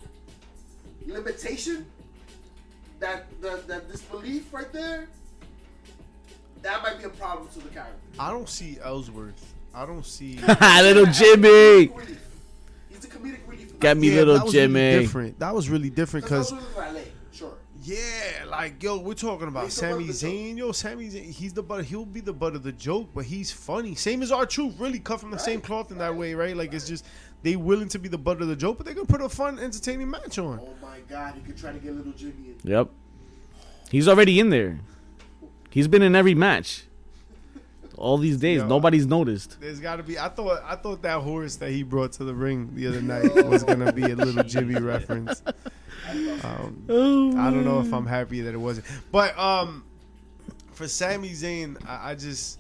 limitation, 1.06 1.86
that 2.98 3.26
that, 3.40 3.66
that 3.68 3.90
disbelief 3.90 4.52
right 4.52 4.72
there, 4.72 5.08
that 6.62 6.82
might 6.82 6.98
be 6.98 7.04
a 7.04 7.10
problem 7.10 7.48
to 7.48 7.58
the 7.60 7.68
character. 7.68 7.98
I 8.18 8.30
don't 8.30 8.48
see 8.48 8.78
Ellsworth. 8.82 9.54
I 9.74 9.86
don't 9.86 10.06
see. 10.06 10.36
little 10.60 11.06
Jimmy. 11.06 11.90
He's 12.88 13.00
the 13.00 13.08
comedic 13.08 13.40
relief. 13.46 13.78
Got 13.78 13.96
me 13.96 14.10
Yeah, 14.10 14.16
little 14.16 14.34
that 14.34 14.44
was 14.44 14.54
really 14.54 14.66
Jimmy. 14.66 15.02
different. 15.02 15.38
That 15.38 15.54
was 15.54 15.68
really 15.68 15.90
different 15.90 16.24
because 16.24 16.52
because 16.52 17.06
sure. 17.32 17.54
yeah, 17.82 18.44
like 18.48 18.82
yo, 18.82 18.98
we're 18.98 19.14
talking 19.14 19.48
about 19.48 19.64
He's 19.64 19.74
Sami 19.74 20.08
Zayn. 20.08 20.56
Yo, 20.58 20.72
Sami 20.72 21.08
Zayn, 21.08 21.30
he's 21.30 21.52
the 21.52 21.62
butt. 21.62 21.84
He'll 21.84 22.04
be 22.04 22.20
the 22.20 22.32
butt 22.32 22.54
of 22.54 22.62
the 22.62 22.72
joke, 22.72 23.08
but 23.14 23.24
he's 23.24 23.50
funny. 23.50 23.94
Same 23.94 24.22
as 24.22 24.30
R-Truth, 24.30 24.78
really 24.78 24.98
cut 24.98 25.20
from 25.20 25.30
the 25.30 25.38
same 25.38 25.60
cloth 25.60 25.90
in 25.90 25.98
that 25.98 26.14
way, 26.14 26.34
right? 26.34 26.56
Like 26.56 26.74
it's 26.74 26.86
just 26.86 27.04
they 27.42 27.56
willing 27.56 27.88
to 27.88 27.98
be 27.98 28.08
the 28.08 28.18
butt 28.18 28.40
of 28.40 28.48
the 28.48 28.56
joke, 28.56 28.78
but 28.78 28.86
they're 28.86 28.94
gonna 28.94 29.06
put 29.06 29.20
a 29.20 29.28
fun, 29.28 29.58
entertaining 29.58 30.10
match 30.10 30.38
on. 30.38 30.60
Oh 30.62 30.74
my 30.80 30.98
God, 31.08 31.34
he 31.34 31.40
could 31.40 31.56
try 31.56 31.72
to 31.72 31.78
get 31.78 31.92
little 31.94 32.12
Jimmy 32.12 32.54
in. 32.64 32.70
Yep. 32.70 32.88
He's 33.90 34.08
already 34.08 34.40
in 34.40 34.50
there. 34.50 34.80
He's 35.70 35.88
been 35.88 36.02
in 36.02 36.14
every 36.14 36.34
match. 36.34 36.84
All 37.98 38.18
these 38.18 38.38
days, 38.38 38.58
Yo. 38.58 38.66
nobody's 38.66 39.06
noticed. 39.06 39.60
There's 39.60 39.78
got 39.78 39.96
to 39.96 40.02
be. 40.02 40.18
I 40.18 40.28
thought. 40.28 40.62
I 40.64 40.76
thought 40.76 41.02
that 41.02 41.20
horse 41.20 41.56
that 41.56 41.70
he 41.70 41.82
brought 41.82 42.12
to 42.12 42.24
the 42.24 42.34
ring 42.34 42.70
the 42.74 42.86
other 42.86 43.02
night 43.02 43.32
was 43.46 43.62
gonna 43.62 43.92
be 43.92 44.02
a 44.02 44.16
little 44.16 44.42
Jimmy 44.44 44.80
reference. 44.80 45.42
Um, 46.42 46.84
I 47.38 47.50
don't 47.50 47.64
know 47.64 47.80
if 47.80 47.92
I'm 47.92 48.06
happy 48.06 48.40
that 48.40 48.54
it 48.54 48.58
wasn't. 48.58 48.86
But 49.12 49.38
um, 49.38 49.84
for 50.72 50.88
Sami 50.88 51.30
Zayn, 51.30 51.76
I, 51.86 52.10
I 52.10 52.14
just 52.14 52.58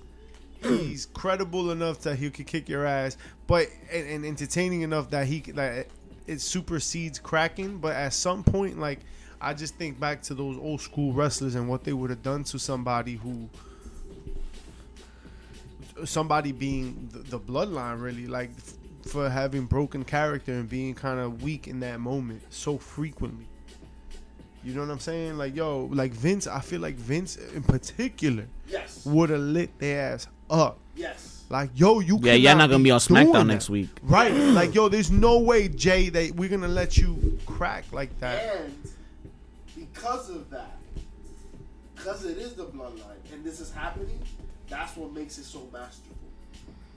he's 0.62 1.06
credible 1.06 1.70
enough 1.70 2.00
that 2.02 2.16
he 2.16 2.30
could 2.30 2.46
kick 2.46 2.68
your 2.68 2.86
ass, 2.86 3.16
but 3.46 3.68
and, 3.92 4.08
and 4.08 4.24
entertaining 4.26 4.82
enough 4.82 5.10
that 5.10 5.26
he 5.26 5.40
that 5.52 5.86
it 6.26 6.40
supersedes 6.40 7.18
cracking. 7.18 7.78
But 7.78 7.94
at 7.96 8.12
some 8.12 8.42
point, 8.44 8.78
like 8.78 9.00
I 9.40 9.54
just 9.54 9.74
think 9.76 9.98
back 9.98 10.22
to 10.22 10.34
those 10.34 10.56
old 10.58 10.80
school 10.80 11.12
wrestlers 11.12 11.54
and 11.54 11.68
what 11.68 11.84
they 11.84 11.92
would 11.92 12.10
have 12.10 12.22
done 12.22 12.44
to 12.44 12.58
somebody 12.58 13.16
who 13.16 13.48
somebody 16.04 16.52
being 16.52 17.08
the, 17.12 17.18
the 17.18 17.38
bloodline 17.38 18.00
really 18.00 18.26
like 18.26 18.50
f- 18.56 18.74
for 19.10 19.28
having 19.28 19.66
broken 19.66 20.04
character 20.04 20.52
and 20.52 20.68
being 20.68 20.94
kind 20.94 21.20
of 21.20 21.42
weak 21.42 21.68
in 21.68 21.80
that 21.80 22.00
moment 22.00 22.42
so 22.50 22.78
frequently 22.78 23.46
you 24.64 24.72
know 24.74 24.80
what 24.80 24.90
i'm 24.90 24.98
saying 24.98 25.36
like 25.36 25.54
yo 25.54 25.88
like 25.92 26.12
vince 26.12 26.46
i 26.46 26.60
feel 26.60 26.80
like 26.80 26.94
vince 26.94 27.36
in 27.36 27.62
particular 27.62 28.46
Yes. 28.68 29.04
would 29.04 29.30
have 29.30 29.40
lit 29.40 29.78
their 29.78 30.12
ass 30.14 30.26
up 30.50 30.78
Yes. 30.96 31.31
Like 31.52 31.70
yo 31.74 32.00
you 32.00 32.18
Yeah, 32.22 32.32
you're 32.32 32.54
not 32.54 32.70
gonna 32.70 32.78
be 32.78 32.84
be 32.84 32.90
on 32.90 32.98
SmackDown 32.98 33.46
next 33.46 33.68
week. 33.70 33.90
right 34.02 34.32
like 34.32 34.74
yo 34.74 34.88
there's 34.88 35.10
no 35.10 35.38
way 35.38 35.68
jay 35.68 36.08
that 36.08 36.34
we're 36.34 36.48
gonna 36.48 36.66
let 36.66 36.96
you 36.96 37.38
crack 37.46 37.84
like 37.92 38.18
that 38.20 38.56
And 38.56 38.74
because 39.76 40.30
of 40.30 40.48
that, 40.50 40.76
because 41.94 42.24
it 42.24 42.38
is 42.38 42.54
the 42.54 42.64
bloodline 42.64 43.20
and 43.32 43.44
this 43.44 43.60
is 43.60 43.70
happening, 43.72 44.20
that's 44.68 44.96
what 44.96 45.12
makes 45.12 45.38
it 45.38 45.44
so 45.44 45.68
masterful. 45.72 46.16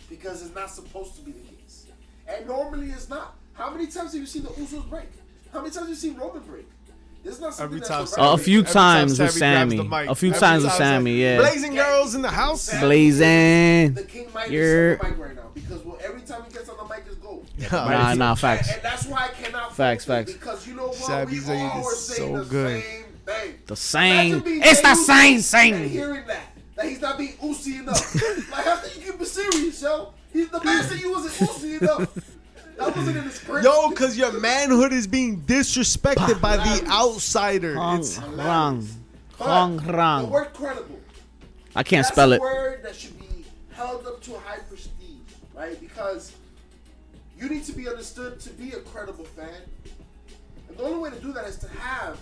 Because 0.10 0.42
it's 0.46 0.56
not 0.56 0.70
supposed 0.72 1.16
to 1.18 1.22
be 1.22 1.32
the 1.32 1.40
case. 1.56 1.86
And 2.28 2.48
normally 2.48 2.90
it's 2.90 3.10
not. 3.10 3.36
How 3.54 3.70
many 3.70 3.88
times 3.88 4.14
have 4.14 4.22
you 4.22 4.26
seen 4.26 4.44
the 4.44 4.50
Usos 4.50 4.90
break? 4.90 5.10
How 5.52 5.60
many 5.62 5.72
times 5.72 5.88
have 5.88 5.90
you 5.90 5.96
seen 5.96 6.16
Roman 6.16 6.44
break? 6.44 6.68
This 7.26 7.36
is 7.36 7.42
not 7.42 7.60
Every 7.60 7.82
time, 7.82 8.04
a 8.04 8.08
Sammy- 8.08 8.28
Uh, 8.28 8.34
a 8.34 8.38
few 8.38 8.60
every 8.60 8.72
time 8.74 8.98
times 9.08 9.20
with 9.20 9.32
Sammy 9.32 9.40
grabs 9.56 9.72
Sammy. 9.72 9.78
the 9.78 9.84
mic. 9.84 10.10
A 10.10 10.16
few 10.16 10.30
Every 10.30 10.40
times 10.40 10.64
with 10.64 10.72
time 10.74 10.78
Sammy, 10.80 11.14
yeah. 11.16 11.38
Blazing 11.40 11.74
girls 11.76 12.16
in 12.16 12.22
the 12.22 12.30
house. 12.30 12.62
Sammy- 12.62 12.82
Blazing. 12.82 13.94
The 13.96 14.04
King 14.04 14.28
Midas 14.34 14.52
You're- 14.52 14.92
on 14.92 14.98
the 15.00 15.04
mic 15.10 15.18
right 15.18 15.36
now 15.36 15.42
because 15.56 15.84
well, 15.84 15.98
every 16.06 16.22
time 16.22 16.44
he 16.48 16.54
gets 16.54 16.70
on 16.70 16.78
the 16.78 16.94
mic 16.94 17.04
is 17.10 17.16
gold. 17.16 17.46
Nah, 17.72 18.14
nah, 18.14 18.36
facts. 18.36 18.68
And, 18.68 18.76
and 18.78 18.86
that's 18.86 19.06
why 19.08 19.26
I 19.26 19.28
cannot 19.44 19.76
Facts, 19.76 20.06
facts. 20.06 20.34
Because 20.34 20.68
you 20.68 20.76
know 20.76 20.88
what? 20.88 20.96
Sammy 20.98 21.32
we 21.32 21.40
Zayn 21.40 21.70
all 21.74 21.90
is 21.90 21.98
so 22.16 22.38
the 22.38 22.44
good. 22.46 22.84
same 22.84 23.04
thing. 23.26 23.54
The 23.66 23.76
same. 23.76 24.44
It's 24.46 24.82
the 24.82 24.88
Jey 25.14 25.40
same 25.40 25.74
thing. 25.82 25.90
hearing 25.90 26.28
that. 26.28 26.44
That 26.76 26.86
he's 26.86 27.02
not 27.02 27.18
being 27.18 27.34
Ucey 27.42 27.80
enough. 27.80 28.14
like, 28.52 28.66
how 28.66 28.76
can 28.78 28.90
you 29.02 29.12
keep 29.12 29.20
it 29.22 29.26
serious, 29.28 29.82
yo? 29.82 30.14
He's 30.32 30.50
the 30.50 30.64
man 30.64 30.84
said 30.84 31.00
you 31.00 31.10
wasn't 31.12 31.50
Ucey 31.50 31.82
enough. 31.82 32.35
That 32.78 32.96
wasn't 32.96 33.18
in 33.18 33.24
the 33.26 33.32
script. 33.32 33.64
Yo, 33.64 33.90
cause 33.92 34.18
your 34.18 34.38
manhood 34.40 34.92
is 34.92 35.08
being 35.08 35.42
disrespected 35.42 36.42
by 36.42 36.58
the 36.58 36.86
outsider. 36.90 37.76
Hong 37.76 38.00
It's 38.00 38.18
Rang. 38.20 38.88
But 39.38 39.46
Hong 39.48 39.78
The 39.78 39.94
Rang. 39.94 40.30
word 40.30 40.54
credible. 40.54 41.00
I 41.76 41.84
can't 41.84 42.04
That's 42.06 42.14
spell 42.16 42.32
a 42.34 42.36
it. 42.36 42.42
word 42.42 42.84
that 42.84 42.96
should 42.96 43.18
be 43.20 43.46
held 43.74 44.06
up 44.08 44.22
to 44.24 44.36
a 44.36 44.40
high 44.40 44.60
prestige, 44.70 44.92
right? 45.54 45.80
Because 45.80 46.34
you 47.40 47.50
need 47.50 47.64
to 47.66 47.74
be 47.74 47.88
understood 47.88 48.40
to 48.42 48.50
be 48.52 48.72
a 48.72 48.80
credible 48.80 49.26
fan. 49.26 49.50
And 50.70 50.78
the 50.78 50.84
only 50.84 51.00
way 51.00 51.10
to 51.10 51.22
do 51.24 51.32
that 51.34 51.46
is 51.46 51.58
to 51.58 51.68
have 51.80 52.18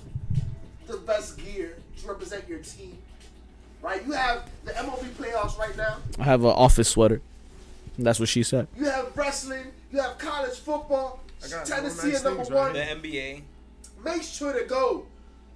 the 0.87 0.97
best 0.97 1.37
gear 1.37 1.77
to 2.01 2.07
represent 2.07 2.47
your 2.47 2.59
team, 2.59 2.97
right? 3.81 4.05
You 4.05 4.11
have 4.13 4.49
the 4.65 4.71
MLB 4.73 5.09
playoffs 5.11 5.57
right 5.57 5.75
now. 5.77 5.97
I 6.19 6.23
have 6.23 6.41
an 6.43 6.49
office 6.51 6.89
sweater. 6.89 7.21
That's 7.97 8.19
what 8.19 8.29
she 8.29 8.41
said. 8.43 8.67
You 8.77 8.85
have 8.85 9.15
wrestling. 9.15 9.67
You 9.93 10.01
have 10.01 10.17
college 10.17 10.57
football. 10.57 11.19
I 11.45 11.49
got 11.49 11.67
Tennessee 11.67 12.07
nice 12.07 12.17
is 12.17 12.23
number 12.23 12.43
things 12.43 12.49
right 12.49 12.73
one. 12.91 13.01
The 13.01 13.09
NBA. 13.09 13.43
Make 14.03 14.23
sure 14.23 14.51
to 14.51 14.65
go 14.65 15.05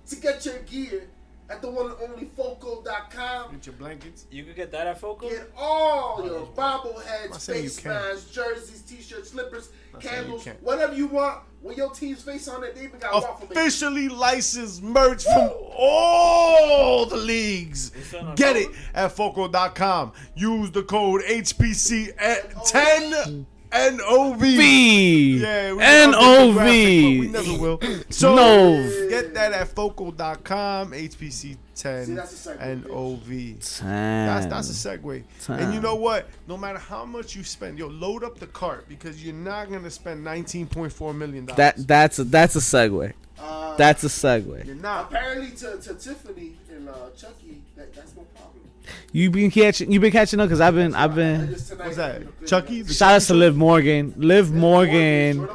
to 0.10 0.16
get 0.16 0.46
your 0.46 0.60
gear 0.60 1.08
at 1.50 1.64
the 1.64 1.72
one 1.72 1.88
and 1.88 1.96
only 2.08 2.26
Foco.com. 2.26 3.52
Get 3.54 3.66
your 3.66 3.74
blankets. 3.74 4.28
You 4.30 4.44
can 4.44 4.54
get 4.54 4.72
that 4.74 4.86
at 4.86 5.00
Focal. 5.00 5.32
Get 5.32 5.52
all 5.58 6.18
oh, 6.20 6.26
your 6.26 6.46
bobbleheads, 6.56 7.32
not 7.32 7.42
saying 7.42 7.64
you 7.64 7.70
face 7.70 7.80
can't. 7.80 7.96
masks, 7.96 8.30
jerseys, 8.30 8.84
t-shirts, 8.84 9.32
slippers, 9.32 9.70
not 9.92 10.04
saying 10.04 10.30
you 10.30 10.38
candles, 10.38 10.62
whatever 10.62 10.94
you 10.94 11.08
want. 11.08 11.42
With 11.64 11.78
your 11.78 11.90
team's 11.90 12.22
face 12.22 12.48
on 12.48 12.64
it, 12.64 12.76
they 12.76 12.84
even 12.84 13.00
got 13.00 13.16
waffle. 13.16 13.48
Officially 13.50 14.08
licensed 14.08 14.84
merch 14.84 15.24
from 15.24 15.50
all 15.76 17.08
the 17.08 17.18
leagues. 17.18 17.90
Get 18.36 18.56
it 18.56 18.70
at 18.94 19.14
Foco.com. 19.14 20.14
Use 20.36 20.70
the 20.70 20.84
code 20.84 21.24
HPC 21.24 22.14
at 22.20 22.66
10 22.66 23.48
NOV. 23.92 24.44
Yeah, 24.44 25.74
we 25.74 25.82
N 25.84 26.12
update 26.12 26.16
O 26.18 26.48
the 26.48 26.54
graphic, 26.54 27.04
but 27.04 27.20
We 27.20 27.28
never 27.28 27.54
will. 27.62 27.80
So 28.10 28.36
No. 28.36 29.10
get 29.10 29.34
that 29.34 29.52
at 29.54 29.68
Foco.com, 29.70 30.92
HPC 30.92 31.32
See, 31.32 31.58
10 31.76 32.16
that's 32.16 32.48
a 32.48 32.50
segue, 32.58 32.88
NOV. 32.88 33.60
That's 33.84 34.46
that's 34.48 34.70
a 34.86 34.98
segue. 34.98 35.24
Damn. 35.46 35.60
And 35.60 35.74
you 35.74 35.80
know 35.80 35.96
what? 35.96 36.28
No 36.48 36.58
matter 36.58 36.80
how 36.80 37.06
much 37.06 37.36
you 37.36 37.44
spend, 37.44 37.78
yo, 37.78 37.88
load 37.88 38.24
up 38.24 38.40
the 38.40 38.48
cart 38.48 38.88
because 38.90 39.24
you're 39.24 39.36
not 39.36 39.70
gonna 39.72 39.92
spend 39.92 40.26
19.4 40.26 41.16
million 41.16 41.46
dollars. 41.46 41.58
That 41.58 41.88
that's 41.88 42.20
a 42.20 42.24
that's 42.24 42.56
a 42.56 42.60
segue. 42.60 43.14
Uh, 43.40 43.76
That's 43.78 44.04
a 44.04 44.08
segue. 44.08 44.66
you're 44.66 44.74
not. 44.76 45.12
apparently 45.14 45.52
to, 45.52 45.78
to 45.78 45.94
Tiffany 45.94 46.56
and 46.72 46.90
uh, 46.90 46.94
Chucky, 47.16 47.62
that, 47.76 47.94
that's 47.94 48.16
no 48.16 48.24
problem. 48.36 48.64
You 49.12 49.30
been 49.32 49.52
catching 49.52 49.92
you 49.92 50.00
been 50.00 50.12
catching 50.12 50.40
up 50.40 50.48
because 50.48 50.62
I've 50.62 50.76
been 50.76 50.94
I've 50.96 51.16
been. 51.16 51.48
What's 51.50 51.96
that? 51.98 52.22
Chucky? 52.46 52.86
Shout 52.86 53.14
out 53.16 53.22
to 53.24 53.34
Liv 53.34 53.56
Morgan. 53.56 54.14
Liv 54.18 54.52
Morgan, 54.54 55.48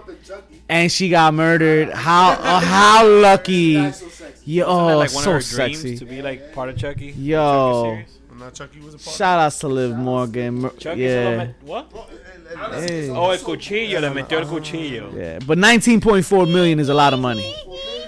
and 0.68 0.90
she 0.90 1.08
got 1.08 1.34
murdered. 1.34 1.90
How 1.90 2.30
uh, 2.32 2.60
how 2.60 3.06
lucky? 3.06 3.74
That's 3.76 3.98
so 4.00 4.08
sexy. 4.08 4.50
Yo, 4.52 4.64
Isn't 4.64 4.86
that 4.86 4.92
oh, 4.94 4.98
like 4.98 5.14
one 5.14 5.24
so 5.24 5.30
of 5.30 5.36
her 5.36 5.40
sexy. 5.42 5.82
dreams 5.82 5.98
to 6.00 6.06
be 6.06 6.22
like 6.22 6.52
part 6.52 6.68
of 6.68 6.76
Chucky? 6.76 7.12
Yo. 7.12 7.84
Chucky 7.84 7.96
series? 8.06 8.18
Now 8.38 8.50
Chucky 8.50 8.80
was 8.80 8.94
a 8.94 8.98
part. 8.98 9.16
Shout 9.16 9.38
outs 9.40 9.58
to 9.60 9.68
Liv 9.68 9.96
Morgan. 9.96 10.62
Mer- 10.62 10.70
Chucky 10.70 11.02
Yeah. 11.02 11.48
What? 11.60 11.90
Bro, 11.90 12.06
and- 12.10 12.18
and 12.18 12.90
Hey. 12.90 13.08
Oh, 13.08 13.30
el 13.30 13.38
cuchillo, 13.38 14.00
le 14.00 14.10
metió 14.10 14.32
el 14.38 14.46
cuchillo. 14.46 15.12
Yeah, 15.16 15.38
but 15.46 15.56
19.4 15.58 16.46
million 16.52 16.80
is 16.80 16.88
a 16.90 16.94
lot 16.94 17.14
of 17.14 17.20
money. 17.20 17.54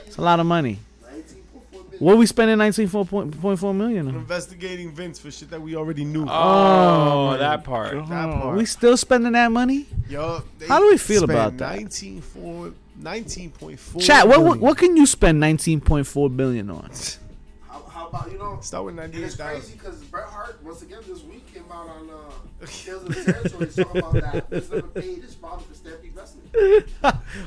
It's 0.07 0.18
a 0.18 0.22
lot 0.22 0.39
of 0.41 0.47
money. 0.47 0.81
19.4 2.01 2.01
million. 2.01 2.05
What 2.05 2.19
we 2.19 2.27
spending 2.27 2.59
19.4 2.59 3.77
million 3.77 4.09
on? 4.09 4.15
Investigating 4.17 4.93
Vince 4.93 5.19
for 5.19 5.31
shit 5.31 5.51
that 5.51 5.61
we 5.61 5.77
already 5.77 6.05
knew. 6.05 6.27
Oh, 6.29 7.27
my 7.27 7.37
that 7.39 7.65
part. 7.65 7.93
That 8.09 8.09
part. 8.09 8.57
We 8.57 8.65
still 8.67 8.97
spending 8.97 9.33
that 9.33 9.51
money? 9.53 9.87
Yo, 10.09 10.43
they 10.59 10.67
How 10.67 10.81
do 10.81 10.87
we 10.89 10.99
feel 10.99 11.23
spent 11.23 11.31
about 11.31 11.57
that? 11.59 11.79
19.4 11.79 12.75
19.4 13.01 14.01
Chat, 14.01 14.29
what, 14.29 14.43
what 14.43 14.61
what 14.61 14.79
can 14.79 14.97
you 14.97 15.05
spend 15.07 15.43
19.4 15.43 16.37
billion 16.37 16.71
on? 16.71 16.91
How, 17.69 17.83
how 17.89 18.07
about 18.09 18.31
you 18.31 18.39
know? 18.39 18.59
Start 18.61 18.85
with 18.85 18.99
And 18.99 19.15
it's 19.15 19.37
crazy 19.37 19.73
because 19.73 20.03
Bret 20.05 20.25
Hart 20.27 20.63
once 20.63 20.83
again 20.83 21.01
this 21.07 21.23
week 21.25 21.53
came 21.53 21.65
out 21.73 21.89
on 21.89 22.09
uh, 22.11 22.67
Tales 22.67 23.03
of 23.03 23.09
the 23.15 23.33
Territory 23.33 23.67
talking 23.67 23.99
about 24.01 24.13
that 24.13 24.49
Vince 24.51 24.71
never 24.71 24.83
paid 24.89 25.23
his 25.23 25.35
father 25.35 25.65
for 25.65 25.75
Stampede 25.75 26.13
Wrestling. 26.17 26.85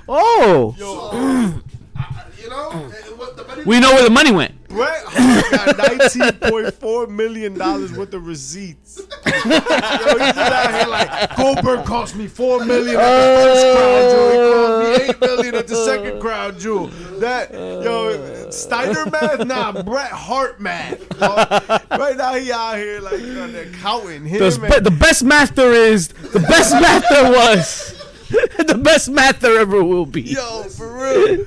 Oh, 0.10 0.76
So, 0.78 1.62
I, 1.98 2.02
I- 2.02 2.24
you 2.42 2.50
know, 2.50 2.70
mm. 2.70 3.18
what 3.18 3.36
the 3.36 3.44
money 3.44 3.64
we 3.66 3.80
know 3.80 3.92
where 3.92 4.04
the 4.04 4.10
money 4.10 4.32
went. 4.32 4.68
Bret 4.70 5.04
Hart 5.08 5.76
got 5.76 6.00
19.4 6.00 7.10
million 7.10 7.58
dollars 7.58 7.92
worth 7.92 8.14
of 8.14 8.28
receipts. 8.28 9.00
Yo, 9.26 9.32
he's 9.34 9.44
just 9.44 10.38
out 10.38 10.74
here 10.74 10.88
like 10.88 11.36
Goldberg 11.36 11.86
cost 11.86 12.16
me 12.16 12.28
four 12.28 12.64
million 12.64 12.96
at 12.98 13.02
the 13.02 13.44
first 13.44 13.66
uh. 13.66 13.76
crown 13.76 14.12
jewel. 14.12 14.38
He 14.38 14.48
cost 14.54 15.00
me 15.00 15.06
eight 15.10 15.22
million 15.22 15.56
at 15.56 15.68
the 15.68 15.76
second 15.76 16.22
crown 16.22 16.60
jewel. 16.60 16.88
That 17.20 17.52
yo 17.54 18.50
Steiner 18.52 19.06
math, 19.08 19.46
nah, 19.46 19.84
Bret 19.84 20.12
Hart 20.12 20.62
math. 20.62 21.10
dog. 21.18 21.82
Right 21.92 22.16
now 22.18 22.36
he 22.36 22.52
out 22.52 22.78
here 22.78 23.02
like 23.02 23.14
on 23.14 23.52
the 23.54 23.76
counting 23.82 24.26
him. 24.26 24.40
The, 24.40 24.70
and- 24.76 24.86
the 24.86 24.92
best 24.92 25.24
math 25.24 25.56
there 25.56 25.74
is, 25.74 26.10
the 26.10 26.40
best 26.40 26.72
math 26.74 27.04
there 27.10 27.32
was, 27.32 28.04
the 28.30 28.80
best 28.82 29.10
math 29.10 29.40
there 29.40 29.60
ever 29.60 29.84
will 29.84 30.06
be 30.06 30.22
yo, 30.22 30.64
for 30.64 30.94
real. 30.94 31.46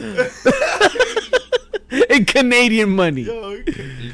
Listen, 0.00 1.32
in 2.10 2.24
Canadian 2.24 2.90
money. 2.90 3.22
Yo, 3.22 3.62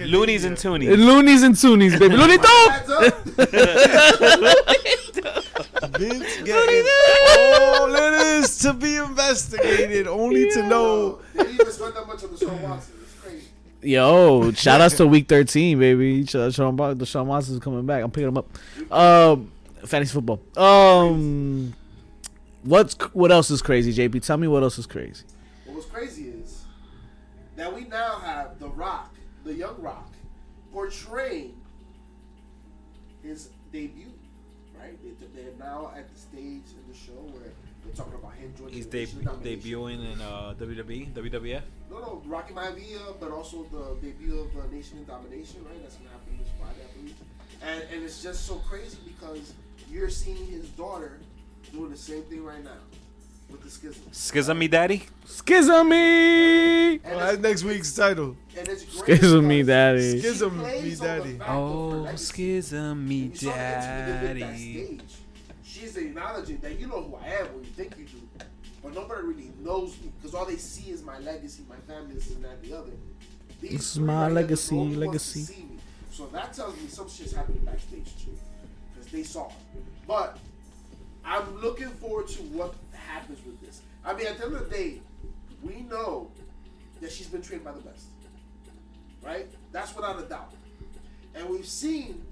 Loonies 0.07 0.45
and 0.45 0.57
Toonies. 0.57 0.97
Loonies 0.97 1.43
and 1.43 1.55
Toonies, 1.55 1.99
baby. 1.99 2.17
Looney 2.17 2.37
Tunes. 2.39 2.49
adds 2.71 2.91
up. 2.91 3.15
Vince 5.99 6.37
getting 6.43 6.87
all 7.39 7.95
it 7.95 8.13
is 8.43 8.59
to 8.59 8.73
be 8.73 8.97
investigated, 8.97 10.07
only 10.07 10.51
to 10.51 10.63
know. 10.63 11.19
They 11.35 11.43
didn't 11.45 11.61
even 11.61 11.73
spend 11.73 11.95
that 11.95 12.07
much 12.07 12.25
on 12.25 12.33
the 12.33 12.39
Shawn 12.39 12.63
Watson. 12.63 12.95
It's 13.03 13.15
crazy. 13.23 13.47
Yo, 13.83 14.53
shout 14.53 14.81
outs 14.81 14.97
to 14.97 15.07
week 15.07 15.29
13, 15.29 15.79
baby. 15.79 16.25
Sh- 16.27 16.55
Sean, 16.55 16.77
Bar- 16.77 16.95
the 16.95 17.07
Sean 17.07 17.27
Watson's 17.29 17.61
coming 17.61 17.87
back. 17.87 18.03
I'm 18.03 18.11
picking 18.11 18.29
him 18.29 18.39
up. 18.39 18.47
Um, 18.93 19.51
fantasy 19.85 20.13
football. 20.13 20.41
Um, 20.57 21.75
what's 22.63 22.95
what 23.13 23.31
else 23.33 23.51
is 23.51 23.63
crazy, 23.63 23.93
JP? 23.95 24.25
Tell 24.25 24.37
me 24.37 24.49
what 24.49 24.63
else 24.63 24.79
is 24.79 24.87
crazy. 24.87 25.25
Crazy 25.97 26.29
is 26.29 26.67
that 27.57 27.75
we 27.75 27.85
now 27.85 28.19
have 28.19 28.59
The 28.59 28.69
Rock, 28.69 29.15
the 29.45 29.55
young 29.55 29.81
Rock, 29.81 30.13
portraying 30.71 31.59
his 33.23 33.49
debut. 33.73 34.13
Right? 34.79 34.99
They, 35.03 35.27
they're 35.29 35.55
now 35.59 35.93
at 35.97 36.13
the 36.13 36.21
stage 36.21 36.37
in 36.77 36.85
the 36.87 36.95
show 36.95 37.15
where 37.33 37.51
they're 37.83 37.95
talking 37.95 38.13
about 38.13 38.35
him 38.35 38.53
joining 38.59 38.75
He's 38.75 38.85
deb- 38.85 39.09
debuting 39.09 40.13
in 40.13 40.21
uh, 40.21 40.53
WWE, 40.61 41.15
WWF. 41.15 41.63
No, 41.91 41.99
no, 42.01 42.23
Rocky 42.27 42.53
Maivia, 42.53 43.19
but 43.19 43.31
also 43.31 43.65
the 43.73 44.07
debut 44.07 44.39
of 44.39 44.53
the 44.53 44.77
Nation 44.77 44.99
in 44.99 45.07
Domination, 45.07 45.65
right? 45.65 45.81
That's 45.81 45.97
gonna 45.97 46.11
happen 46.11 46.39
this 46.39 46.53
Friday, 46.61 46.81
I 46.85 46.99
believe. 46.99 47.17
And 47.63 47.83
and 47.91 48.05
it's 48.05 48.23
just 48.23 48.45
so 48.45 48.57
crazy 48.69 48.99
because 49.07 49.55
you're 49.91 50.11
seeing 50.11 50.47
his 50.47 50.69
daughter 50.69 51.21
doing 51.73 51.89
the 51.89 51.97
same 51.97 52.23
thing 52.25 52.45
right 52.45 52.63
now 52.63 52.83
with 53.57 53.65
the 53.65 53.71
schism. 53.71 54.03
Schism 54.13 54.59
me 54.59 54.69
daddy. 54.69 55.03
Schism 55.25 55.89
me. 55.89 56.99
Well, 56.99 57.19
that's 57.19 57.39
next 57.39 57.65
week's 57.65 57.95
title. 57.95 58.37
And 58.57 58.69
Schism 58.69 59.47
me, 59.47 59.63
daddy. 59.63 60.13
she 60.13 60.21
Schism 60.21 60.59
me, 60.59 60.95
daddy. 60.95 61.39
fact 61.39 61.41
of 61.43 61.47
her 61.47 61.53
Oh, 61.53 61.89
legacy. 61.89 62.25
schism 62.25 63.09
me 63.09 63.23
And 63.23 63.31
you 63.33 63.37
saw 63.39 63.51
the 63.51 63.57
interview 63.57 64.07
they 64.07 64.21
did 64.35 64.41
daddy. 64.41 64.41
backstage. 64.41 65.17
She's 65.65 65.97
acknowledging 65.97 66.59
that 66.59 66.79
you 66.81 66.87
know 66.87 67.03
who 67.03 67.17
I 67.17 67.27
am 67.29 67.47
when 67.55 67.65
you 67.65 67.71
think 67.71 67.99
you 67.99 68.05
do, 68.07 68.21
but 68.83 68.95
nobody 68.95 69.23
really 69.27 69.53
knows 69.61 69.91
me 70.01 70.11
because 70.17 70.35
all 70.35 70.47
they 70.47 70.57
see 70.57 70.91
is 70.91 71.03
my 71.03 71.19
legacy, 71.19 71.65
my 71.69 71.77
family, 71.93 72.15
this 72.15 72.31
and 72.31 72.45
that, 72.45 72.63
the 72.63 72.73
other. 72.79 72.93
These 73.61 73.71
This 73.73 73.91
is 73.93 73.99
my 73.99 74.13
right 74.15 74.21
here, 74.21 74.29
the 74.29 74.35
legacy, 74.35 74.75
only 74.77 74.85
ones 75.07 75.33
to 75.33 75.39
legacy. 75.39 75.55
So 76.13 76.27
that 76.29 76.53
tells 76.55 76.75
me 76.81 76.89
some 76.89 77.09
shit's 77.11 77.33
happening 77.35 77.63
backstage 77.65 78.11
too, 78.25 78.37
because 78.95 79.11
they 79.13 79.23
saw 79.23 79.49
it. 79.49 79.55
But 80.07 80.39
I'm 81.25 81.61
looking 81.61 81.89
forward 81.91 82.29
to 82.29 82.43
what 82.45 82.75
happens 83.17 83.45
with 83.45 83.61
this. 83.61 83.83
I 84.05 84.15
mean, 84.15 84.27
at 84.27 84.39
the 84.39 84.45
end 84.45 84.55
of 84.55 84.69
the 84.69 84.75
day, 84.77 85.01
we 85.63 85.83
know 85.83 86.31
that 87.01 87.11
she's 87.11 87.27
been 87.27 87.43
trained 87.43 87.65
by 87.65 87.73
the 87.73 87.81
best, 87.81 88.07
right? 89.25 89.47
That's 89.73 89.95
without 89.95 90.19
a 90.19 90.23
doubt. 90.23 90.53
And 91.35 91.49
we've 91.49 91.67
seen 91.67 92.23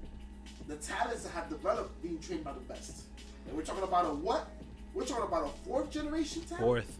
the 0.68 0.76
talents 0.76 1.24
that 1.24 1.32
have 1.32 1.48
developed 1.48 2.00
being 2.02 2.18
trained 2.18 2.44
by 2.44 2.52
the 2.52 2.60
best. 2.60 3.04
And 3.46 3.56
we're 3.56 3.62
talking 3.64 3.82
about 3.82 4.06
a 4.06 4.14
what? 4.14 4.48
We're 4.94 5.04
talking 5.04 5.24
about 5.24 5.44
a 5.46 5.68
fourth 5.68 5.90
generation 5.90 6.42
talent. 6.42 6.64
Fourth. 6.64 6.98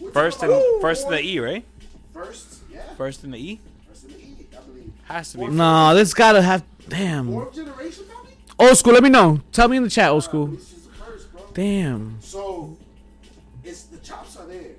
We're 0.00 0.10
First 0.10 0.40
talking 0.40 0.56
in 0.56 0.60
about 0.60 0.78
a 0.78 0.80
first 0.80 1.04
in 1.06 1.10
the 1.12 1.22
E, 1.22 1.38
right? 1.38 1.64
First, 2.12 2.62
yeah. 2.70 2.82
First 2.96 3.24
in 3.24 3.30
the 3.30 3.38
E 3.38 3.60
First 3.88 4.04
in 4.04 4.12
the 4.12 4.18
E, 4.18 4.46
I 4.56 4.60
believe. 4.62 4.92
has 5.04 5.32
to 5.32 5.38
be. 5.38 5.46
No, 5.48 5.94
this 5.94 6.12
gotta 6.14 6.42
have. 6.42 6.64
Damn. 6.88 7.30
Fourth 7.30 7.54
generation, 7.54 8.04
probably. 8.08 8.32
Old 8.58 8.76
school. 8.76 8.92
Let 8.92 9.02
me 9.02 9.08
know. 9.08 9.40
Tell 9.52 9.68
me 9.68 9.76
in 9.76 9.84
the 9.84 9.90
chat. 9.90 10.10
Old 10.10 10.24
school. 10.24 10.46
This 10.48 10.72
is 10.72 10.86
a 10.86 10.90
curse, 10.90 11.24
bro. 11.26 11.42
Damn. 11.54 12.18
So, 12.20 12.76
it's 12.78 12.78
the 12.80 12.83
chops 14.04 14.36
are 14.36 14.46
there, 14.46 14.72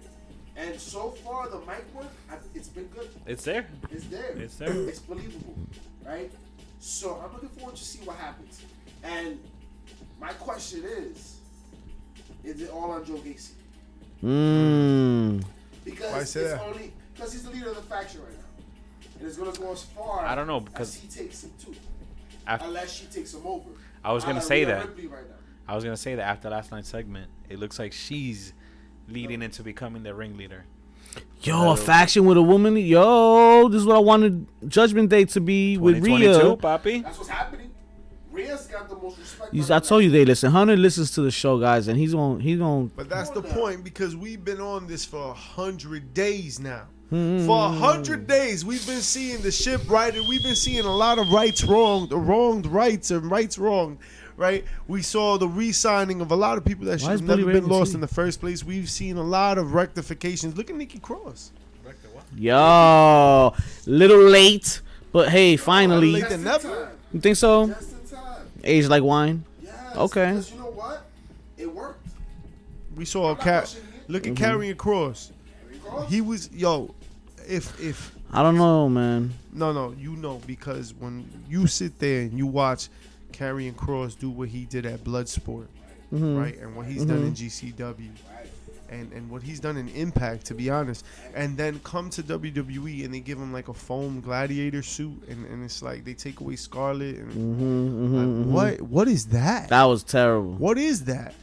and 0.55 0.79
so 0.79 1.11
far 1.11 1.49
the 1.49 1.59
mic 1.59 1.83
work, 1.93 2.07
it's 2.53 2.69
been 2.69 2.85
good. 2.87 3.09
It's 3.25 3.43
there. 3.43 3.67
It's 3.91 4.05
there. 4.05 4.31
It's 4.37 4.55
there. 4.55 4.71
It's 4.73 4.99
believable, 4.99 5.55
right? 6.05 6.31
So 6.79 7.21
I'm 7.23 7.33
looking 7.33 7.49
forward 7.49 7.75
to 7.75 7.83
see 7.83 7.99
what 8.05 8.17
happens. 8.17 8.61
And 9.03 9.39
my 10.19 10.29
question 10.33 10.83
is, 10.85 11.37
is 12.43 12.61
it 12.61 12.69
all 12.69 12.91
on 12.91 13.03
Joe 13.05 13.15
Gacy? 13.15 13.51
Mmm. 14.23 15.43
Because 15.83 16.11
Why 16.11 16.19
it's 16.21 16.33
that? 16.33 16.61
only 16.61 16.93
because 17.13 17.31
he's 17.33 17.43
the 17.43 17.51
leader 17.51 17.69
of 17.69 17.75
the 17.75 17.81
faction 17.83 18.21
right 18.21 18.31
now, 18.33 19.17
and 19.19 19.27
it's 19.27 19.37
gonna 19.37 19.51
go 19.51 19.71
as 19.71 19.83
far. 19.83 20.25
I 20.25 20.35
don't 20.35 20.47
know, 20.47 20.59
because 20.59 20.95
he 20.95 21.07
takes 21.07 21.43
him 21.43 21.51
too, 21.63 21.75
Af- 22.47 22.61
unless 22.63 22.93
she 22.93 23.05
takes 23.05 23.33
him 23.33 23.45
over. 23.45 23.69
I 24.03 24.11
was 24.13 24.23
gonna 24.23 24.37
Uh, 24.39 24.41
say 24.41 24.63
that. 24.65 24.87
Right 24.87 24.97
now. 25.29 25.35
I 25.67 25.75
was 25.75 25.83
gonna 25.83 25.97
say 25.97 26.15
that 26.15 26.23
after 26.23 26.49
last 26.49 26.71
night's 26.71 26.89
segment, 26.89 27.29
it 27.49 27.59
looks 27.59 27.77
like 27.79 27.93
she's 27.93 28.53
leading 29.07 29.41
into 29.41 29.63
becoming 29.63 30.03
the 30.03 30.13
ringleader. 30.13 30.65
Yo, 31.41 31.71
a 31.71 31.77
faction 31.77 32.25
with 32.25 32.37
a 32.37 32.41
woman. 32.41 32.75
Yo, 32.77 33.69
this 33.69 33.81
is 33.81 33.85
what 33.85 33.95
I 33.95 33.99
wanted 33.99 34.47
Judgment 34.67 35.09
Day 35.09 35.25
to 35.25 35.39
be 35.39 35.77
with 35.77 36.03
2022, 36.03 36.47
Rhea. 36.47 36.55
Papi. 36.57 37.03
That's 37.03 37.17
what's 37.17 37.29
happening. 37.29 37.71
Rhea's 38.31 38.67
got 38.67 38.89
the 38.89 38.95
most 38.97 39.17
respect. 39.19 39.53
You- 39.53 39.63
I 39.73 39.79
told 39.79 40.03
you 40.03 40.09
they 40.11 40.25
listen. 40.25 40.51
Hunter 40.51 40.75
listens 40.75 41.11
to 41.11 41.21
the 41.21 41.31
show, 41.31 41.57
guys, 41.59 41.87
and 41.87 41.97
he's 41.97 42.13
on. 42.13 42.41
He's 42.41 42.59
on. 42.59 42.91
But 42.95 43.07
that's 43.07 43.29
the 43.29 43.41
Come 43.41 43.51
on 43.51 43.55
now. 43.55 43.61
point 43.61 43.83
because 43.85 44.15
we've 44.15 44.43
been 44.43 44.59
on 44.59 44.87
this 44.87 45.05
for 45.05 45.29
a 45.29 45.33
hundred 45.33 46.13
days 46.13 46.59
now. 46.59 46.87
Hmm. 47.11 47.45
For 47.45 47.65
a 47.65 47.69
hundred 47.69 48.27
days, 48.27 48.65
we've 48.65 48.85
been 48.85 48.99
seeing 49.01 49.41
the 49.41 49.51
ship 49.51 49.81
righted. 49.89 50.27
We've 50.27 50.43
been 50.43 50.55
seeing 50.55 50.83
a 50.85 50.93
lot 50.95 51.19
of 51.19 51.31
rights 51.31 51.63
wronged, 51.63 52.09
the 52.09 52.17
wronged 52.17 52.65
rights 52.65 53.11
and 53.11 53.29
rights 53.31 53.57
wronged. 53.57 53.99
Right? 54.37 54.65
We 54.87 55.01
saw 55.01 55.37
the 55.37 55.47
re-signing 55.47 56.19
of 56.19 56.31
a 56.31 56.35
lot 56.35 56.57
of 56.57 56.65
people 56.65 56.85
that 56.87 56.99
should 56.99 57.09
have 57.11 57.21
never 57.21 57.41
Billy 57.41 57.53
been 57.53 57.63
Ray 57.65 57.69
lost 57.69 57.89
MC? 57.91 57.95
in 57.95 58.01
the 58.01 58.07
first 58.07 58.39
place. 58.41 58.63
We've 58.65 58.89
seen 58.89 59.15
a 59.17 59.23
lot 59.23 59.57
of 59.57 59.73
rectifications. 59.73 60.57
Look 60.57 60.69
at 60.69 60.75
Nikki 60.75 60.99
Cross. 60.99 61.51
Yo, 62.35 63.53
little 63.85 64.19
late, 64.19 64.81
but 65.13 65.29
hey, 65.29 65.55
finally. 65.55 66.11
late 66.11 66.19
Just 66.21 66.31
than 66.31 66.43
never. 66.43 66.91
You 67.13 67.21
think 67.21 67.37
so? 67.37 67.67
Just 67.67 67.93
in 67.93 68.17
time. 68.17 68.47
Age 68.63 68.87
like 68.87 69.03
wine. 69.03 69.45
Yes. 69.63 69.95
Okay. 69.95 70.31
Because 70.31 70.51
you 70.51 70.57
know 70.57 70.71
what? 70.71 71.05
It 71.57 71.73
worked. 71.73 72.05
We 72.95 73.05
saw 73.05 73.29
a 73.29 73.31
I'm 73.31 73.37
cat. 73.37 73.73
Look 74.09 74.27
at 74.27 74.33
Mm-hmm. 74.33 74.43
Karrion 74.43 74.75
Cross. 74.77 75.31
Cross. 75.83 76.09
He 76.09 76.19
was 76.19 76.51
yo. 76.51 76.93
If 77.47 77.79
if 77.81 78.13
I 78.33 78.41
don't 78.43 78.57
know, 78.57 78.89
man. 78.89 79.33
No, 79.53 79.71
no, 79.71 79.95
you 79.97 80.17
know 80.17 80.41
because 80.45 80.93
when 80.93 81.25
you 81.47 81.67
sit 81.67 81.97
there 81.99 82.21
and 82.21 82.37
you 82.37 82.47
watch 82.47 82.89
Karrion 83.35 83.75
Cross 83.75 84.15
do 84.15 84.29
what 84.29 84.49
he 84.49 84.65
did 84.65 84.85
at 84.85 85.03
Bloodsport, 85.03 85.67
Mm-hmm. 86.13 86.37
right, 86.37 86.57
and 86.59 86.75
what 86.75 86.85
he's 86.85 87.03
done 87.03 87.23
in 87.23 87.33
GCW, 87.33 88.09
and 88.89 89.11
and 89.11 89.27
what 89.29 89.41
he's 89.41 89.59
done 89.59 89.75
in 89.75 89.89
Impact, 89.89 90.45
to 90.45 90.53
be 90.53 90.69
honest, 90.69 91.03
and 91.33 91.57
then 91.57 91.79
come 91.83 92.11
to 92.11 92.21
WWE 92.23 93.03
and 93.03 93.11
they 93.13 93.19
give 93.19 93.39
him 93.39 93.51
like 93.51 93.67
a 93.69 93.73
foam 93.73 94.21
gladiator 94.21 94.83
suit, 94.83 95.23
and, 95.27 95.45
and 95.47 95.65
it's 95.65 95.81
like 95.81 96.05
they 96.05 96.13
take 96.13 96.39
away 96.41 96.55
Scarlet, 96.57 97.15
and 97.17 97.31
Mm-hmm, 97.31 98.53
like, 98.53 98.77
what 98.77 98.81
what 98.83 99.07
is 99.07 99.25
that? 99.27 99.69
That 99.69 99.83
was 99.85 100.03
terrible. 100.03 100.53
What 100.53 100.77
is 100.77 101.05
that? 101.05 101.33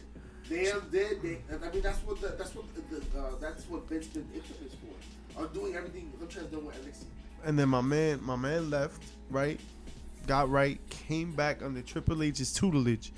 They 0.48 0.70
did. 0.90 1.22
They, 1.22 1.38
I 1.50 1.70
mean, 1.72 1.82
that's 1.82 1.98
what 2.06 2.20
the, 2.20 2.28
that's 2.38 2.54
what 2.54 2.64
the, 2.90 3.18
uh, 3.18 3.30
that's 3.40 3.64
what 3.68 3.88
Vince 3.88 4.06
been 4.06 4.28
infamous 4.34 4.74
for. 4.74 5.42
Are 5.42 5.48
doing 5.48 5.74
everything 5.74 6.12
Hunter 6.20 6.40
has 6.40 6.48
done 6.48 6.66
with 6.66 6.76
NXT. 6.86 7.04
And 7.44 7.58
then 7.58 7.68
my 7.68 7.80
man, 7.80 8.20
my 8.22 8.36
man 8.36 8.70
left, 8.70 9.02
right, 9.30 9.58
got 10.26 10.50
right, 10.50 10.78
came 10.90 11.32
back 11.32 11.62
under 11.62 11.80
Triple 11.82 12.22
H's 12.22 12.52
tutelage, 12.52 13.12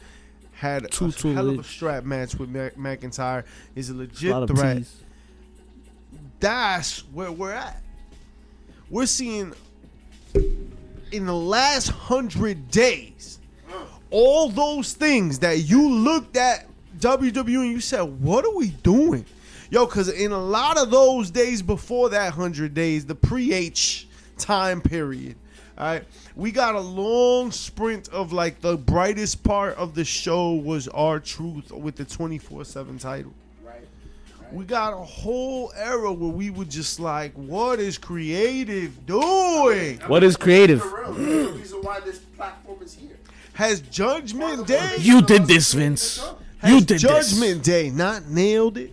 had 0.53 0.85
a 0.85 0.89
Tutelage. 0.89 1.35
hell 1.35 1.51
of 1.51 1.59
a 1.59 1.65
strap 1.65 2.05
match 2.05 2.35
with 2.37 2.49
Mac- 2.49 2.77
McIntyre. 2.77 3.45
Is 3.75 3.91
a 3.91 3.95
A 3.95 3.97
legit 3.97 4.33
of 4.33 4.49
threat. 4.51 4.79
T's. 4.79 4.97
That's 6.41 7.01
where 7.13 7.33
we're 7.33 7.53
at. 7.53 7.83
We're 8.91 9.07
seeing 9.07 9.53
in 11.13 11.27
the 11.27 11.35
last 11.35 11.89
hundred 11.89 12.71
days 12.71 13.39
all 14.11 14.49
those 14.49 14.93
things 14.93 15.41
that 15.41 15.59
you 15.61 15.89
looked 15.91 16.37
at 16.37 16.67
WWE 16.99 17.63
and 17.63 17.73
you 17.73 17.81
said, 17.81 18.03
"What 18.03 18.45
are 18.45 18.55
we 18.55 18.69
doing?" 18.69 19.25
Yo, 19.71 19.87
because 19.87 20.09
in 20.09 20.31
a 20.33 20.39
lot 20.39 20.77
of 20.79 20.91
those 20.91 21.31
days 21.31 21.63
before 21.63 22.11
that 22.11 22.33
hundred 22.35 22.75
days, 22.75 23.07
the 23.07 23.15
pre-H 23.15 24.07
time 24.39 24.81
period, 24.81 25.37
all 25.77 25.87
right, 25.87 26.05
we 26.37 26.53
got 26.53 26.77
a 26.77 26.81
long 26.81 27.51
sprint 27.51 28.09
of 28.11 28.33
like 28.33 28.61
the 28.61 28.77
brightest 28.77 29.43
part 29.43 29.77
of 29.77 29.95
the 29.97 30.05
show 30.05 30.53
was 30.53 30.87
R-Truth 30.89 31.73
with 31.73 31.97
the 31.97 32.05
twenty 32.05 32.39
four 32.39 32.65
seven 32.65 32.97
title. 32.97 33.33
Right. 33.65 33.81
right. 34.41 34.53
We 34.53 34.65
got 34.67 34.93
a 34.93 35.05
whole 35.05 35.73
era 35.75 36.13
where 36.13 36.31
we 36.31 36.51
were 36.51 36.65
just 36.65 37.01
like, 37.01 37.33
"What 37.35 37.81
is 37.81 37.99
creative 37.99 39.05
doing?" 39.05 39.99
What 40.07 40.23
is 40.23 40.37
creative? 40.37 40.81
For 40.81 41.03
real, 41.03 41.13
there's 41.13 41.49
a 41.49 41.53
reason 41.55 41.79
why 41.83 41.99
this 42.01 42.19
platform 42.21 42.81
is 42.81 42.95
here. 42.95 43.19
Has 43.55 43.81
Judgment 43.81 44.69
Day? 44.69 44.97
You 45.01 45.23
did 45.23 45.47
this, 45.47 45.73
Vince. 45.73 46.25
You 46.65 46.81
did 46.83 46.99
Judgment 46.99 47.65
this. 47.65 47.67
Day 47.67 47.91
not 47.91 48.29
nailed 48.29 48.79
it? 48.79 48.93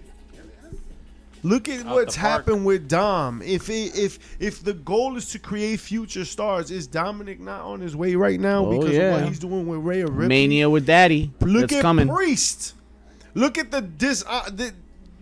Look 1.44 1.68
at 1.70 1.86
Out 1.86 1.96
what's 1.96 2.16
happened 2.16 2.66
with 2.66 2.88
Dom. 2.88 3.42
If 3.42 3.70
it, 3.70 3.98
if 3.98 4.20
if 4.40 4.64
the 4.64 4.74
goal 4.74 5.18
is 5.18 5.30
to 5.32 5.40
create 5.40 5.80
future 5.80 6.24
stars, 6.26 6.70
is 6.70 6.86
Dominic 6.88 7.40
not 7.40 7.62
on 7.62 7.80
his 7.82 7.96
way 7.96 8.16
right 8.16 8.40
now 8.40 8.66
Oh, 8.66 8.80
because 8.80 8.96
of 8.98 9.12
what 9.12 9.28
he's 9.28 9.40
doing 9.40 9.66
with 9.66 9.80
Rhea 9.80 10.06
Ripley? 10.06 10.28
Mania 10.28 10.70
with 10.70 10.86
Daddy. 10.86 11.32
Look 11.42 11.62
That's 11.70 11.76
at 11.76 11.82
coming. 11.82 12.08
Priest. 12.10 12.76
Look 13.34 13.58
at 13.58 13.72
the 13.72 13.82
dis 13.82 14.24
uh, 14.28 14.50
the 14.52 14.74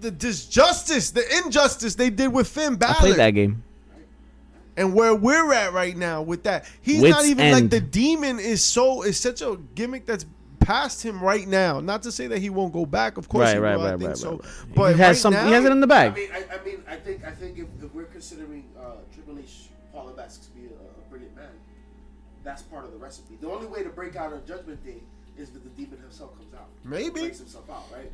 the 0.02 0.12
disjustice, 0.12 1.14
the 1.14 1.24
injustice 1.44 1.96
they 1.96 2.10
did 2.10 2.30
with 2.30 2.48
Finn 2.48 2.76
Balor. 2.76 2.92
I 2.92 3.00
played 3.00 3.16
that 3.18 3.32
game. 3.32 3.64
and 4.78 4.94
where 4.94 5.14
we're 5.14 5.54
at 5.54 5.74
right 5.74 5.96
now 5.96 6.22
with 6.22 6.44
that. 6.44 6.66
He's 6.82 7.02
Wits 7.02 7.16
not 7.16 7.26
even 7.26 7.52
like 7.52 7.70
the 7.70 7.82
demon 7.82 8.40
is 8.40 8.64
so 8.64 9.04
is 9.04 9.20
such 9.20 9.42
a 9.42 9.58
gimmick 9.76 10.06
that's 10.06 10.26
past 10.70 11.02
him 11.02 11.20
right 11.20 11.48
now. 11.48 11.80
Not 11.80 12.04
to 12.04 12.12
say 12.12 12.28
that 12.28 12.38
he 12.38 12.52
won't 12.52 12.72
go 12.72 12.86
back, 12.86 13.18
of 13.18 13.28
course. 13.28 13.46
Right, 13.46 13.54
he 13.56 13.60
right, 13.60 13.76
will, 13.76 13.88
I 13.88 13.98
think 13.98 14.10
right, 14.10 14.18
so. 14.18 14.32
right, 14.34 14.44
right. 14.44 14.76
But 14.76 14.96
he 14.96 15.00
has 15.00 15.08
right 15.08 15.18
some. 15.18 15.34
now, 15.34 15.48
he 15.48 15.52
has 15.54 15.66
it 15.66 15.72
in 15.72 15.80
the 15.80 15.88
I 15.88 16.10
bag. 16.10 16.16
mean, 16.16 16.30
I, 16.32 16.38
I 16.56 16.64
mean, 16.64 16.84
I 16.88 16.96
think, 16.96 17.26
I 17.26 17.32
think 17.32 17.58
if, 17.58 17.68
if 17.84 17.92
we're 17.92 18.04
considering 18.06 18.66
uh, 18.80 18.98
Triple 19.12 19.40
H, 19.40 19.70
Paul 19.92 20.06
Levesque 20.06 20.44
to 20.44 20.50
be 20.52 20.68
a, 20.68 20.70
a 20.70 21.10
brilliant 21.10 21.36
man, 21.36 21.50
that's 22.44 22.62
part 22.62 22.86
of 22.86 22.92
the 22.92 22.98
recipe. 22.98 23.36
The 23.42 23.50
only 23.50 23.66
way 23.66 23.82
to 23.82 23.90
break 23.90 24.16
out 24.16 24.32
on 24.32 24.46
Judgment 24.46 24.86
Day 24.86 25.02
is 25.38 25.50
that 25.50 25.64
the 25.64 25.70
demon 25.70 26.00
himself 26.02 26.38
comes 26.38 26.54
out. 26.54 26.68
Maybe. 26.84 27.22
breaks 27.22 27.40
himself 27.40 27.68
out, 27.72 27.86
right? 27.92 28.12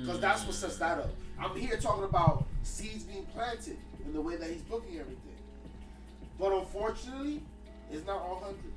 Because 0.00 0.18
that's 0.18 0.44
what 0.44 0.54
sets 0.54 0.78
that 0.78 0.98
up. 0.98 1.10
I'm 1.38 1.54
here 1.54 1.76
talking 1.76 2.04
about 2.04 2.44
seeds 2.64 3.04
being 3.04 3.26
planted 3.26 3.76
in 4.04 4.12
the 4.12 4.20
way 4.20 4.34
that 4.36 4.50
he's 4.50 4.62
booking 4.62 4.98
everything. 4.98 5.36
But 6.40 6.52
unfortunately, 6.52 7.40
it's 7.92 8.04
not 8.04 8.16
all 8.16 8.42
hundreds. 8.42 8.74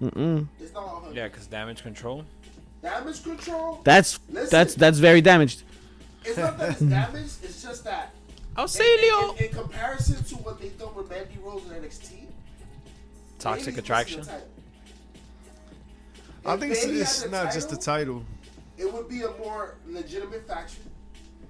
Mm-mm. 0.00 0.46
It's 0.60 0.72
not 0.72 0.84
all 0.84 0.94
hundreds. 0.96 1.16
Yeah, 1.16 1.28
because 1.28 1.46
damage 1.46 1.82
control. 1.82 2.24
Damage 2.82 3.22
control. 3.24 3.80
That's 3.84 4.18
Listen. 4.28 4.48
that's 4.50 4.74
that's 4.74 4.98
very 4.98 5.20
damaged. 5.20 5.62
It's 6.24 6.36
not 6.36 6.58
that 6.58 6.70
it's 6.72 6.80
damaged. 6.80 7.36
It's 7.42 7.62
just 7.62 7.84
that 7.84 8.14
in, 8.56 8.64
Auxilio. 8.64 9.38
in, 9.38 9.44
in 9.46 9.52
comparison 9.52 10.22
to 10.24 10.34
what 10.36 10.60
they 10.60 10.68
done 10.70 10.94
with 10.94 11.08
Mandy 11.10 11.38
Rose 11.42 11.62
in 11.64 11.70
NXT, 11.82 12.26
Toxic 13.38 13.66
Bayley's 13.66 13.78
attraction. 13.78 14.18
missing 14.20 14.34
a 14.34 14.36
title. 14.38 14.48
I 16.46 16.54
If 16.54 16.60
think 16.60 16.72
it's, 16.72 16.84
Bayley 16.86 17.00
it's 17.00 17.22
had 17.22 17.30
not 17.32 17.52
just 17.52 17.68
the 17.70 17.76
title. 17.76 18.24
It 18.76 18.92
would 18.92 19.08
be 19.08 19.22
a 19.22 19.30
more 19.38 19.74
legitimate 19.88 20.46
faction. 20.46 20.84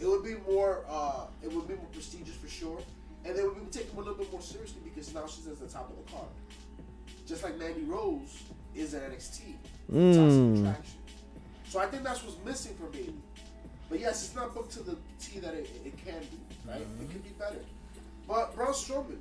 It 0.00 0.06
would 0.06 0.24
be 0.24 0.36
more. 0.50 0.84
Uh, 0.88 1.26
it 1.42 1.52
would 1.52 1.68
be 1.68 1.74
more 1.74 1.86
prestigious 1.92 2.36
for 2.36 2.48
sure, 2.48 2.78
and 3.24 3.36
they 3.36 3.42
would 3.42 3.54
be 3.54 3.66
taken 3.78 3.94
a 3.96 3.98
little 3.98 4.14
bit 4.14 4.30
more 4.32 4.40
seriously 4.40 4.80
because 4.84 5.12
now 5.12 5.26
she's 5.26 5.46
at 5.46 5.58
the 5.60 5.66
top 5.66 5.90
of 5.90 5.96
the 6.06 6.10
card. 6.12 6.28
Just 7.26 7.42
like 7.42 7.58
Mandy 7.58 7.82
Rose 7.82 8.42
is 8.74 8.94
at 8.94 9.10
NXT. 9.12 9.40
Mm. 9.92 10.14
Toxic 10.14 10.64
attraction. 10.66 10.97
So 11.68 11.78
I 11.78 11.86
think 11.86 12.02
that's 12.02 12.24
what's 12.24 12.36
missing 12.44 12.74
for 12.76 12.90
me. 12.96 13.12
But 13.90 14.00
yes, 14.00 14.24
it's 14.24 14.34
not 14.34 14.54
booked 14.54 14.72
to 14.72 14.82
the 14.82 14.96
T 15.20 15.38
that 15.40 15.54
it, 15.54 15.70
it 15.84 15.96
can 16.04 16.20
be. 16.20 16.38
Right? 16.70 16.80
It 16.80 17.10
could 17.10 17.22
be 17.24 17.30
better. 17.30 17.60
But 18.26 18.54
Braun 18.54 18.72
Strowman, 18.72 19.18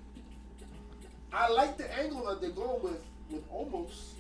I 1.32 1.50
like 1.50 1.78
the 1.78 1.94
angle 2.00 2.26
that 2.28 2.42
they're 2.42 2.50
going 2.50 2.82
with 2.82 3.02
with 3.30 3.50
Omos. 3.52 4.14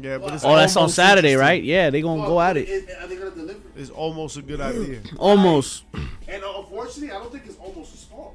Yeah, 0.00 0.18
but 0.18 0.34
it's 0.34 0.44
Oh, 0.44 0.54
that's 0.54 0.76
on 0.76 0.88
Saturday, 0.88 1.34
right? 1.34 1.62
Yeah, 1.62 1.90
they're 1.90 2.02
gonna 2.02 2.20
Well, 2.20 2.30
go 2.30 2.40
at 2.40 2.56
it. 2.56 2.90
Are 3.00 3.06
they 3.06 3.16
gonna 3.16 3.30
deliver? 3.30 3.60
It's 3.76 3.90
almost 3.90 4.36
a 4.36 4.42
good 4.42 4.60
idea. 4.60 5.00
Almost. 5.18 5.84
And 6.28 6.44
uh, 6.44 6.58
unfortunately, 6.58 7.10
I 7.10 7.18
don't 7.18 7.32
think 7.32 7.46
it's 7.46 7.58
almost 7.58 7.92
his 7.92 8.04
fault. 8.04 8.34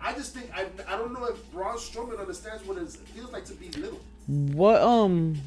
I 0.00 0.12
just 0.14 0.34
think 0.34 0.50
I, 0.54 0.66
I 0.88 0.96
don't 0.96 1.12
know 1.12 1.26
if 1.26 1.52
Braun 1.52 1.76
Strowman 1.76 2.18
understands 2.18 2.64
what 2.64 2.78
it 2.78 2.90
feels 2.90 3.30
like 3.32 3.44
to 3.46 3.54
be 3.54 3.70
little. 3.70 4.00
What 4.26 4.80
um 4.82 5.40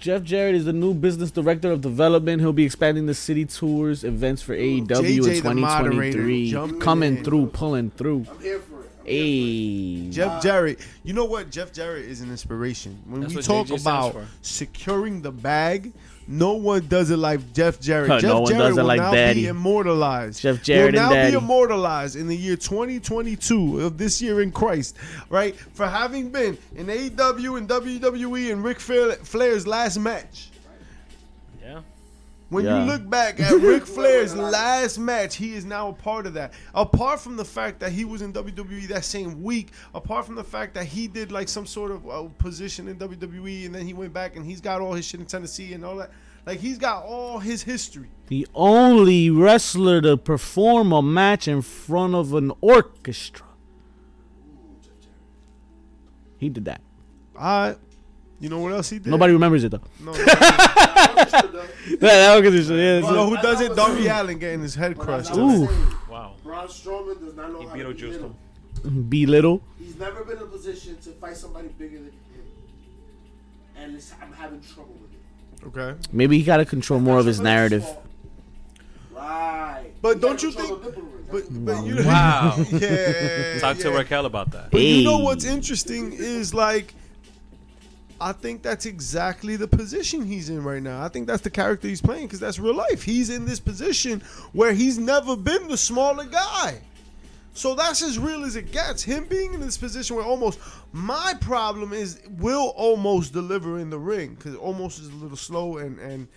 Jeff 0.00 0.22
Jarrett 0.22 0.54
is 0.54 0.64
the 0.64 0.72
new 0.72 0.94
business 0.94 1.30
director 1.30 1.70
of 1.70 1.82
development. 1.82 2.40
He'll 2.40 2.54
be 2.54 2.64
expanding 2.64 3.04
the 3.04 3.14
city 3.14 3.44
tours 3.44 4.02
events 4.02 4.40
for 4.40 4.56
AEW 4.56 4.86
JJ 4.86 5.28
in 5.28 5.42
2023. 5.42 6.78
Coming 6.80 7.18
in. 7.18 7.24
through, 7.24 7.46
pulling 7.48 7.90
through. 7.90 8.24
I'm 8.30 8.40
here 8.40 8.60
for 8.60 8.80
it. 8.80 8.90
I'm 9.00 9.06
here 9.06 9.06
for 9.06 9.06
it. 9.06 9.10
Hey. 9.10 10.10
Jeff 10.10 10.42
Jarrett, 10.42 10.80
you 11.04 11.12
know 11.12 11.26
what? 11.26 11.50
Jeff 11.50 11.72
Jarrett 11.72 12.06
is 12.06 12.22
an 12.22 12.30
inspiration. 12.30 12.98
When 13.06 13.20
That's 13.20 13.34
we 13.34 13.42
talk 13.42 13.66
JJ 13.66 13.82
about 13.82 14.16
securing 14.40 15.20
the 15.20 15.32
bag, 15.32 15.92
no 16.30 16.52
one 16.54 16.86
does 16.86 17.10
it 17.10 17.16
like 17.16 17.52
Jeff 17.52 17.80
Jarrett. 17.80 18.08
No 18.08 18.20
Jeff 18.20 18.32
one 18.34 18.46
Jarrett 18.46 18.58
does 18.62 18.78
it 18.78 18.80
will 18.80 18.86
like 18.86 19.00
now 19.00 19.10
Daddy. 19.12 19.42
be 19.42 19.46
immortalized. 19.48 20.40
Jeff 20.40 20.62
Jarrett 20.62 20.94
will 20.94 21.00
now 21.00 21.10
Daddy. 21.10 21.32
be 21.32 21.36
immortalized 21.36 22.14
in 22.16 22.28
the 22.28 22.36
year 22.36 22.56
2022 22.56 23.80
of 23.80 23.98
this 23.98 24.22
year 24.22 24.40
in 24.40 24.52
Christ, 24.52 24.96
right? 25.28 25.56
For 25.56 25.86
having 25.86 26.30
been 26.30 26.56
in 26.76 26.86
AEW 26.86 27.58
and 27.58 27.68
WWE 27.68 28.52
and 28.52 28.62
Ric 28.62 28.78
Flair's 28.80 29.66
last 29.66 29.98
match. 29.98 30.50
When 32.50 32.64
Yeah. 32.64 32.84
you 32.84 32.90
look 32.90 33.08
back 33.08 33.38
at 33.40 33.52
Ric 33.62 33.86
Flair's 33.86 34.34
last 34.36 34.98
match, 34.98 35.36
he 35.36 35.54
is 35.54 35.64
now 35.64 35.88
a 35.88 35.92
part 35.92 36.26
of 36.26 36.34
that. 36.34 36.52
Apart 36.74 37.20
from 37.20 37.36
the 37.36 37.44
fact 37.44 37.80
that 37.80 37.92
he 37.92 38.04
was 38.04 38.22
in 38.22 38.32
WWE 38.32 38.88
that 38.88 39.04
same 39.04 39.42
week, 39.42 39.70
apart 39.94 40.26
from 40.26 40.34
the 40.34 40.44
fact 40.44 40.74
that 40.74 40.84
he 40.84 41.06
did 41.06 41.30
like 41.32 41.48
some 41.48 41.64
sort 41.64 41.92
of 41.92 42.08
uh, 42.10 42.24
position 42.38 42.88
in 42.88 42.96
WWE 42.96 43.66
and 43.66 43.74
then 43.74 43.86
he 43.86 43.94
went 43.94 44.12
back 44.12 44.34
and 44.36 44.44
he's 44.44 44.60
got 44.60 44.80
all 44.80 44.92
his 44.92 45.04
shit 45.06 45.20
in 45.20 45.26
Tennessee 45.26 45.72
and 45.74 45.84
all 45.84 45.96
that. 45.96 46.10
Like 46.44 46.58
he's 46.58 46.78
got 46.78 47.04
all 47.04 47.38
his 47.38 47.62
history. 47.62 48.08
The 48.26 48.48
only 48.54 49.30
wrestler 49.30 50.00
to 50.02 50.16
perform 50.16 50.92
a 50.92 51.02
match 51.02 51.46
in 51.46 51.62
front 51.62 52.14
of 52.16 52.34
an 52.34 52.50
orchestra. 52.60 53.46
He 56.38 56.48
did 56.48 56.64
that. 56.64 56.80
I, 57.38 57.76
you 58.40 58.48
know 58.48 58.58
what 58.58 58.72
else 58.72 58.90
he 58.90 58.98
did? 58.98 59.08
Nobody 59.10 59.32
remembers 59.34 59.62
it 59.64 59.70
though. 59.70 59.82
No, 60.00 60.12
though. 60.12 60.24
that, 61.24 62.00
that 62.00 62.36
orchestra, 62.36 62.76
yeah, 62.76 62.96
you 62.96 63.00
know 63.02 63.08
it's- 63.08 63.28
who 63.28 63.36
does 63.42 63.60
it? 63.60 63.76
Darby 63.76 64.06
Allin 64.08 64.38
getting 64.38 64.60
his 64.60 64.74
head 64.74 64.96
crushed. 64.98 65.30
as 65.30 65.38
Ooh. 65.38 65.68
Wow. 66.10 66.34
Braun 66.44 66.66
Strowman 66.68 67.20
does 67.20 67.34
not 67.36 67.52
know 67.52 67.60
He 67.60 67.66
how 67.66 67.74
to 67.74 67.94
be 67.94 68.02
little. 68.06 68.28
him. 68.28 68.34
Mm-hmm. 68.82 69.02
belittle. 69.10 69.62
He's 69.78 69.98
never 69.98 70.24
been 70.24 70.36
in 70.38 70.42
a 70.44 70.46
position 70.46 70.96
to 70.98 71.10
fight 71.12 71.36
somebody 71.36 71.68
bigger 71.68 71.96
than 71.98 72.06
him. 72.06 72.12
And 73.76 73.94
it's, 73.96 74.12
I'm 74.22 74.32
having 74.32 74.60
trouble 74.62 74.94
with 75.00 75.12
it. 75.12 75.66
Okay, 75.66 75.98
Maybe 76.12 76.38
he 76.38 76.44
got 76.44 76.58
to 76.58 76.64
control 76.64 77.00
more 77.00 77.18
of 77.18 77.26
his 77.26 77.40
narrative. 77.40 77.84
Right. 79.14 79.90
But 80.00 80.14
He 80.16 80.20
don't 80.20 80.42
you 80.42 80.50
think- 80.52 80.68
the 80.82 80.88
nipple 80.88 81.02
ring. 81.02 81.24
but 81.30 81.44
but 81.64 81.84
you 81.86 81.96
Wow. 82.06 82.56
yeah. 82.72 83.58
Talk 83.58 83.76
to 83.78 83.90
yeah. 83.90 83.96
Raquel 83.96 84.24
about 84.26 84.50
that. 84.52 84.70
But 84.70 84.80
you 84.80 85.04
know 85.04 85.18
what's 85.18 85.44
interesting 85.44 86.12
is 86.12 86.54
like 86.54 86.94
I 88.20 88.32
think 88.32 88.62
that's 88.62 88.86
exactly 88.86 89.56
the 89.56 89.66
position 89.66 90.24
he's 90.24 90.50
in 90.50 90.62
right 90.62 90.82
now. 90.82 91.02
I 91.02 91.08
think 91.08 91.26
that's 91.26 91.42
the 91.42 91.50
character 91.50 91.88
he's 91.88 92.02
playing 92.02 92.26
because 92.26 92.40
that's 92.40 92.58
real 92.58 92.74
life. 92.74 93.02
He's 93.02 93.30
in 93.30 93.46
this 93.46 93.60
position 93.60 94.20
where 94.52 94.72
he's 94.72 94.98
never 94.98 95.36
been 95.36 95.68
the 95.68 95.76
smaller 95.76 96.24
guy. 96.24 96.80
So 97.54 97.74
that's 97.74 98.02
as 98.02 98.18
real 98.18 98.44
as 98.44 98.56
it 98.56 98.72
gets. 98.72 99.02
Him 99.02 99.24
being 99.24 99.54
in 99.54 99.60
this 99.60 99.76
position 99.76 100.16
where 100.16 100.24
almost 100.24 100.60
my 100.92 101.34
problem 101.40 101.92
is 101.92 102.20
will 102.38 102.74
Omos 102.74 103.32
deliver 103.32 103.78
in 103.78 103.90
the 103.90 103.98
ring 103.98 104.34
because 104.34 104.54
Omos 104.56 105.00
is 105.00 105.08
a 105.08 105.14
little 105.14 105.36
slow 105.36 105.78
and 105.78 105.98
and 105.98 106.28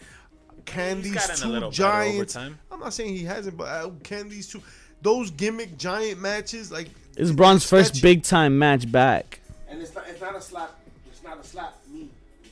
can 0.65 0.97
He's 0.97 1.11
these 1.11 1.15
gotten 1.15 1.35
a 1.35 1.37
two 1.37 1.47
little 1.49 1.71
giants? 1.71 2.35
I'm 2.35 2.79
not 2.79 2.93
saying 2.93 3.13
he 3.13 3.23
hasn't, 3.23 3.57
but 3.57 3.65
uh, 3.65 3.91
can 4.03 4.29
these 4.29 4.47
two 4.47 4.61
those 5.01 5.31
gimmick 5.31 5.77
giant 5.77 6.19
matches 6.19 6.71
like 6.71 6.87
It's 7.17 7.31
Braun's 7.31 7.65
first 7.65 8.01
big 8.01 8.23
time 8.23 8.57
match 8.57 8.91
back. 8.91 9.41
And 9.69 9.81
it's 9.81 9.93
not, 9.93 10.07
it's 10.07 10.21
not 10.21 10.35
a 10.35 10.41
slap. 10.41 10.79
It's 11.39 11.53
not 11.53 11.65
a 11.65 11.71
slap 11.71 11.73
me 11.91 12.09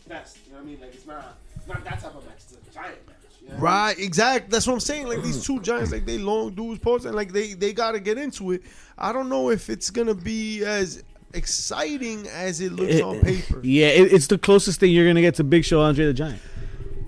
fest. 0.07 0.37
You 0.47 0.53
know 0.53 0.59
what 0.59 0.63
I 0.63 0.69
mean? 0.69 0.79
Like 0.81 0.93
it's 0.93 1.05
not. 1.07 1.37
It's 1.55 1.67
not 1.67 1.83
that 1.83 2.01
type 2.01 2.15
of 2.15 2.25
match. 2.25 2.35
It's 2.37 2.53
a 2.53 2.73
giant 2.73 3.07
match. 3.07 3.15
You 3.41 3.47
know 3.49 3.53
what 3.55 3.69
I 3.69 3.87
mean? 3.87 3.97
Right, 3.97 3.99
exact. 3.99 4.49
That's 4.49 4.67
what 4.67 4.73
I'm 4.73 4.79
saying. 4.79 5.07
Like 5.07 5.21
these 5.23 5.43
two 5.45 5.59
giants, 5.61 5.91
like 5.91 6.05
they 6.05 6.17
long 6.17 6.53
dudes 6.53 6.79
pose 6.79 7.05
and 7.05 7.15
like 7.15 7.31
they 7.31 7.53
they 7.53 7.73
got 7.73 7.91
to 7.91 7.99
get 7.99 8.17
into 8.17 8.51
it. 8.51 8.63
I 8.97 9.11
don't 9.13 9.29
know 9.29 9.49
if 9.49 9.69
it's 9.69 9.89
gonna 9.89 10.13
be 10.15 10.63
as 10.63 11.03
exciting 11.33 12.27
as 12.27 12.61
it 12.61 12.71
looks 12.73 12.95
It- 12.95 13.03
on 13.03 13.19
paper. 13.21 13.59
Yeah, 13.63 13.87
it, 13.87 14.13
it's 14.13 14.27
the 14.27 14.37
closest 14.37 14.79
thing 14.79 14.91
you're 14.91 15.07
gonna 15.07 15.21
get 15.21 15.35
to 15.35 15.43
Big 15.43 15.65
Show 15.65 15.81
Andre 15.81 16.05
the 16.05 16.13
Giant. 16.13 16.41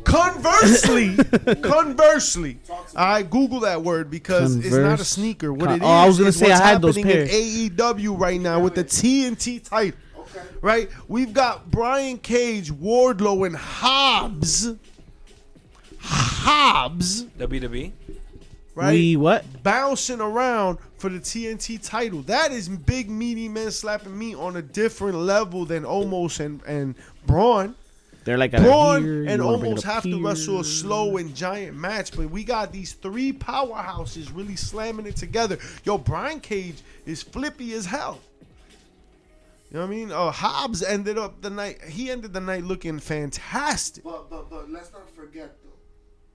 Conversely, 0.03 1.15
conversely, 1.61 2.59
I 2.95 3.23
Google 3.23 3.61
that 3.61 3.83
word 3.83 4.11
because 4.11 4.55
it's 4.57 4.75
not 4.75 4.99
a 4.99 5.05
sneaker. 5.05 5.53
What 5.53 5.67
Con- 5.67 5.73
it 5.75 5.83
is 5.83 5.87
oh, 5.87 5.91
I 5.91 6.05
was 6.05 6.19
gonna 6.19 6.31
say 6.33 6.49
what's 6.49 6.59
I 6.59 6.67
had 6.67 6.81
those 6.81 6.97
happening 6.97 7.15
in 7.17 7.27
pairs. 7.27 7.69
AEW 7.71 8.19
right 8.19 8.39
now 8.39 8.59
with 8.59 8.75
the 8.75 8.83
TNT 8.83 9.63
title. 9.67 9.97
Okay. 10.35 10.47
Right, 10.61 10.89
we've 11.07 11.33
got 11.33 11.69
Brian 11.69 12.17
Cage, 12.17 12.71
Wardlow, 12.71 13.45
and 13.45 13.55
Hobbs. 13.55 14.73
Hobbs, 15.99 17.23
WWE. 17.39 17.91
right? 18.75 18.91
We 18.91 19.15
what? 19.15 19.45
bouncing 19.63 20.19
around 20.19 20.79
for 20.97 21.09
the 21.09 21.19
TNT 21.19 21.81
title. 21.81 22.21
That 22.23 22.51
is 22.51 22.67
big 22.67 23.09
meaty 23.09 23.47
men 23.47 23.71
slapping 23.71 24.17
me 24.17 24.35
on 24.35 24.57
a 24.57 24.61
different 24.61 25.17
level 25.17 25.65
than 25.65 25.83
Omos 25.83 26.39
and 26.39 26.61
and 26.65 26.95
Braun. 27.25 27.75
They're 28.25 28.37
like 28.37 28.53
at 28.53 28.61
Braun 28.61 29.03
here, 29.03 29.25
and 29.27 29.41
you 29.41 29.45
wanna 29.45 29.57
bring 29.57 29.71
it 29.71 29.85
almost 29.85 29.85
up 29.85 29.93
have 29.93 30.03
to 30.03 30.25
wrestle 30.25 30.59
a 30.61 30.63
slow 30.63 31.17
and 31.17 31.35
giant 31.35 31.77
match, 31.77 32.15
but 32.15 32.29
we 32.29 32.43
got 32.43 32.71
these 32.71 32.93
three 32.93 33.33
powerhouses 33.33 34.33
really 34.33 34.55
slamming 34.55 35.05
it 35.05 35.15
together. 35.17 35.57
Yo, 35.83 35.97
Brian 35.97 36.39
Cage 36.39 36.77
is 37.05 37.21
flippy 37.21 37.73
as 37.73 37.85
hell. 37.85 38.19
You 39.73 39.79
know 39.79 39.87
what 39.87 39.91
I 39.91 39.95
mean? 39.95 40.11
Uh, 40.11 40.29
Hobbs 40.29 40.83
ended 40.83 41.17
up 41.17 41.41
the 41.41 41.49
night. 41.49 41.83
He 41.83 42.11
ended 42.11 42.31
the 42.31 42.39
night 42.39 42.63
looking 42.63 42.99
fantastic. 42.99 44.03
But 44.03 44.29
but 44.29 44.47
but 44.47 44.69
let's 44.69 44.93
not 44.93 45.09
forget 45.15 45.57
though, 45.63 45.71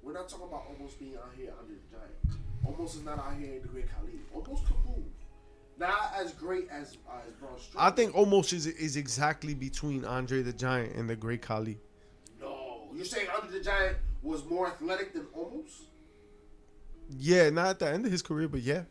we're 0.03 0.13
not 0.13 0.29
talking 0.29 0.49
about 0.49 0.65
Omos 0.69 0.99
being 0.99 1.15
out 1.15 1.31
here 1.37 1.53
Andre 1.57 1.77
the 1.77 1.97
Giant. 1.97 2.41
Omos 2.67 2.97
is 2.97 3.05
not 3.05 3.21
out 3.21 3.35
here 3.39 3.55
in 3.55 3.63
the 3.63 3.69
great 3.69 3.87
Khali. 3.95 4.19
Omos 4.35 4.67
can 4.67 4.77
move. 4.85 5.05
Not 5.79 6.15
as 6.17 6.33
great 6.33 6.69
as 6.69 6.99
uh, 7.09 7.13
as 7.29 7.33
Braun 7.35 7.55
Strowman. 7.55 7.77
I 7.77 7.91
think 7.91 8.13
Omos 8.15 8.53
is 8.53 8.67
is 8.67 8.97
exactly 8.97 9.55
between 9.55 10.05
Andre 10.05 10.43
the 10.43 10.53
Giant 10.53 10.97
and 10.97 11.09
the 11.09 11.15
Great 11.15 11.41
Khali. 11.41 11.79
No, 12.41 12.89
you're 12.93 13.05
saying 13.05 13.29
Andre 13.33 13.57
the 13.57 13.65
Giant 13.65 13.99
was 14.21 14.45
more 14.47 14.67
athletic 14.67 15.13
than 15.13 15.27
Omos? 15.27 15.83
Yeah, 17.17 17.51
not 17.51 17.69
at 17.69 17.79
the 17.79 17.89
end 17.89 18.05
of 18.05 18.11
his 18.11 18.23
career, 18.23 18.49
but 18.49 18.63
yeah. 18.63 18.83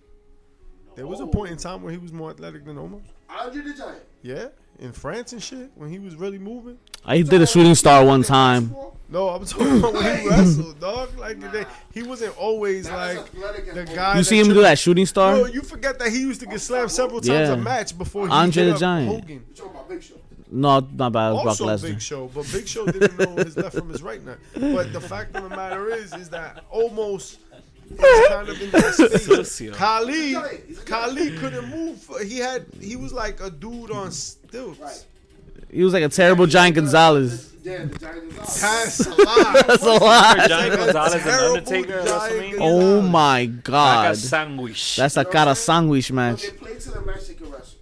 There 0.95 1.05
was 1.05 1.19
a 1.19 1.27
point 1.27 1.51
in 1.51 1.57
time 1.57 1.83
where 1.83 1.91
he 1.91 1.97
was 1.97 2.13
more 2.13 2.29
athletic 2.29 2.63
than 2.63 2.77
Omos. 2.77 3.03
Andre 3.29 3.61
the 3.63 3.73
Giant. 3.73 4.01
Yeah, 4.21 4.47
in 4.79 4.91
France 4.91 5.31
and 5.33 5.41
shit, 5.41 5.71
when 5.75 5.89
he 5.89 5.99
was 5.99 6.15
really 6.15 6.37
moving. 6.39 6.77
Uh, 7.05 7.11
I 7.11 7.21
did 7.21 7.41
a 7.41 7.47
shooting 7.47 7.75
star 7.75 8.03
one 8.05 8.23
time. 8.23 8.75
No, 9.09 9.29
I'm 9.29 9.45
talking 9.45 9.77
about 9.79 9.93
when 9.93 10.19
he 10.19 10.27
wrestled, 10.29 10.79
dog. 10.81 11.17
Like 11.17 11.39
they, 11.51 11.65
he 11.93 12.03
wasn't 12.03 12.37
always 12.37 12.89
like 12.89 13.31
the 13.31 13.89
guy. 13.95 14.17
You 14.17 14.23
see 14.23 14.37
him 14.39 14.47
do 14.47 14.61
that 14.61 14.77
shooting 14.77 15.05
star? 15.05 15.35
Bro, 15.35 15.45
you 15.47 15.61
forget 15.61 15.97
that 15.99 16.09
he 16.09 16.19
used 16.19 16.41
to 16.41 16.45
get 16.47 16.59
slammed 16.59 16.91
several 16.91 17.21
times 17.21 17.47
Yeah. 17.49 17.53
a 17.53 17.57
match 17.57 17.97
before 17.97 18.27
he 18.27 18.33
Andre 18.33 18.63
hit 18.63 18.69
the 18.69 18.73
up 18.75 18.79
Giant. 18.81 19.09
Hogan. 19.09 19.29
You're 19.47 19.55
talking 19.55 19.71
about 19.71 19.89
Big 19.89 20.03
Show. 20.03 20.15
No, 20.49 20.79
not 20.93 21.11
bad. 21.11 21.29
It 21.29 21.33
was 21.33 21.57
Brock 21.57 21.69
Also 21.69 21.87
Big 21.87 22.01
Show, 22.01 22.27
but 22.33 22.49
Big 22.51 22.67
Show 22.67 22.85
didn't 22.85 23.17
know 23.19 23.43
his 23.43 23.55
left 23.57 23.75
from 23.77 23.89
his 23.89 24.01
right 24.01 24.23
now. 24.25 24.35
But 24.53 24.91
the 24.93 25.01
fact 25.01 25.35
of 25.35 25.43
the 25.43 25.49
matter 25.55 25.89
is, 25.93 26.13
is 26.13 26.29
that 26.29 26.69
Omos 26.71 27.37
is 27.91 28.27
kind 28.29 28.49
of 28.49 28.61
in 28.61 28.71
that 28.71 28.93
stage. 29.45 29.73
Khali, 29.73 30.13
He's 30.13 30.35
a 30.37 30.39
giant. 30.41 30.63
He's 30.67 30.79
a 30.79 30.85
Khali 30.85 31.37
couldn't 31.37 31.69
move. 31.69 32.09
He 32.25 32.37
had, 32.39 32.65
he 32.81 32.95
was 32.95 33.13
like 33.13 33.39
a 33.41 33.49
dude 33.49 33.91
on 33.91 34.11
stilts. 34.11 34.79
Right. 34.79 35.05
He 35.71 35.83
was 35.83 35.93
like 35.93 36.03
a 36.03 36.09
terrible 36.09 36.45
Giant 36.45 36.75
Gonzalez. 36.75 37.53
Yeah, 37.63 37.85
Giant 37.99 38.31
is. 38.31 38.61
That's 38.61 38.99
a 39.05 39.09
lie. 39.25 39.63
That's 39.67 39.83
a 39.83 39.89
lot. 39.93 40.37
Giant 40.47 40.75
Gonzalez 40.77 41.13
and 41.15 41.29
Undertaker 41.29 42.03
Giant 42.05 42.57
Oh 42.61 43.01
my 43.01 43.41
Like 43.41 43.49
a 43.49 43.53
god. 43.63 44.17
sandwich. 44.17 44.95
That's 44.95 45.17
a 45.17 45.25
cara 45.25 45.53
sandwich 45.55 46.07
But 46.09 46.15
match. 46.15 46.43
they 46.43 46.49
play 46.51 46.75
to 46.79 46.91
the 46.91 47.01
match 47.01 47.27
they 47.27 47.33
can 47.33 47.51
wrestle. 47.51 47.79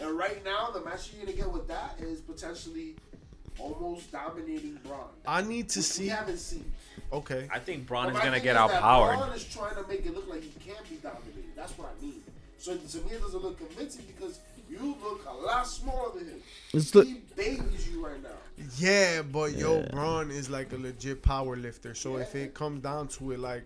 And 0.00 0.18
right 0.18 0.44
now, 0.44 0.70
the 0.72 0.80
match 0.80 1.10
you're 1.14 1.24
gonna 1.24 1.36
get 1.36 1.52
with 1.52 1.68
that 1.68 1.96
is 2.00 2.20
potentially 2.20 2.96
Omos 3.60 4.10
dominating 4.10 4.78
Braun. 4.84 5.04
I 5.24 5.42
need 5.42 5.68
to 5.70 5.78
We 5.78 5.82
see. 5.84 6.08
haven't 6.08 6.38
seen. 6.38 6.64
Okay. 7.12 7.48
I 7.52 7.58
think 7.58 7.86
Braun 7.86 8.06
But 8.06 8.16
is 8.16 8.20
gonna 8.20 8.40
get 8.40 8.56
is 8.56 8.70
that 8.70 8.72
outpowered. 8.72 9.18
Braun 9.18 9.32
is 9.32 9.44
trying 9.44 9.74
to 9.74 9.86
make 9.86 10.06
it 10.06 10.14
look 10.14 10.28
like 10.28 10.42
he 10.42 10.50
can't 10.64 10.88
be 10.88 10.96
dominated. 10.96 11.44
That's 11.54 11.76
what 11.76 11.94
I 11.98 12.02
mean. 12.02 12.22
So 12.58 12.76
to 12.76 12.96
me, 12.98 13.12
it 13.12 13.20
doesn't 13.20 13.42
look 13.42 13.58
convincing 13.58 14.04
because 14.06 14.38
you 14.70 14.96
look 15.02 15.26
a 15.28 15.34
lot 15.34 15.66
smaller 15.66 16.18
than 16.18 16.28
him. 16.28 16.42
It's 16.72 16.94
look- 16.94 17.06
he 17.06 17.20
babies 17.36 17.88
you 17.90 18.06
right 18.06 18.22
now. 18.22 18.28
Yeah, 18.78 19.22
but 19.22 19.56
yo, 19.56 19.82
Braun 19.90 20.30
is 20.30 20.48
like 20.48 20.72
a 20.72 20.76
legit 20.76 21.22
power 21.22 21.56
lifter. 21.56 21.94
So 21.94 22.16
if 22.16 22.34
it 22.34 22.54
comes 22.54 22.82
down 22.82 23.08
to 23.08 23.32
it, 23.32 23.40
like, 23.40 23.64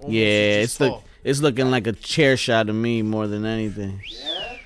Omos 0.00 0.06
Yeah, 0.08 0.62
it's 0.62 0.78
look 0.80 1.02
it's 1.24 1.40
looking 1.40 1.70
like 1.70 1.86
a 1.86 1.92
chair 1.92 2.36
shot 2.36 2.68
to 2.68 2.72
me 2.72 3.02
more 3.02 3.26
than 3.26 3.44
anything. 3.44 4.00
Yeah, 4.06 4.58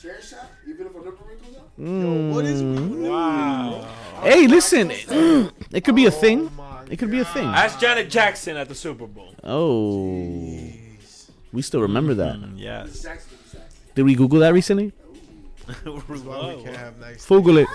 chair 0.00 0.20
shot. 0.22 0.50
Even 0.66 0.86
if 0.86 0.94
a 0.94 0.98
nipple 0.98 1.26
wrinkles 1.26 1.56
out. 1.56 1.78
Mm. 1.78 2.02
Yo, 2.02 2.34
what 2.34 2.44
is 2.46 2.62
Wow. 2.62 3.86
Hey, 4.22 4.46
listen, 4.46 4.90
it 4.90 5.84
could 5.84 5.94
be 5.94 6.06
a 6.06 6.10
thing. 6.10 6.48
Oh 6.48 6.56
my 6.56 6.65
It 6.90 6.98
could 6.98 7.10
be 7.10 7.20
a 7.20 7.24
thing. 7.24 7.46
Ask 7.46 7.78
Janet 7.80 8.10
Jackson 8.10 8.56
at 8.56 8.68
the 8.68 8.74
Super 8.74 9.06
Bowl. 9.06 9.34
Oh, 9.42 10.70
we 11.52 11.62
still 11.62 11.80
remember 11.80 12.14
that. 12.14 12.36
Mm, 12.36 12.54
yes. 12.56 13.02
Jackson, 13.02 13.38
Jackson. 13.52 13.60
Did 13.94 14.02
we 14.04 14.14
Google 14.14 14.40
that 14.40 14.52
recently? 14.52 14.92
That's 15.66 15.80
why 15.84 16.54
we 16.54 16.62
can't 16.62 16.76
have 16.76 16.98
nice. 17.00 17.26
Google 17.26 17.58
it. 17.58 17.68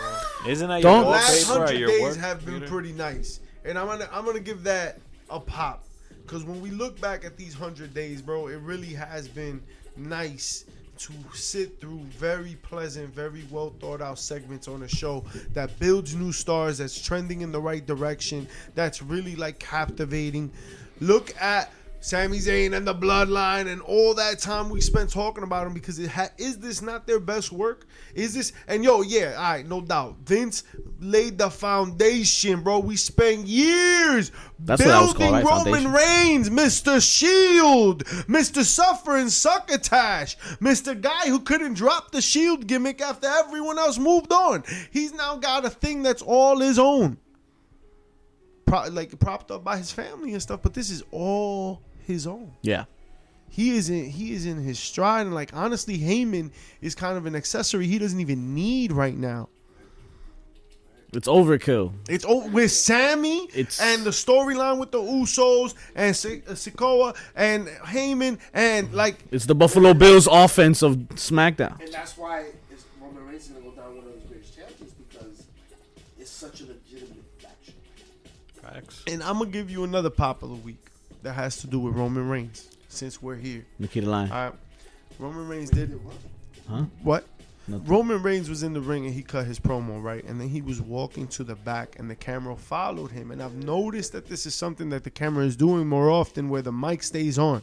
Isn't 0.47 0.70
that 0.70 0.82
Don't- 0.82 1.03
your 1.03 1.12
last 1.12 1.43
hundred 1.47 1.88
days 1.88 2.01
work? 2.01 2.18
have 2.18 2.39
been 2.45 2.53
computer? 2.55 2.72
pretty 2.74 2.93
nice, 2.93 3.39
and 3.66 3.78
I'm 3.78 3.88
gonna 3.88 4.07
I'm 4.12 4.26
gonna 4.26 4.39
give 4.39 4.64
that 4.64 4.99
a 5.30 5.39
pop, 5.39 5.86
because 6.24 6.43
when 6.45 6.62
we 6.62 6.72
look 6.72 6.99
back 7.01 7.26
at 7.26 7.36
these 7.38 7.53
hundred 7.53 7.93
days, 7.93 8.22
bro, 8.22 8.47
it 8.47 8.59
really 8.59 8.93
has 8.93 9.28
been 9.28 9.62
nice 9.97 10.66
to 11.02 11.14
sit 11.34 11.80
through 11.80 11.99
very 12.18 12.56
pleasant, 12.62 13.10
very 13.14 13.43
well 13.49 13.74
thought 13.80 14.02
out 14.02 14.20
segments 14.20 14.68
on 14.68 14.84
a 14.84 14.88
show 14.88 15.24
that 15.54 15.78
builds 15.80 16.16
new 16.16 16.32
stars, 16.32 16.78
that's 16.78 17.02
trending 17.02 17.41
in 17.41 17.52
the 17.52 17.60
right 17.60 17.86
direction, 17.86 18.47
that's 18.76 19.02
really 19.02 19.36
like 19.36 19.58
captivating. 19.58 20.52
Look 20.99 21.36
at 21.41 21.72
Sami 22.04 22.39
Zayn 22.39 22.76
and 22.76 22.86
the 22.86 22.95
Bloodline 22.95 23.68
and 23.68 23.80
all 23.84 24.16
that 24.16 24.39
time 24.39 24.70
we 24.70 24.82
spent 24.82 25.12
talking 25.12 25.43
about 25.43 25.68
him 25.68 25.74
because 25.74 25.99
it 25.99 26.10
ha- 26.10 26.32
is 26.39 26.58
this 26.58 26.82
not 26.82 27.06
their 27.06 27.20
best 27.20 27.52
work? 27.52 27.86
Is 28.16 28.34
this 28.34 28.54
and 28.68 28.84
yo 28.84 29.02
yeah, 29.02 29.36
all 29.38 29.43
right, 29.43 29.68
no 29.68 29.82
doubt. 29.82 30.16
Vince 30.26 30.64
laid 30.99 31.38
the 31.38 31.52
foundation, 31.52 32.64
bro. 32.64 32.80
We 32.80 32.95
spent 32.95 33.45
years 33.45 34.32
That's 34.58 34.82
what 34.82 34.88
that 34.88 35.02
was 35.02 35.14
building 35.14 35.43
called, 35.43 35.68
right? 35.68 35.74
Roman 35.74 35.93
Reigns, 35.93 36.49
Mr. 36.49 36.99
Shield, 36.99 38.04
Mr. 38.06 38.64
Suffering 38.64 39.30
Succotash, 39.30 40.38
Mr. 40.60 40.99
Guy 40.99 41.28
who 41.30 41.39
couldn't 41.39 41.76
drop 41.76 42.10
the 42.12 42.22
Shield 42.22 42.66
gimmick 42.66 42.99
after 42.99 43.28
everyone 43.28 43.78
else 43.78 43.99
moved 43.99 44.34
on. 44.34 44.64
He's 44.89 45.14
now 45.14 45.36
got 45.36 45.66
a 45.66 45.70
thing 45.70 46.02
that's 46.02 46.24
all 46.24 46.60
his 46.60 46.80
own. 46.80 47.20
Pro- 48.66 48.88
like 48.89 49.20
propped 49.20 49.52
up 49.52 49.64
by 49.64 49.78
his 49.78 49.91
family 49.91 50.34
and 50.34 50.41
stuff, 50.41 50.64
but 50.64 50.74
this 50.74 50.89
is 50.89 51.04
all 51.12 51.84
his 52.12 52.28
own. 52.28 52.51
Yeah. 52.62 52.86
He 53.49 53.72
is 53.76 53.89
in 53.89 54.09
he 54.09 54.34
is 54.34 54.45
in 54.45 54.57
his 54.64 54.80
stride, 54.80 55.26
and 55.26 55.36
like 55.36 55.53
honestly, 55.53 55.97
Heyman 55.97 56.51
is 56.82 56.95
kind 56.95 57.18
of 57.18 57.26
an 57.26 57.36
accessory 57.36 57.86
he 57.88 57.97
doesn't 57.99 58.20
even 58.20 58.55
need 58.55 58.91
right 58.93 59.18
now. 59.18 59.49
It's 61.14 61.28
overkill. 61.28 61.91
It's 62.07 62.24
over 62.24 62.47
with 62.49 62.72
Sammy 62.72 63.45
It's- 63.53 63.82
and 63.82 64.05
the 64.05 64.12
storyline 64.12 64.78
with 64.80 64.91
the 64.91 64.99
Usos 64.99 65.74
and 65.93 66.16
Si- 66.16 66.41
uh, 66.47 66.51
Sikoa 66.53 67.14
and 67.36 67.68
Heyman 67.68 68.39
and 68.53 68.93
like 68.93 69.18
It's 69.30 69.45
the 69.45 69.55
Buffalo 69.55 69.93
Bills 69.93 70.30
offense 70.32 70.82
of 70.82 70.95
SmackDown. 71.16 71.82
And 71.82 71.91
that's 71.91 72.18
why 72.18 72.45
it's 72.72 72.86
Roman 73.01 73.26
Reigns 73.28 73.41
is 73.43 73.49
gonna 73.49 73.66
go 73.66 73.72
down 73.72 73.97
one 73.97 74.05
of 74.07 74.14
his 74.14 74.24
greatest 74.24 74.55
champions 74.55 74.93
because 74.93 75.43
it's 76.18 76.32
such 76.32 76.62
a 76.62 76.68
legitimate 76.68 77.26
faction. 77.39 77.74
Facts. 78.62 79.03
and 79.07 79.22
I'm 79.22 79.39
gonna 79.39 79.49
give 79.49 79.70
you 79.70 79.84
another 79.84 80.09
pop 80.09 80.43
of 80.43 80.49
the 80.49 80.55
week 80.55 80.81
that 81.24 81.34
has 81.34 81.57
to 81.57 81.67
do 81.67 81.80
with 81.80 81.95
Roman 81.95 82.28
Reigns 82.28 82.69
since 82.88 83.22
we're 83.22 83.36
here. 83.36 83.65
Nikita. 83.80 84.07
All 84.07 84.22
right, 84.22 84.53
Roman 85.19 85.47
Reigns 85.47 85.69
did 85.69 85.91
What? 86.03 86.15
Huh? 86.67 86.84
what? 87.03 87.26
Nothing. 87.67 87.88
Roman 87.88 88.24
Reigns 88.24 88.49
was 88.49 88.63
in 88.63 88.74
the 88.74 88.82
ring 88.82 89.05
and 89.05 89.13
he 89.13 89.22
cut 89.22 89.45
his 89.45 89.59
promo, 89.59 90.01
right? 90.01 90.24
And 90.26 90.41
then 90.41 90.49
he 90.49 90.61
was 90.61 90.82
walking 90.82 91.28
to 91.30 91.43
the 91.43 91.55
back 91.55 91.99
and 91.99 92.09
the 92.09 92.15
camera 92.15 92.55
followed 92.55 93.11
him. 93.11 93.30
And 93.32 93.41
I've 93.41 93.53
noticed 93.53 94.13
that 94.13 94.28
this 94.28 94.45
is 94.45 94.55
something 94.55 94.89
that 94.89 95.03
the 95.03 95.11
camera 95.11 95.45
is 95.45 95.55
doing 95.55 95.88
more 95.88 96.09
often 96.09 96.49
where 96.49 96.63
the 96.63 96.72
mic 96.72 97.03
stays 97.03 97.38
on 97.38 97.61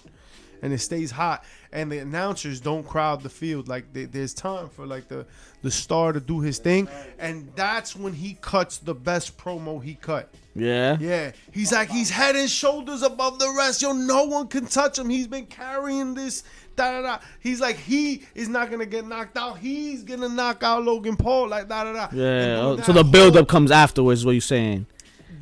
and 0.62 0.72
it 0.72 0.78
stays 0.78 1.10
hot 1.10 1.44
and 1.72 1.90
the 1.90 1.98
announcers 1.98 2.60
don't 2.60 2.86
crowd 2.86 3.22
the 3.22 3.28
field. 3.28 3.66
Like 3.66 3.92
they, 3.92 4.04
there's 4.04 4.34
time 4.34 4.68
for 4.68 4.86
like 4.86 5.08
the, 5.08 5.26
the 5.62 5.70
star 5.70 6.12
to 6.12 6.20
do 6.20 6.40
his 6.40 6.58
thing. 6.58 6.88
And 7.18 7.50
that's 7.56 7.96
when 7.96 8.12
he 8.12 8.38
cuts 8.40 8.78
the 8.78 8.94
best 8.94 9.36
promo 9.36 9.82
he 9.82 9.94
cut. 9.94 10.32
Yeah. 10.58 10.96
Yeah, 11.00 11.32
he's 11.52 11.72
like 11.72 11.88
he's 11.90 12.10
head 12.10 12.36
and 12.36 12.48
shoulders 12.50 13.02
above 13.02 13.38
the 13.38 13.52
rest. 13.56 13.82
Yo, 13.82 13.92
no 13.92 14.24
one 14.24 14.48
can 14.48 14.66
touch 14.66 14.98
him. 14.98 15.08
He's 15.08 15.26
been 15.26 15.46
carrying 15.46 16.14
this. 16.14 16.42
Da 16.76 16.92
da 16.92 17.02
da. 17.02 17.18
He's 17.40 17.60
like 17.60 17.76
he 17.76 18.22
is 18.34 18.48
not 18.48 18.70
gonna 18.70 18.86
get 18.86 19.06
knocked 19.06 19.36
out. 19.36 19.58
He's 19.58 20.04
gonna 20.04 20.28
knock 20.28 20.62
out 20.62 20.84
Logan 20.84 21.16
Paul. 21.16 21.48
Like 21.48 21.68
da 21.68 21.84
da 21.84 21.92
da. 21.92 22.08
Yeah. 22.12 22.60
Oh, 22.60 22.80
So 22.82 22.92
the 22.92 23.04
build 23.04 23.36
up 23.36 23.48
comes 23.48 23.70
afterwards. 23.70 24.20
Is 24.20 24.26
what 24.26 24.32
you're 24.32 24.40
saying? 24.40 24.86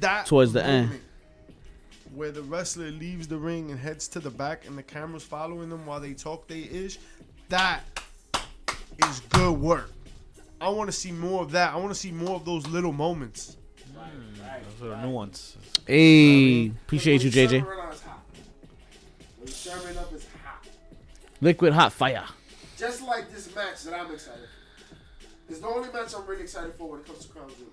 that 0.00 0.26
towards 0.26 0.52
the 0.52 0.64
end. 0.64 1.00
where 2.14 2.30
the 2.30 2.42
wrestler 2.42 2.90
leaves 2.90 3.28
the 3.28 3.36
ring 3.36 3.70
and 3.70 3.78
heads 3.80 4.08
to 4.08 4.20
the 4.20 4.30
back, 4.30 4.66
and 4.66 4.76
the 4.76 4.82
camera's 4.82 5.22
following 5.22 5.68
them 5.70 5.84
while 5.86 6.00
they 6.00 6.12
talk 6.14 6.46
they 6.48 6.60
ish. 6.60 6.98
That 7.48 7.82
is 9.06 9.20
good 9.30 9.58
work. 9.58 9.90
I 10.60 10.68
want 10.70 10.88
to 10.88 10.92
see 10.92 11.12
more 11.12 11.42
of 11.42 11.50
that. 11.52 11.72
I 11.72 11.76
want 11.76 11.90
to 11.90 11.94
see 11.94 12.10
more 12.10 12.36
of 12.36 12.44
those 12.44 12.66
little 12.66 12.92
moments. 12.92 13.56
Those 14.80 14.92
are 14.92 15.02
nuances. 15.02 15.56
Hey, 15.86 16.66
appreciate 16.66 17.22
you, 17.22 17.30
JJ. 17.30 17.48
serving 17.48 17.78
up, 17.78 17.92
it's 17.92 18.02
hot. 18.02 18.24
When 19.38 19.46
he's 19.46 19.56
serving 19.56 19.98
up, 19.98 20.12
it's 20.12 20.26
hot. 20.44 20.66
Liquid 21.40 21.72
hot 21.72 21.92
fire. 21.92 22.24
Just 22.76 23.02
like 23.02 23.32
this 23.32 23.54
match 23.54 23.82
that 23.84 23.94
I'm 23.94 24.12
excited 24.12 24.40
for. 24.40 24.56
It's 25.48 25.60
the 25.60 25.66
only 25.68 25.92
match 25.92 26.12
I'm 26.16 26.26
really 26.26 26.42
excited 26.42 26.74
for 26.74 26.90
when 26.90 27.00
it 27.00 27.06
comes 27.06 27.24
to 27.24 27.32
Crown 27.32 27.48
Jewel. 27.56 27.68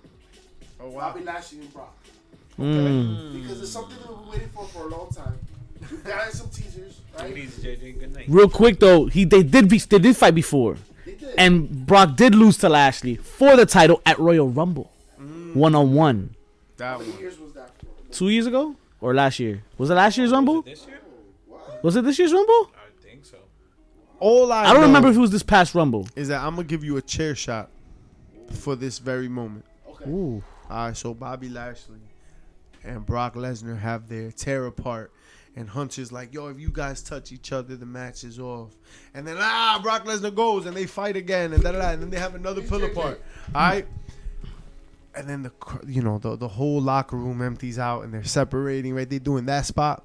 Oh 0.80 0.90
wow. 0.90 1.12
Bobby 1.12 1.24
Lashley 1.24 1.60
and 1.60 1.74
Brock. 1.74 1.96
Mm. 2.60 3.42
Because 3.42 3.62
it's 3.62 3.72
something 3.72 3.98
that 3.98 4.10
we've 4.10 4.20
been 4.20 4.30
waiting 4.30 4.50
for 4.50 4.66
for 4.66 4.88
a 4.88 4.90
long 4.90 5.10
time. 5.10 5.40
We've 5.92 6.04
gotten 6.04 6.32
some 6.32 6.50
teasers, 6.50 7.02
right? 7.18 7.34
JJ. 7.34 8.00
Good 8.00 8.14
night. 8.14 8.26
Real 8.28 8.50
quick 8.50 8.80
though, 8.80 9.06
he 9.08 9.26
they 9.26 9.44
did 9.44 9.68
be, 9.68 9.80
they 9.80 10.00
did 10.00 10.16
fight 10.16 10.36
before, 10.36 10.78
and 11.38 11.86
Brock 11.86 12.16
did 12.16 12.36
lose 12.36 12.58
to 12.58 12.70
Lashley 12.70 13.16
for 13.16 13.56
the 13.56 13.66
title 13.66 14.02
at 14.06 14.20
Royal 14.20 14.50
Rumble, 14.50 14.92
one 15.54 15.76
on 15.76 15.94
one, 15.94 16.36
That 16.78 16.94
How 16.94 17.00
many 17.00 17.12
one. 17.12 17.20
years 17.22 17.40
was 17.40 17.54
that 17.54 17.72
for? 17.80 18.14
two 18.14 18.30
years 18.30 18.46
ago 18.48 18.76
or 19.02 19.14
last 19.14 19.40
year. 19.40 19.64
Was 19.78 19.90
it 19.90 19.96
last 19.96 20.18
year's 20.18 20.32
Rumble? 20.32 20.62
This 20.64 20.86
year? 20.88 21.00
Was 21.82 21.96
it 21.96 22.04
this 22.06 22.18
year's 22.20 22.34
Rumble? 22.34 22.72
I 22.76 23.04
think 23.06 23.26
so. 23.26 23.38
All 24.20 24.52
I, 24.52 24.62
I 24.62 24.66
don't 24.68 24.76
know 24.82 24.88
remember 24.88 25.10
if 25.10 25.16
it 25.16 25.20
was 25.20 25.32
this 25.32 25.44
past 25.44 25.76
Rumble. 25.76 26.08
is 26.16 26.30
that 26.30 26.42
I'm 26.42 26.56
gonna 26.56 26.64
give 26.68 26.84
you 26.84 26.98
a 26.98 27.02
chair 27.02 27.36
shot 27.36 27.70
for 28.52 28.76
this 28.76 29.00
very 29.00 29.28
moment. 29.28 29.66
Okay. 29.90 30.10
Ooh. 30.10 30.44
All 30.70 30.88
right, 30.88 30.98
so 30.98 31.14
Bobby 31.14 31.50
Lashley 31.50 32.00
and 32.84 33.06
Brock 33.06 33.36
Lesnar 33.36 33.78
have 33.80 34.08
their 34.10 34.32
tear 34.32 34.66
apart. 34.66 35.12
And 35.56 35.70
Hunter's 35.70 36.12
like, 36.12 36.34
yo, 36.34 36.48
if 36.48 36.60
you 36.60 36.70
guys 36.72 37.04
touch 37.04 37.32
each 37.32 37.52
other, 37.52 37.76
the 37.76 37.86
match 37.86 38.24
is 38.24 38.40
off. 38.40 38.72
And 39.14 39.28
then, 39.28 39.36
ah, 39.40 39.80
Brock 39.84 40.04
Lesnar 40.06 40.34
goes 40.34 40.66
and 40.66 40.76
they 40.76 40.88
fight 40.88 41.16
again. 41.16 41.54
And, 41.54 41.62
da, 41.62 41.74
da, 41.74 41.80
da, 41.80 41.90
and 41.92 42.02
then 42.02 42.10
they 42.10 42.18
have 42.18 42.34
another 42.34 42.62
pull 42.64 42.84
apart. 42.84 43.22
All 43.54 43.62
right? 43.62 43.86
And 45.16 45.30
then, 45.30 45.44
the 45.44 45.52
you 45.88 46.02
know, 46.02 46.18
the, 46.18 46.36
the 46.36 46.48
whole 46.48 46.82
locker 46.82 47.16
room 47.16 47.42
empties 47.42 47.78
out 47.78 48.04
and 48.04 48.14
they're 48.14 48.24
separating, 48.24 48.96
right? 48.96 49.10
They're 49.10 49.20
doing 49.20 49.46
that 49.46 49.66
spot. 49.66 50.04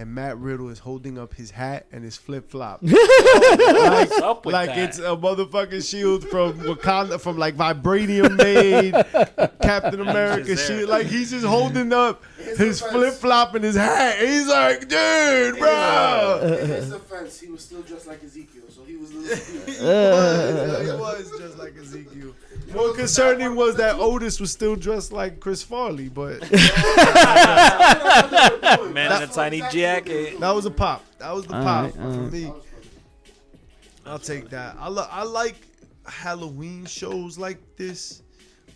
And 0.00 0.14
Matt 0.14 0.38
Riddle 0.38 0.68
is 0.68 0.78
holding 0.78 1.18
up 1.18 1.34
his 1.34 1.50
hat 1.50 1.86
and 1.90 2.04
his 2.04 2.16
flip 2.16 2.48
flop. 2.48 2.78
like 2.82 4.12
up 4.22 4.46
with 4.46 4.52
like 4.52 4.68
that? 4.68 4.78
it's 4.78 5.00
a 5.00 5.16
motherfucking 5.16 5.90
shield 5.90 6.22
from 6.28 6.52
Wakanda, 6.60 7.20
from 7.20 7.36
like 7.36 7.56
vibranium 7.56 8.36
made 8.36 8.92
Captain 9.60 10.00
America 10.00 10.44
just 10.44 10.68
there. 10.68 10.78
shit. 10.78 10.88
Like 10.88 11.08
he's 11.08 11.32
just 11.32 11.44
holding 11.44 11.92
up 11.92 12.22
His 12.36 12.58
his 12.58 12.80
flip 12.80 13.14
flop 13.14 13.56
and 13.56 13.64
his 13.64 13.74
hat. 13.74 14.20
He's 14.20 14.46
like, 14.46 14.88
dude, 14.88 15.58
bro. 15.58 16.42
In 16.44 16.68
his 16.68 16.90
defense, 16.90 17.40
he 17.40 17.48
was 17.48 17.64
still 17.64 17.82
dressed 17.82 18.06
like 18.06 18.22
Ezekiel, 18.22 18.62
so 18.68 18.84
he 18.84 18.94
was. 18.94 19.12
Little 19.12 19.36
he, 19.66 19.72
was, 19.72 20.86
he 20.86 20.92
was 20.92 21.40
just 21.40 21.58
like 21.58 21.76
Ezekiel. 21.76 22.34
More 22.74 22.92
concerning 22.94 23.54
was 23.54 23.76
that 23.76 23.96
Otis 23.96 24.40
was 24.40 24.50
still 24.52 24.76
dressed 24.76 25.10
like 25.12 25.40
Chris 25.40 25.62
Farley, 25.62 26.08
but 26.08 26.40
Man 28.92 29.22
in 29.22 29.28
a 29.28 29.32
tiny 29.32 29.60
jacket. 29.72 30.38
that 30.40 30.50
was 30.54 30.66
a 30.66 30.70
pop. 30.70 31.04
That 31.18 31.32
was 31.34 31.46
the 31.46 31.56
All 31.56 31.62
pop 31.64 31.84
right, 31.84 31.94
for 31.94 32.00
all 32.02 32.10
right. 32.10 32.32
me. 32.32 32.52
I'll 34.06 34.18
take 34.18 34.50
that. 34.50 34.76
I 34.78 34.88
lo- 34.88 35.06
I 35.10 35.22
like 35.24 35.56
Halloween 36.06 36.84
shows 36.86 37.38
like 37.38 37.58
this 37.76 38.22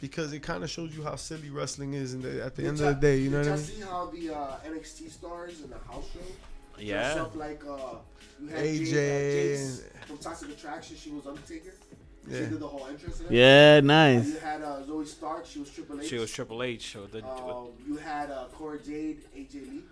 because 0.01 0.33
it 0.33 0.41
kind 0.43 0.63
of 0.65 0.71
shows 0.71 0.95
you 0.95 1.03
how 1.03 1.17
silly 1.17 1.51
wrestling 1.51 1.95
is. 1.95 2.15
In 2.15 2.23
the, 2.23 2.45
at 2.45 2.55
the 2.55 2.63
end 2.67 2.81
of 2.81 2.87
the 2.87 2.95
day, 2.95 3.19
you 3.19 3.31
know 3.31 3.39
what 3.39 3.49
I 3.49 3.57
mean? 3.57 3.65
Did 3.65 3.69
you 3.75 3.83
see 3.83 3.89
how 3.89 4.07
the 4.07 4.35
uh, 4.35 4.57
NXT 4.67 5.11
stars 5.11 5.61
in 5.63 5.71
the 5.71 5.79
house 5.91 6.09
show? 6.13 6.21
dressed 6.75 7.17
Yeah. 7.17 7.23
up 7.23 7.35
like 7.37 7.63
uh, 7.69 7.97
you 8.41 8.49
had 8.49 8.65
AJ 8.65 8.87
Jade, 8.91 9.55
uh, 9.59 9.63
Jace 9.63 9.83
from 10.07 10.19
Toxic 10.19 10.51
Attraction. 10.51 10.97
She 10.97 11.11
was 11.11 11.27
Undertaker. 11.27 11.73
She 12.29 12.35
Yeah. 12.35 12.41
did 12.41 12.61
the 12.61 12.69
whole 12.69 12.87
entrance. 12.87 13.21
And 13.21 13.31
Yeah, 13.31 13.43
everything. 13.45 13.87
nice. 13.89 14.27
You 14.29 14.39
had 14.39 14.63
uh, 14.63 14.81
Zoey 14.89 15.07
Stark. 15.07 15.45
She 15.47 15.59
was 15.59 15.71
Triple 15.71 16.01
H. 16.01 16.09
She 16.09 16.19
was 16.19 16.31
Triple 16.33 16.63
H. 16.63 16.93
So 16.93 17.07
the, 17.07 17.25
Um, 17.27 17.69
you 17.87 17.97
had 17.97 18.31
uh, 18.31 18.45
Cora 18.53 18.79
Jade, 18.79 19.23
AJ 19.37 19.55
Lee. 19.55 19.83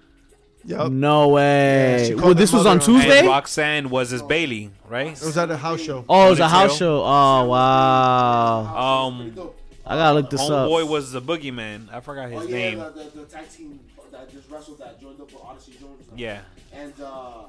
Yup. 0.65 0.93
No 0.93 1.29
way. 1.29 2.11
Yeah, 2.11 2.15
well, 2.17 2.35
this 2.35 2.53
was 2.53 2.67
on 2.67 2.77
mother 2.79 2.93
and 2.93 3.03
Tuesday. 3.03 3.27
Roxanne 3.27 3.89
was 3.89 4.11
his 4.11 4.23
Bayley, 4.23 4.71
right? 4.89 5.13
It 5.21 5.25
was 5.25 5.39
at 5.39 5.51
a 5.51 5.57
house 5.57 5.81
show. 5.81 6.05
Oh, 6.09 6.27
it 6.27 6.31
was 6.31 6.39
a 6.41 6.49
house 6.49 6.77
show. 6.77 6.99
Oh 7.03 7.45
wow. 7.47 8.65
House 8.65 8.77
show 8.77 9.25
was 9.25 9.39
Um. 9.39 9.51
I 9.87 9.97
gotta 9.97 10.15
look 10.21 10.31
this 10.31 10.41
up. 10.43 10.69
Homeboy 10.69 10.87
was 10.87 11.11
the 11.13 11.23
boogeyman. 11.23 11.93
I 11.93 12.01
forgot 12.01 12.31
his 12.31 12.43
oh, 12.43 12.47
yeah, 12.47 12.55
name. 12.57 12.79
The, 12.79 12.91
the, 12.91 13.21
the 13.21 13.25
tag 13.25 13.51
team 13.51 13.81
that 14.13 14.31
just 14.31 14.49
wrestled 14.51 14.79
that 14.79 15.01
joined 15.01 15.21
up 15.21 15.33
with 15.33 15.43
Odyssey 15.43 15.73
Jones. 15.81 16.05
Yeah. 16.15 16.43
And 16.73 16.93
uh, 17.03 17.45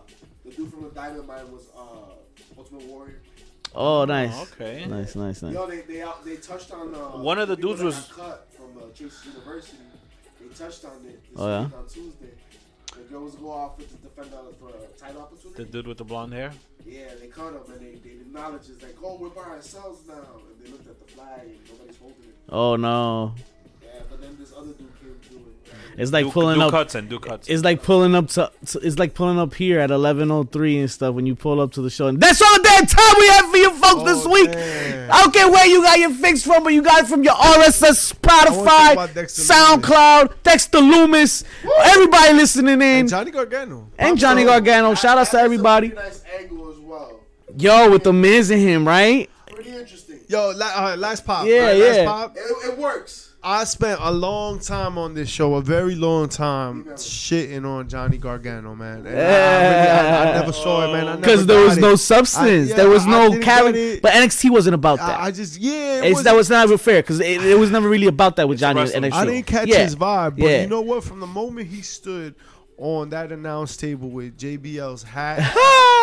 the 0.46 0.52
dude 0.52 0.72
from 0.72 0.84
the 0.84 0.90
Diamond 0.90 1.28
Mine 1.28 1.52
was 1.52 1.68
uh, 1.78 2.58
Ultimate 2.58 2.84
Warrior. 2.86 3.20
Oh, 3.74 4.06
nice. 4.06 4.32
Oh, 4.36 4.48
okay. 4.54 4.86
Nice, 4.86 5.16
nice, 5.16 5.42
nice. 5.42 5.54
Yo, 5.54 5.66
they 5.68 5.82
they 5.82 6.02
out, 6.02 6.24
they 6.26 6.36
touched 6.38 6.72
on 6.72 6.94
uh, 6.94 7.00
One 7.24 7.40
of 7.40 7.48
the 7.48 7.56
dudes 7.56 7.82
was- 7.82 8.08
got 8.10 8.18
cut 8.18 8.48
from 8.54 8.78
uh, 8.78 8.92
Chase 8.94 9.26
University. 9.26 9.78
They 10.40 10.48
touched 10.54 10.84
on 10.86 10.92
it 11.06 11.24
this 11.30 11.38
Oh, 11.40 11.48
yeah? 11.48 11.70
on 11.78 11.88
Tuesday. 11.88 12.34
The 12.94 13.04
girls 13.04 13.36
go 13.36 13.52
off 13.52 13.78
with 13.78 13.90
the 13.90 13.98
defender 14.10 14.38
for 14.60 14.70
a 14.70 15.00
title 15.00 15.22
opportunity. 15.22 15.64
The 15.64 15.70
dude 15.72 15.88
with 15.88 15.98
the 15.98 16.04
blonde 16.04 16.34
hair. 16.34 16.52
yeah, 16.86 17.04
they 17.22 17.28
cut 17.28 17.54
him 17.54 17.62
and 17.72 17.80
they, 17.80 17.96
they 18.04 18.16
acknowledge 18.16 18.64
it's 18.70 18.84
like, 18.84 18.98
oh, 19.02 19.18
we're 19.18 19.30
by 19.30 19.44
ourselves 19.44 20.02
now. 20.08 20.16
And 20.16 20.66
they 20.66 20.70
looked 20.72 20.90
at 20.90 21.00
the 21.00 21.14
flag 21.14 21.42
and 21.46 21.58
nobody's 21.72 21.98
holding 21.98 22.24
it. 22.24 22.36
Oh 22.50 22.76
no. 22.76 23.34
Yeah, 24.02 24.08
but 24.10 24.22
then 24.22 24.38
this 24.40 24.52
other 24.54 24.68
dude 24.74 24.78
came 25.00 25.16
through 25.22 25.38
it. 25.40 25.46
It's 25.98 26.12
like 26.12 26.26
Duke, 26.26 26.34
pulling 26.34 26.56
Duke 26.60 26.68
up. 26.68 26.72
Hudson. 26.74 27.08
Duke 27.10 27.28
Hudson. 27.28 27.54
It's 27.54 27.64
like 27.64 27.84
pulling 27.84 28.16
up 28.16 28.28
to, 28.30 28.52
to. 28.68 28.80
It's 28.80 28.98
like 28.98 29.14
pulling 29.14 29.38
up 29.38 29.54
here 29.54 29.80
at 29.80 29.92
eleven 29.92 30.32
oh 30.32 30.44
three 30.44 30.80
and 30.80 30.90
stuff 30.90 31.14
when 31.16 31.26
you 31.26 31.36
pull 31.36 31.60
up 31.60 31.74
to 31.74 31.82
the 31.82 31.90
show. 31.90 32.08
And 32.08 32.20
that's 32.20 32.42
all 32.42 32.54
the 32.58 32.64
damn 32.64 32.86
time 32.86 33.16
we 33.20 33.28
have 33.28 33.50
for 33.52 33.58
you 33.58 33.72
folks 33.78 34.04
this 34.04 34.26
Oh, 34.26 34.32
week. 34.32 34.52
damn. 34.52 35.12
I 35.12 35.22
don't 35.22 35.34
care 35.34 35.50
where 35.52 35.66
you 35.68 35.82
got 35.84 36.00
your 36.00 36.12
fix 36.14 36.44
from, 36.44 36.64
but 36.64 36.74
you 36.74 36.82
got 36.82 37.04
it 37.04 37.08
from 37.08 37.24
your 37.24 37.34
RSS, 37.34 38.14
Spotify, 38.14 38.94
about 38.94 39.14
Dexter 39.14 39.42
SoundCloud, 39.54 40.34
Dexter 40.44 40.78
Lumis, 40.80 41.44
everybody 41.84 42.34
listening 42.34 42.76
in, 42.76 42.82
And 42.82 43.10
Johnny 43.10 43.32
Gargano. 43.32 43.90
and 44.00 44.18
Johnny 44.18 44.46
Gargano. 44.46 44.96
Shout 44.96 45.18
out 45.18 45.26
to 45.28 45.32
That 45.34 45.38
is 45.38 45.42
a 45.42 45.46
everybody. 45.46 45.90
nice 45.90 46.24
angle 46.40 46.72
as 46.72 46.80
well. 46.80 47.20
Yo, 47.58 47.92
with 47.92 48.04
the 48.04 48.14
Miz 48.14 48.50
and 48.50 48.62
him, 48.62 48.88
right? 48.88 49.30
Pretty 49.52 49.72
interesting. 49.72 50.20
Yo, 50.30 50.52
la- 50.56 50.72
uh, 50.94 50.96
last 50.98 51.26
pop. 51.26 51.46
Yeah, 51.46 51.60
Alright, 51.64 51.78
yeah. 51.78 51.86
Last 51.86 52.06
pop. 52.06 52.38
It, 52.38 52.70
it 52.72 52.78
works. 52.78 53.31
I 53.44 53.64
spent 53.64 54.00
a 54.04 54.12
long 54.12 54.60
time 54.60 55.00
on 55.00 55.16
this 55.16 55.28
show, 55.28 55.56
a 55.56 55.62
very 55.64 55.96
long 55.96 56.30
time, 56.30 56.86
shitting 56.94 57.66
on 57.66 57.90
Johnny 57.90 58.20
Gargano, 58.20 58.76
man. 58.76 59.04
And 59.08 59.08
I, 59.08 59.12
I, 59.12 59.16
really, 59.16 59.90
I, 59.90 60.32
I 60.32 60.40
never 60.40 60.54
saw 60.54 60.88
it, 60.88 60.94
man. 60.94 61.20
Because 61.20 61.48
there 61.48 61.64
was 61.64 61.76
got 61.76 61.82
no 61.82 61.92
it. 61.94 61.98
substance, 61.98 62.70
yeah, 62.70 62.76
there 62.76 62.90
was 62.90 63.08
no 63.08 63.30
didn't 63.30 63.44
character. 63.44 64.00
But 64.00 64.14
NXT 64.14 64.52
wasn't 64.52 64.76
about 64.76 65.00
that. 65.00 65.20
I, 65.20 65.26
I 65.26 65.32
just, 65.32 65.60
yeah, 65.60 66.02
it 66.04 66.10
It's, 66.10 66.16
was, 66.18 66.24
that 66.26 66.36
was 66.36 66.52
not 66.52 66.66
even 66.68 66.78
fair 66.78 67.02
because 67.02 67.20
it, 67.20 67.44
it 67.44 67.58
was 67.58 67.72
never 67.72 67.90
really 67.90 68.08
about 68.08 68.36
that 68.36 68.48
with 68.48 68.60
Johnny 68.60 68.82
wrestling 68.82 69.04
NXT. 69.04 69.14
I 69.14 69.26
didn't 69.26 69.48
catch 69.48 69.68
yeah. 69.68 69.84
his 69.86 69.96
vibe, 69.96 70.38
but 70.38 70.48
Yeah. 70.48 70.62
you 70.62 70.68
know 70.68 70.82
what? 70.82 71.04
From 71.04 71.20
the 71.20 71.28
moment 71.28 71.68
he 71.70 71.82
stood 71.82 72.36
on 72.82 73.10
that 73.12 73.32
announce 73.32 73.78
table 73.78 74.10
with 74.10 74.38
JBL's 74.38 75.04
hat, 75.04 75.38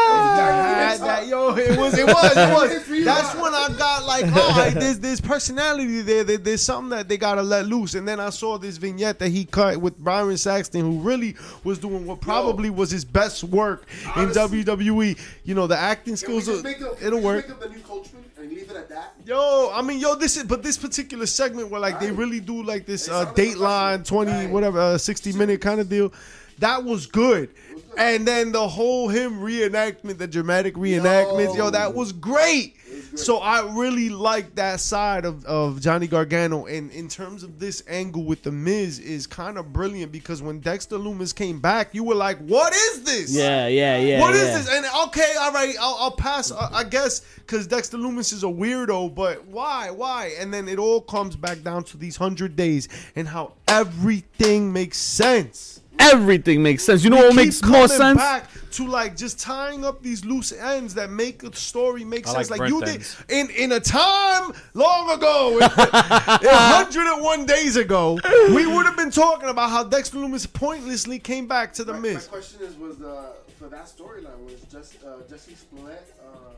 That- 0.09 0.99
that, 0.99 1.01
that, 1.01 1.26
yo, 1.26 1.55
it 1.55 1.76
was, 1.79 1.99
it 1.99 2.07
was, 2.07 2.33
it 2.37 2.53
was. 2.55 3.05
That's 3.05 3.35
when 3.35 3.53
I 3.53 3.68
got 3.76 4.05
like, 4.05 4.24
all 4.35 4.51
right, 4.57 4.72
there's, 4.72 4.99
there's 5.01 5.20
personality 5.20 6.01
there. 6.01 6.24
there. 6.24 6.39
There's 6.39 6.62
something 6.62 6.91
that 6.91 7.09
they 7.09 7.18
gotta 7.18 7.43
let 7.43 7.66
loose. 7.66 7.95
And 7.95 8.09
then 8.09 8.18
I 8.18 8.31
saw 8.31 8.57
this 8.57 8.79
vignette 8.79 9.18
that 9.18 9.29
he 9.29 9.45
cut 9.45 9.76
with 9.79 10.03
Byron 10.03 10.39
Saxton, 10.39 10.81
who 10.81 11.01
really 11.01 11.37
was 11.64 11.79
doing 11.79 12.07
what 12.07 12.20
probably 12.22 12.70
was 12.70 12.91
his 12.91 13.05
best 13.05 13.45
work 13.45 13.87
Honestly. 14.16 14.61
in 14.61 14.64
WWE. 14.64 15.18
You 15.45 15.55
know, 15.55 15.66
the 15.66 15.76
acting 15.76 16.16
skills, 16.16 16.47
just 16.47 16.61
are, 16.61 16.62
make 16.62 16.79
him, 16.79 16.89
it'll 17.03 17.20
work. 17.20 17.47
just 17.47 17.61
make 17.61 17.66
him 17.66 17.72
the 17.72 17.76
new 17.79 17.83
coachman 17.85 18.24
and 18.39 18.49
leave 18.51 18.70
it 18.70 18.76
at 18.76 18.89
that? 18.89 19.12
Yo, 19.26 19.70
I 19.74 19.83
mean, 19.83 19.99
yo, 19.99 20.14
this 20.14 20.37
is 20.39 20.45
but 20.45 20.62
this 20.62 20.79
particular 20.79 21.26
segment 21.26 21.68
where 21.70 21.81
like 21.81 22.01
they 22.01 22.12
really 22.12 22.41
do 22.41 22.62
like 22.62 22.87
this 22.87 23.09
uh, 23.11 23.26
Dateline 23.35 24.07
twenty 24.07 24.31
Right. 24.33 24.51
whatever 24.51 24.79
uh, 24.81 24.99
sixty 24.99 25.33
minute 25.35 25.61
kind 25.61 25.81
of 25.81 25.89
deal, 25.91 26.12
that 26.59 26.84
was 26.84 27.06
good. 27.06 27.50
And 27.96 28.26
then 28.26 28.52
the 28.52 28.68
whole 28.68 29.09
him 29.09 29.40
reenactment, 29.40 30.18
the 30.18 30.28
dramatic 30.28 30.74
reenactments, 30.74 31.56
yo, 31.56 31.64
Yo. 31.64 31.70
that 31.70 31.94
was 31.94 32.12
great. 32.12 32.76
was 32.88 33.09
great. 33.09 33.18
So 33.18 33.38
I 33.38 33.74
really 33.74 34.09
like 34.09 34.54
that 34.54 34.80
side 34.80 35.24
of, 35.24 35.44
of 35.46 35.80
Johnny 35.80 36.06
Gargano. 36.06 36.66
And 36.66 36.92
in 36.92 37.09
terms 37.09 37.42
of 37.42 37.59
this 37.59 37.82
angle 37.88 38.22
with 38.24 38.42
the 38.42 38.52
Miz 38.52 38.98
is 39.00 39.26
kind 39.26 39.59
of 39.59 39.72
brilliant 39.72 40.12
because 40.12 40.42
when 40.42 40.61
Dexter 40.61 40.96
Lumis 40.96 41.34
came 41.34 41.59
back, 41.59 41.94
you 41.94 42.04
were 42.04 42.14
like, 42.14 42.38
"What 42.38 42.72
is 42.72 43.02
this?" 43.02 43.34
Yeah, 43.34 43.66
yeah, 43.66 43.98
yeah. 43.98 44.20
What 44.20 44.34
is 44.34 44.42
yeah. 44.48 44.59
this? 44.59 44.68
And 44.70 44.86
okay, 45.09 45.34
all 45.40 45.52
right, 45.52 45.74
I'll, 45.80 45.96
I'll 45.98 46.16
pass. 46.16 46.52
uh, 46.52 46.68
I 46.72 46.84
guess 46.84 47.20
because 47.38 47.66
Dexter 47.66 47.96
Lumis 47.96 48.32
is 48.32 48.44
a 48.44 48.46
weirdo, 48.46 49.14
but 49.14 49.44
why? 49.46 49.90
Why? 49.90 50.34
And 50.38 50.52
then 50.54 50.68
it 50.68 50.78
all 50.78 51.00
comes 51.00 51.34
back 51.34 51.62
down 51.62 51.82
to 51.84 51.96
these 51.96 52.16
hundred 52.16 52.54
days 52.54 52.88
and 53.16 53.26
how 53.26 53.54
everything 53.66 54.72
makes 54.72 54.98
sense. 54.98 55.80
Everything 55.99 56.62
makes 56.62 56.84
sense. 56.84 57.05
You 57.05 57.11
know 57.11 57.16
what 57.16 57.34
makes 57.34 57.62
more 57.62 57.88
sense? 57.88 58.18
Back 58.18 58.51
to 58.72 58.86
like 58.86 59.16
just 59.16 59.40
tying 59.40 59.84
up 59.84 60.03
these 60.03 60.24
loose 60.24 60.53
ends 60.53 60.94
that 60.94 61.11
make 61.11 61.40
the 61.40 61.53
story 61.55 62.05
make 62.05 62.28
I 62.28 62.32
sense. 62.32 62.51
like 62.51 62.61
Like, 62.61 62.70
you 62.70 62.80
burnt 62.80 62.92
did 62.92 63.07
in 63.28 63.51
in 63.51 63.72
a 63.72 63.80
time 63.80 64.53
long 64.74 65.11
ago, 65.11 65.53
in 65.59 65.59
101 65.61 67.46
days 67.46 67.76
ago, 67.76 68.18
we 68.55 68.66
would 68.66 68.86
have 68.86 68.96
been 68.96 69.11
talking 69.11 69.49
about 69.49 69.70
how 69.70 69.84
Dexter 69.84 70.18
Lumis 70.18 70.51
pointlessly 70.53 71.18
came 71.18 71.46
back 71.46 71.72
to 71.74 71.84
the 71.84 71.94
My, 71.94 72.14
my 72.14 72.20
question 72.20 72.61
is, 72.62 72.76
was 72.76 73.01
uh, 73.01 73.32
for 73.59 73.68
that 73.68 73.86
storyline 73.86 74.44
was 74.44 74.61
just 74.70 74.96
uh, 75.05 75.22
Jussie 75.30 75.57
Smollett? 75.57 76.14
Uh, 76.20 76.51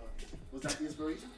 was 0.52 0.62
that 0.62 0.72
the 0.72 0.86
inspiration? 0.86 1.28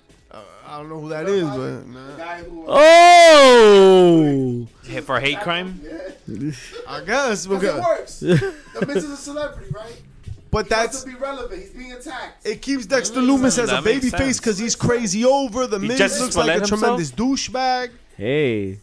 I 0.66 0.78
don't 0.78 0.88
know 0.88 1.00
who 1.00 1.08
that 1.10 1.28
is, 1.28 1.42
but 1.44 1.86
nah. 1.88 2.16
guy 2.16 2.42
who. 2.44 2.64
Oh, 2.66 4.66
Hit 4.84 5.04
for 5.04 5.20
hate 5.20 5.40
crime. 5.40 5.80
Yeah. 5.84 6.50
I 6.88 7.04
guess 7.04 7.44
Because 7.44 7.44
it 7.44 7.48
because, 7.60 7.84
works. 7.84 8.20
the 8.20 8.86
Miz 8.86 9.04
is 9.04 9.10
a 9.10 9.16
celebrity, 9.16 9.70
right? 9.74 10.00
but 10.50 10.66
He 10.66 10.74
wants 10.74 10.92
that's 10.92 11.02
to 11.04 11.10
be 11.10 11.14
relevant. 11.16 11.60
He's 11.60 11.70
being 11.70 11.92
attacked. 11.92 12.46
it 12.46 12.62
keeps 12.62 12.86
Dexter 12.86 13.20
Lumis 13.20 13.58
as 13.62 13.70
a 13.70 13.82
baby 13.82 14.10
face 14.10 14.38
because 14.40 14.58
he's 14.58 14.74
crazy 14.76 15.24
over. 15.24 15.66
The 15.66 15.78
He 15.78 15.88
Miz 15.88 16.20
looks 16.20 16.36
like 16.36 16.48
a 16.48 16.52
himself? 16.54 16.80
tremendous 16.80 17.10
douchebag. 17.12 17.90
hey. 18.16 18.78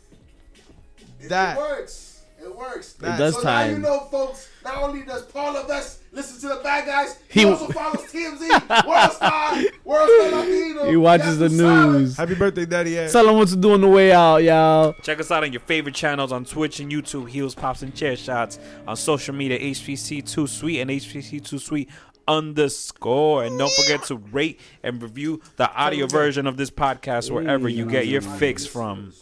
That- 1.28 1.58
it 1.58 1.60
works. 1.60 2.22
It 2.41 2.56
works. 2.56 2.95
It 3.00 3.18
does 3.18 3.36
so 3.36 3.41
now 3.41 3.64
you 3.66 3.80
know, 3.80 4.02
folks. 4.12 4.47
Not 4.64 4.84
only 4.84 5.02
does 5.04 5.24
Paul 5.24 5.54
Levesque 5.54 5.99
listen 6.12 6.41
to 6.49 6.55
the 6.55 6.62
bad 6.64 6.86
guys, 6.86 7.20
He- 7.30 7.41
he, 7.41 7.45
also 7.45 7.68
follows 7.68 8.01
TMZ, 8.12 8.88
World 8.88 9.12
Star, 9.12 9.55
World 9.84 10.10
Star 10.10 10.32
Latino. 10.41 10.89
He 10.89 10.97
watches 10.97 11.38
the 11.38 11.45
Yahoo 11.49 11.57
Solid. 11.57 11.91
news. 11.99 12.18
Happy 12.18 12.36
birthday, 12.36 12.66
Daddy. 12.66 12.99
Ass. 12.99 13.12
Tell 13.12 13.28
him 13.30 13.36
what 13.36 13.47
to 13.49 13.55
do 13.55 13.74
on 13.74 13.82
the 13.82 13.88
way 13.88 14.12
out, 14.12 14.38
y'all. 14.38 14.93
Check 15.03 15.20
us 15.20 15.30
out 15.32 15.43
on 15.43 15.51
your 15.53 15.62
favorite 15.62 15.95
channels 15.95 16.32
on 16.32 16.45
Twitch 16.45 16.80
and 16.80 16.91
YouTube, 16.91 17.30
Heels, 17.30 17.55
Pops, 17.55 17.82
and 17.82 17.93
Chair 17.95 18.16
Shots. 18.16 18.60
On 18.88 18.95
social 18.95 19.34
media, 19.36 19.60
HPC2 19.60 20.47
Sweet 20.47 20.80
and 20.82 20.89
HPC2 20.89 21.60
Sweet 21.60 21.89
underscore. 22.28 23.43
And 23.43 23.57
don't 23.57 23.72
forget 23.74 24.03
to 24.05 24.16
rate 24.16 24.60
and 24.84 25.01
review 25.01 25.41
the 25.57 25.72
audio 25.74 26.07
version 26.07 26.47
of 26.47 26.57
this 26.57 26.70
podcast 26.70 27.32
wherever 27.32 27.68
you 27.68 27.86
get 27.86 28.07
your 28.07 28.22
fix 28.22 28.66
from. 28.66 29.14